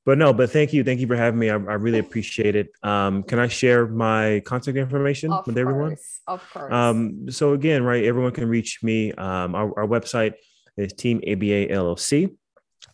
but 0.08 0.16
no, 0.16 0.32
but 0.32 0.50
thank 0.50 0.72
you. 0.72 0.82
Thank 0.82 1.00
you 1.00 1.06
for 1.06 1.16
having 1.16 1.38
me. 1.38 1.50
I, 1.50 1.56
I 1.56 1.74
really 1.74 1.98
appreciate 1.98 2.56
it. 2.56 2.70
Um, 2.82 3.22
can 3.24 3.38
I 3.38 3.46
share 3.46 3.86
my 3.86 4.40
contact 4.46 4.78
information 4.78 5.30
of 5.30 5.46
with 5.46 5.58
everyone? 5.58 5.98
Of 6.26 6.42
course. 6.50 6.72
Um, 6.72 7.30
so 7.30 7.52
again, 7.52 7.82
right, 7.82 8.02
everyone 8.02 8.32
can 8.32 8.48
reach 8.48 8.82
me. 8.82 9.12
Um, 9.12 9.54
our, 9.54 9.80
our 9.80 9.86
website 9.86 10.32
is 10.78 10.94
Team 10.94 11.18
ABA 11.18 11.66
LLC. 11.66 12.34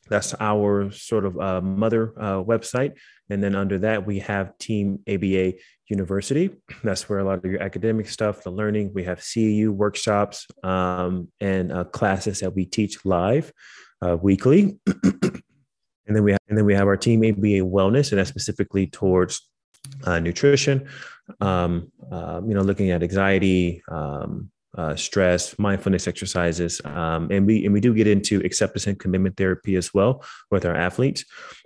That's 0.08 0.34
our 0.38 0.90
sort 0.90 1.24
of 1.24 1.38
uh, 1.38 1.60
mother 1.60 2.12
uh, 2.18 2.42
website. 2.42 2.92
And 3.30 3.42
then 3.42 3.54
under 3.54 3.78
that, 3.80 4.06
we 4.06 4.18
have 4.20 4.56
Team 4.58 5.00
ABA 5.08 5.54
University. 5.88 6.50
That's 6.84 7.08
where 7.08 7.20
a 7.20 7.24
lot 7.24 7.38
of 7.38 7.44
your 7.44 7.62
academic 7.62 8.08
stuff, 8.08 8.42
the 8.42 8.50
learning, 8.50 8.92
we 8.94 9.04
have 9.04 9.20
CEU 9.20 9.70
workshops 9.70 10.46
um, 10.62 11.28
and 11.40 11.72
uh, 11.72 11.84
classes 11.84 12.40
that 12.40 12.54
we 12.54 12.66
teach 12.66 13.04
live 13.04 13.52
uh, 14.02 14.16
weekly. 14.20 14.78
And 16.06 16.14
then 16.14 16.22
we 16.22 16.32
have, 16.32 16.40
and 16.48 16.58
then 16.58 16.64
we 16.64 16.74
have 16.74 16.86
our 16.86 16.96
team 16.96 17.24
ABA 17.24 17.64
wellness, 17.64 18.12
and 18.12 18.18
that's 18.18 18.28
specifically 18.28 18.86
towards 18.86 19.48
uh, 20.04 20.18
nutrition. 20.18 20.88
Um, 21.40 21.90
uh, 22.10 22.42
you 22.46 22.52
know, 22.52 22.60
looking 22.60 22.90
at 22.90 23.02
anxiety, 23.02 23.82
um, 23.88 24.50
uh, 24.76 24.96
stress, 24.96 25.58
mindfulness 25.58 26.08
exercises, 26.08 26.80
um, 26.84 27.28
and 27.30 27.46
we 27.46 27.64
and 27.64 27.72
we 27.72 27.80
do 27.80 27.94
get 27.94 28.06
into 28.06 28.40
acceptance 28.44 28.86
and 28.86 28.98
commitment 28.98 29.36
therapy 29.36 29.76
as 29.76 29.94
well 29.94 30.24
with 30.50 30.64
our 30.64 30.74
athletes. 30.74 31.24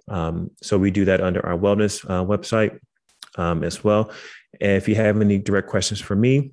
Um, 0.09 0.50
so 0.62 0.78
we 0.78 0.90
do 0.90 1.04
that 1.06 1.20
under 1.20 1.44
our 1.44 1.56
wellness 1.56 2.04
uh, 2.09 2.24
website 2.24 2.78
um, 3.36 3.64
as 3.64 3.82
well. 3.82 4.11
If 4.61 4.88
you 4.88 4.94
have 4.96 5.20
any 5.20 5.38
direct 5.38 5.68
questions 5.68 6.00
for 6.00 6.16
me, 6.16 6.52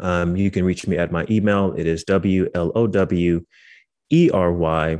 um, 0.00 0.36
you 0.36 0.50
can 0.50 0.64
reach 0.64 0.86
me 0.86 0.96
at 0.98 1.12
my 1.12 1.26
email. 1.30 1.74
It 1.76 1.86
is 1.86 2.04
w 2.04 2.48
l 2.54 2.72
o 2.74 2.86
w 2.86 3.44
e 4.10 4.30
r 4.32 4.52
y 4.52 4.98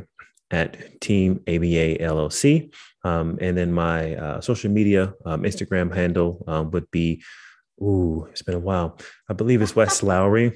at 0.51 1.01
Team 1.01 1.41
ABA 1.49 1.99
LLC. 1.99 2.73
Um, 3.05 3.39
and 3.41 3.57
then 3.57 3.73
my 3.73 4.15
uh, 4.17 4.41
social 4.41 4.71
media 4.71 5.15
um, 5.25 5.43
Instagram 5.43 5.95
handle 5.95 6.43
would 6.73 6.91
be, 6.91 7.23
ooh, 7.81 8.27
it's 8.31 8.43
been 8.43 8.55
a 8.55 8.61
while. 8.61 8.99
I 9.29 9.35
believe 9.35 9.63
it's 9.63 9.77
Wes 9.77 10.03
Lowery, 10.03 10.53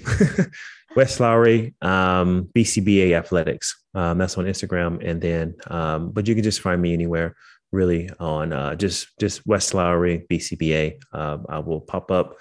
Wes 0.96 1.20
Lowery, 1.20 1.74
um, 1.82 2.48
BCBA 2.54 3.12
Athletics. 3.12 3.82
Um, 3.94 4.18
that's 4.18 4.38
on 4.38 4.44
Instagram. 4.46 5.06
And 5.06 5.20
then, 5.20 5.54
um, 5.66 6.10
but 6.12 6.28
you 6.28 6.34
can 6.34 6.44
just 6.44 6.60
find 6.60 6.80
me 6.80 6.92
anywhere 6.92 7.34
really 7.72 8.10
on 8.18 8.52
uh, 8.52 8.74
just 8.74 9.08
just 9.20 9.46
Wes 9.46 9.74
Lowery 9.74 10.26
BCBA. 10.30 11.00
I 11.12 11.58
will 11.58 11.80
pop 11.80 12.10
up 12.10 12.36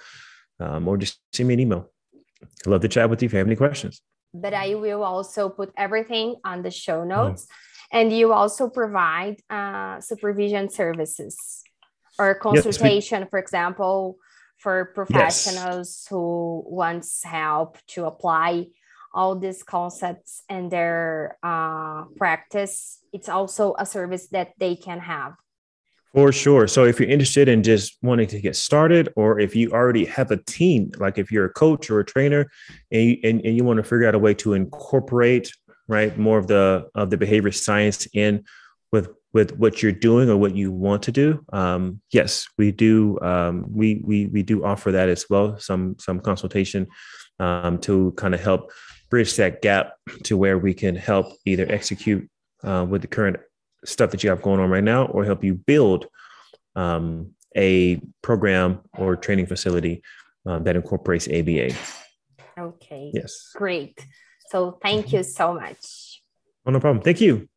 um, 0.60 0.86
or 0.88 0.96
just 0.96 1.18
send 1.32 1.48
me 1.48 1.54
an 1.54 1.60
email. 1.60 1.90
I'd 2.42 2.70
love 2.70 2.80
to 2.82 2.88
chat 2.88 3.08
with 3.10 3.22
you 3.22 3.26
if 3.26 3.32
you 3.32 3.38
have 3.38 3.46
any 3.46 3.56
questions. 3.56 4.00
But 4.32 4.54
I 4.54 4.74
will 4.74 5.02
also 5.02 5.48
put 5.48 5.72
everything 5.76 6.36
on 6.44 6.62
the 6.62 6.70
show 6.70 7.04
notes. 7.04 7.46
Oh. 7.50 7.54
And 7.92 8.12
you 8.12 8.32
also 8.32 8.68
provide 8.68 9.40
uh, 9.50 10.00
supervision 10.00 10.68
services 10.68 11.64
or 12.18 12.36
consultation, 12.36 13.26
for 13.28 13.38
example, 13.38 14.18
for 14.60 14.92
professionals 14.94 16.02
yes. 16.02 16.06
who 16.08 16.62
wants 16.66 17.24
help 17.24 17.78
to 17.88 18.04
apply 18.04 18.66
all 19.12 19.34
these 19.34 19.62
concepts 19.62 20.42
in 20.48 20.68
their 20.68 21.36
uh, 21.42 22.04
practice. 22.16 22.98
It's 23.12 23.28
also 23.28 23.74
a 23.78 23.86
service 23.86 24.28
that 24.28 24.52
they 24.58 24.76
can 24.76 25.00
have. 25.00 25.32
For 26.14 26.32
sure. 26.32 26.66
So 26.66 26.84
if 26.84 26.98
you're 27.00 27.08
interested 27.08 27.48
in 27.48 27.62
just 27.62 27.96
wanting 28.02 28.26
to 28.28 28.40
get 28.40 28.56
started, 28.56 29.12
or 29.16 29.38
if 29.38 29.54
you 29.54 29.70
already 29.70 30.04
have 30.06 30.30
a 30.30 30.36
team, 30.36 30.90
like 30.98 31.18
if 31.18 31.30
you're 31.30 31.46
a 31.46 31.52
coach 31.52 31.88
or 31.88 32.00
a 32.00 32.04
trainer, 32.04 32.50
and 32.90 33.02
you, 33.02 33.16
and, 33.24 33.40
and 33.44 33.56
you 33.56 33.64
want 33.64 33.78
to 33.78 33.84
figure 33.84 34.06
out 34.06 34.14
a 34.14 34.18
way 34.18 34.34
to 34.34 34.54
incorporate 34.54 35.52
right 35.86 36.16
more 36.18 36.38
of 36.38 36.46
the 36.46 36.88
of 36.94 37.10
the 37.10 37.16
behavior 37.16 37.52
science 37.52 38.06
in 38.12 38.44
with 38.92 39.08
with 39.32 39.56
what 39.58 39.82
you're 39.82 39.92
doing 39.92 40.28
or 40.28 40.36
what 40.36 40.56
you 40.56 40.72
want 40.72 41.02
to 41.04 41.12
do, 41.12 41.44
um, 41.52 42.00
yes, 42.10 42.48
we 42.58 42.72
do. 42.72 43.18
Um, 43.20 43.64
we 43.72 44.02
we 44.04 44.26
we 44.26 44.42
do 44.42 44.64
offer 44.64 44.92
that 44.92 45.08
as 45.08 45.26
well. 45.30 45.58
Some 45.58 45.96
some 45.98 46.20
consultation 46.20 46.88
um, 47.38 47.78
to 47.80 48.12
kind 48.16 48.34
of 48.34 48.40
help 48.40 48.72
bridge 49.08 49.36
that 49.36 49.62
gap 49.62 49.94
to 50.24 50.36
where 50.36 50.58
we 50.58 50.72
can 50.72 50.94
help 50.94 51.26
either 51.44 51.66
execute 51.68 52.28
uh, 52.64 52.86
with 52.88 53.02
the 53.02 53.08
current 53.08 53.36
stuff 53.84 54.10
that 54.10 54.22
you 54.22 54.30
have 54.30 54.42
going 54.42 54.60
on 54.60 54.70
right 54.70 54.84
now 54.84 55.06
or 55.06 55.24
help 55.24 55.42
you 55.42 55.54
build 55.54 56.06
um, 56.76 57.32
a 57.56 58.00
program 58.22 58.80
or 58.96 59.16
training 59.16 59.46
facility 59.46 60.02
um, 60.46 60.62
that 60.64 60.76
incorporates 60.76 61.28
ABA. 61.28 61.74
Okay. 62.58 63.10
Yes. 63.12 63.50
Great. 63.54 64.06
So 64.50 64.78
thank 64.82 65.12
you 65.12 65.22
so 65.22 65.54
much. 65.54 66.22
Oh, 66.66 66.70
no 66.70 66.80
problem. 66.80 67.02
Thank 67.02 67.20
you. 67.20 67.48